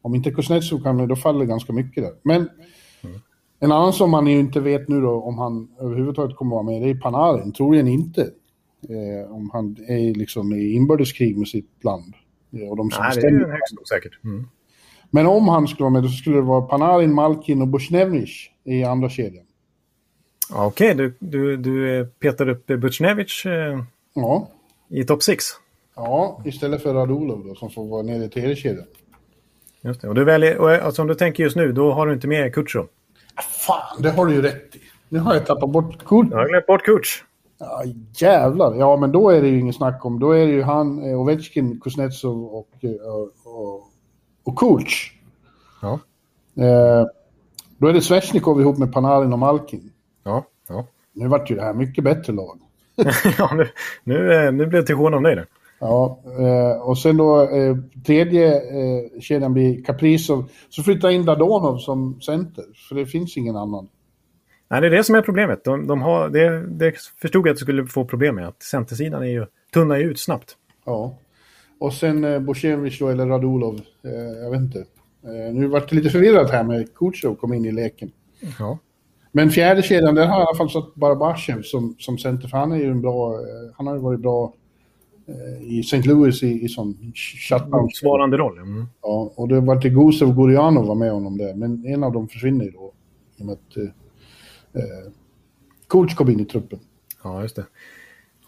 [0.02, 2.14] om inte Kuznetsov kan, då faller ganska mycket där.
[2.24, 2.50] Men
[3.60, 6.82] en annan som man ju inte vet nu då om han överhuvudtaget kommer vara med,
[6.82, 7.52] det är Panarin.
[7.54, 8.22] Troligen inte.
[8.90, 12.14] Eh, om han är liksom i inbördeskrig med sitt land.
[12.70, 14.24] Och de som Nej, det är ju högst osäkert.
[14.24, 14.48] Mm.
[15.10, 18.84] Men om han skulle vara med, då skulle det vara Panarin, Malkin och Bushnevich i
[18.84, 19.46] andra kedjan.
[20.50, 24.48] Ja, Okej, du, du, du eh, petar upp Butjnevich eh, Ja.
[24.90, 25.46] i topp 6.
[25.96, 28.86] Ja, istället för Radulov då, som får vara nere i tredje kedjan.
[29.82, 30.08] Just det.
[30.08, 32.28] Och du väljer, och eh, alltså, om du tänker just nu, då har du inte
[32.28, 32.88] med Kutjov.
[33.68, 34.80] Fan, det har du ju rätt i.
[35.10, 36.28] Nu har jag tappat bort kort.
[36.32, 37.08] Jag har glömt bort Kutj.
[37.60, 37.84] Ja,
[38.14, 38.76] jävlar.
[38.76, 40.20] Ja, men då är det ju ingen snack om.
[40.20, 42.92] Då är det ju han, eh, Ovechkin, Kuznetsov och, eh,
[43.46, 43.84] och,
[44.44, 45.20] och, Kuch.
[45.82, 46.00] Ja.
[46.56, 47.06] Eh,
[47.78, 49.92] då är det Svechnikov ihop med Panarin och Malkin.
[50.24, 50.86] Ja, ja.
[51.14, 52.60] Nu vart ju det här mycket bättre lag.
[53.38, 53.68] ja nu,
[54.04, 55.40] nu, eh, nu blev Tijuana nöjd.
[55.80, 60.50] Ja, eh, och sen då eh, tredje eh, kedjan blir Kaprizov.
[60.70, 63.88] Så flyttar in Dadonov som center, för det finns ingen annan.
[64.70, 65.64] Nej, det är det som är problemet.
[65.64, 68.48] De, de har, det, det förstod jag att du skulle få problem med.
[68.48, 70.58] Att centersidan är ju, tunnar ju ut snabbt.
[70.86, 71.18] Ja.
[71.80, 73.82] Och sen eh, Borshevich då, eller Radulov.
[74.04, 74.12] Eh,
[74.44, 74.80] jag vet inte.
[75.24, 78.12] Eh, nu vart det lite förvirrat här med Kutjov kom in i leken.
[78.60, 78.78] Ja.
[79.32, 82.72] Men fjärde kedjan, där har i alla fall satt Barabachev som, som center, för han
[82.72, 84.54] är ju en bra, eh, han har ju varit bra
[85.28, 86.02] eh, i St.
[86.02, 87.14] Louis i, i sån
[87.50, 87.82] shutdown.
[87.82, 88.58] Motsvarande roll.
[88.58, 88.86] Mm.
[89.02, 92.28] Ja, och det var till Gusev Gurianov var med honom där, men en av dem
[92.28, 92.94] försvinner ju då.
[93.38, 93.94] I och med att
[94.74, 95.12] eh,
[95.88, 96.80] Coach kom in i truppen.
[97.24, 97.66] Ja, just det.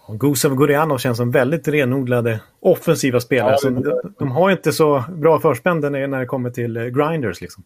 [0.07, 3.56] Och Gusev Gurianov känns som väldigt renodlade offensiva spelare.
[3.64, 7.41] Ja, det- de, har inte så bra förspänn när det kommer till eh, grinders.
[7.41, 7.64] Liksom.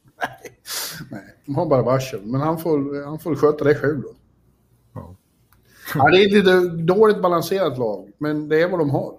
[1.12, 4.10] Nej, de har bara varsel, men han får, han får sköta det själv då.
[4.94, 5.16] Ja.
[5.96, 9.14] Ja, det är ett lite dåligt balanserat lag, men det är vad de har.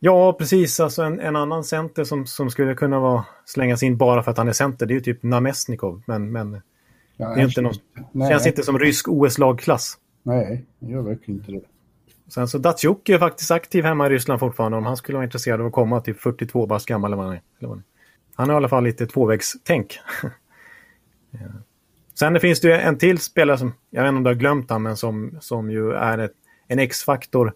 [0.00, 0.80] Ja, precis.
[0.80, 4.38] Alltså en, en annan center som, som skulle kunna vara, slängas in bara för att
[4.38, 6.02] han är center, det är ju typ Namestnikov.
[6.06, 6.62] Men, men
[7.16, 7.74] Ja, det är inte någon,
[8.12, 8.30] Nej.
[8.30, 9.98] känns inte som rysk OS-lagklass.
[10.22, 11.60] Nej, det gör verkligen inte det.
[12.28, 15.60] Sen så Datsjuk är faktiskt aktiv hemma i Ryssland fortfarande om han skulle vara intresserad
[15.60, 17.82] av att komma till 42 bast gammal eller vad han är.
[18.34, 19.98] Han har i alla fall lite tvåvägstänk.
[21.34, 21.38] Ja.
[22.14, 24.82] Sen finns det en till spelare som, jag vet inte om du har glömt han,
[24.82, 26.32] men som, som ju är ett,
[26.68, 27.52] en X-faktor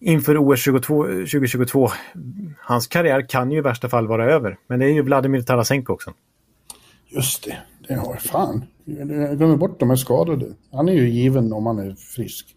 [0.00, 1.90] inför OS 22, 2022.
[2.58, 5.92] Hans karriär kan ju i värsta fall vara över, men det är ju Vladimir Tarasenko
[5.92, 6.12] också.
[7.10, 7.56] Just det,
[7.88, 8.64] det har jag fan.
[8.84, 10.54] Jag glömmer bort de här skadade.
[10.72, 12.56] Han är ju given om han är frisk.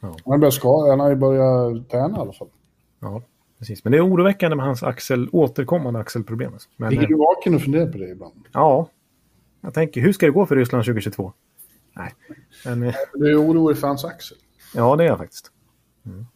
[0.00, 0.16] Ja.
[0.24, 2.48] Han, skada, han har ju börjat träna i alla fall.
[3.00, 3.22] Ja,
[3.58, 3.84] precis.
[3.84, 6.52] Men det är oroväckande med hans axel, återkommande axelproblem.
[6.76, 8.44] Men, Ligger eh, du vaken och funderar på det ibland?
[8.52, 8.88] Ja,
[9.60, 11.32] jag tänker, hur ska det gå för Ryssland 2022?
[11.96, 12.14] Nej,
[12.64, 14.38] men eh, Du är orolig för hans axel?
[14.74, 15.52] ja, det är jag faktiskt.
[16.06, 16.26] Mm.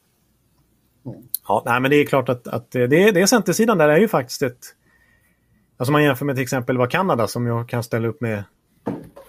[1.48, 3.98] Ja, nej, men det är klart att, att eh, det, det är centersidan där är
[3.98, 4.74] ju faktiskt ett...
[5.82, 8.44] Alltså man jämför med till exempel vad Kanada som jag kan ställa upp med.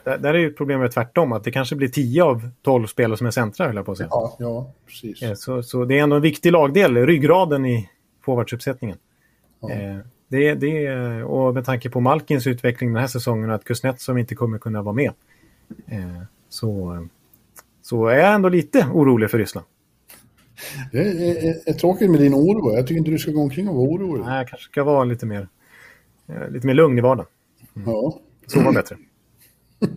[0.04, 3.28] Där, där är ju problemet tvärtom, att det kanske blir 10 av 12 spelare som
[3.28, 4.08] är centra, höll jag på att säga.
[4.12, 5.22] Ja, ja precis.
[5.22, 7.90] Eh, Så, så det är ändå en viktig lagdel, ryggraden i
[8.26, 8.98] forwardsuppsättningen.
[9.60, 9.72] Ja.
[9.72, 9.98] Eh,
[10.28, 14.36] det, det, och med tanke på Malkins utveckling den här säsongen och att Kuznetsov inte
[14.36, 15.12] kommer kunna vara med.
[15.88, 17.08] Eh, så,
[17.82, 19.68] så är jag ändå lite orolig för Ryssland.
[20.92, 22.76] Det är, är, är tråkigt med din oro.
[22.76, 24.26] Jag tycker inte du ska gå omkring och vara orolig.
[24.26, 25.48] Nej, jag kanske ska vara lite mer,
[26.50, 27.30] lite mer lugn i vardagen.
[27.86, 28.20] Ja.
[28.48, 28.98] Sova bättre.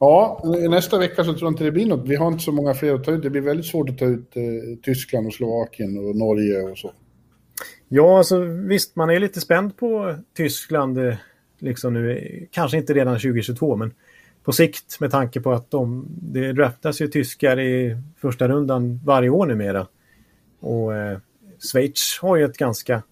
[0.00, 2.08] ja, nästa vecka så tror jag inte det blir något.
[2.08, 3.22] Vi har inte så många fler att ta ut.
[3.22, 4.42] Det blir väldigt svårt att ta ut eh,
[4.82, 6.92] Tyskland och Slovakien och Norge och så.
[7.88, 10.98] Ja, alltså visst, man är lite spänd på Tyskland.
[10.98, 11.14] eh,
[11.62, 13.92] Liksom nu, eh, kanske inte redan 2022, men
[14.44, 19.30] på sikt med tanke på att de, det draftas ju tyskar i första rundan varje
[19.30, 19.86] år numera.
[20.60, 21.18] Och eh,
[21.72, 23.02] Schweiz har ju ett ganska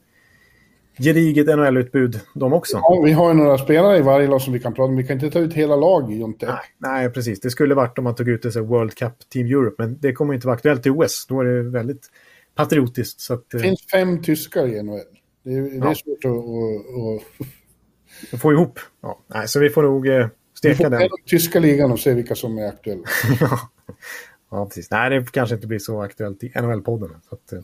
[0.99, 2.77] gediget NHL-utbud de också.
[2.77, 4.97] Ja, vi har ju några spelare i varje lag som vi kan prata om.
[4.97, 6.47] Vi kan inte ta ut hela lag Jonte.
[6.47, 7.41] Nej, nej, precis.
[7.41, 10.13] Det skulle varit om man tog ut det så World Cup Team Europe, men det
[10.13, 11.27] kommer inte vara aktuellt i OS.
[11.27, 12.07] Då är det väldigt
[12.55, 13.21] patriotiskt.
[13.21, 15.01] Så att, Det eh, finns fem tyskar i NHL.
[15.45, 15.95] Det är, det är Ja.
[15.95, 18.33] svårt att...
[18.35, 18.79] att, få ihop.
[19.03, 20.93] Ja, nej, så vi får nog eh, vi steka får den.
[20.93, 23.03] med den tyska ligan och se vilka som är aktuella.
[23.41, 23.59] ja.
[24.51, 24.91] ja, precis.
[24.91, 27.11] Nej, det kanske inte blir så aktuellt i NHL-podden.
[27.29, 27.61] Så att, eh,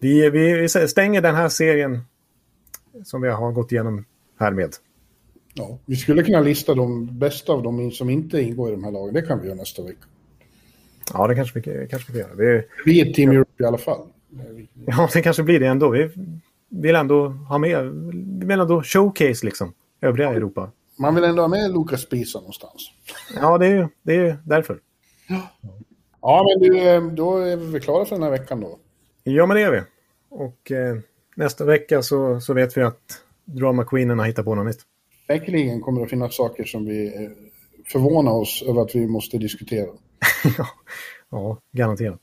[0.00, 2.00] vi, vi vi stänger den här serien
[3.04, 4.04] som vi har gått igenom
[4.38, 4.74] härmed.
[5.54, 8.90] Ja, vi skulle kunna lista de bästa av dem som inte ingår i de här
[8.90, 9.14] lagen.
[9.14, 10.04] Det kan vi göra nästa vecka.
[11.12, 12.36] Ja, det kanske vi, kanske vi kan göra.
[12.54, 14.06] Vi, Vi är Team Europe i alla fall.
[14.86, 15.88] ja, det kanske blir det ändå.
[15.90, 16.10] Vi
[16.68, 17.84] vill ändå ha med,
[18.40, 20.70] vi vill ändå showcase liksom, övriga Europa.
[20.98, 22.90] Man vill ändå ha med Lukas Spisa någonstans.
[23.34, 24.80] Ja, det är ju det är därför.
[26.20, 28.78] Ja, men du, eh, då är vi klara för den här veckan då.
[29.24, 29.80] Ja, men det är vi.
[30.28, 30.96] Och eh,
[31.34, 34.80] nästa vecka så, så vet vi att Drama Queenen har hittat på något nytt.
[35.26, 37.30] Säkerligen kommer det att finnas saker som vi eh,
[37.92, 39.86] förvånar oss över att vi måste diskutera.
[40.58, 40.66] ja,
[41.30, 42.20] ja, garanterat.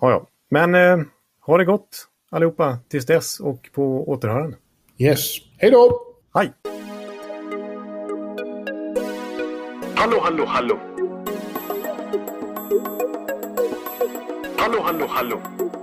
[0.00, 0.26] Ja, ja.
[0.50, 1.06] Men eh,
[1.40, 4.56] ha det gott allihopa tills dess och på återhörande.
[4.98, 5.36] Yes.
[5.58, 6.00] Hej då!
[6.34, 6.52] Hej!
[9.94, 10.78] Hallå, hallå, hallå.
[14.56, 15.51] Hallå, hallå, hallå.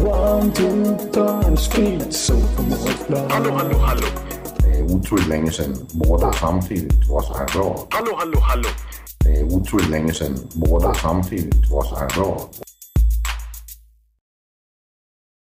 [0.00, 3.30] One, two, time, speed, så på målplan.
[3.30, 4.06] Hallå, hallå, hallå.
[4.60, 7.86] Det er utroligt længe siden mor, der samtidig også har råd.
[7.92, 8.68] Hallå, hallå, hallå.
[9.22, 12.71] Det er utroligt længe siden mor, der samtidig også har råd.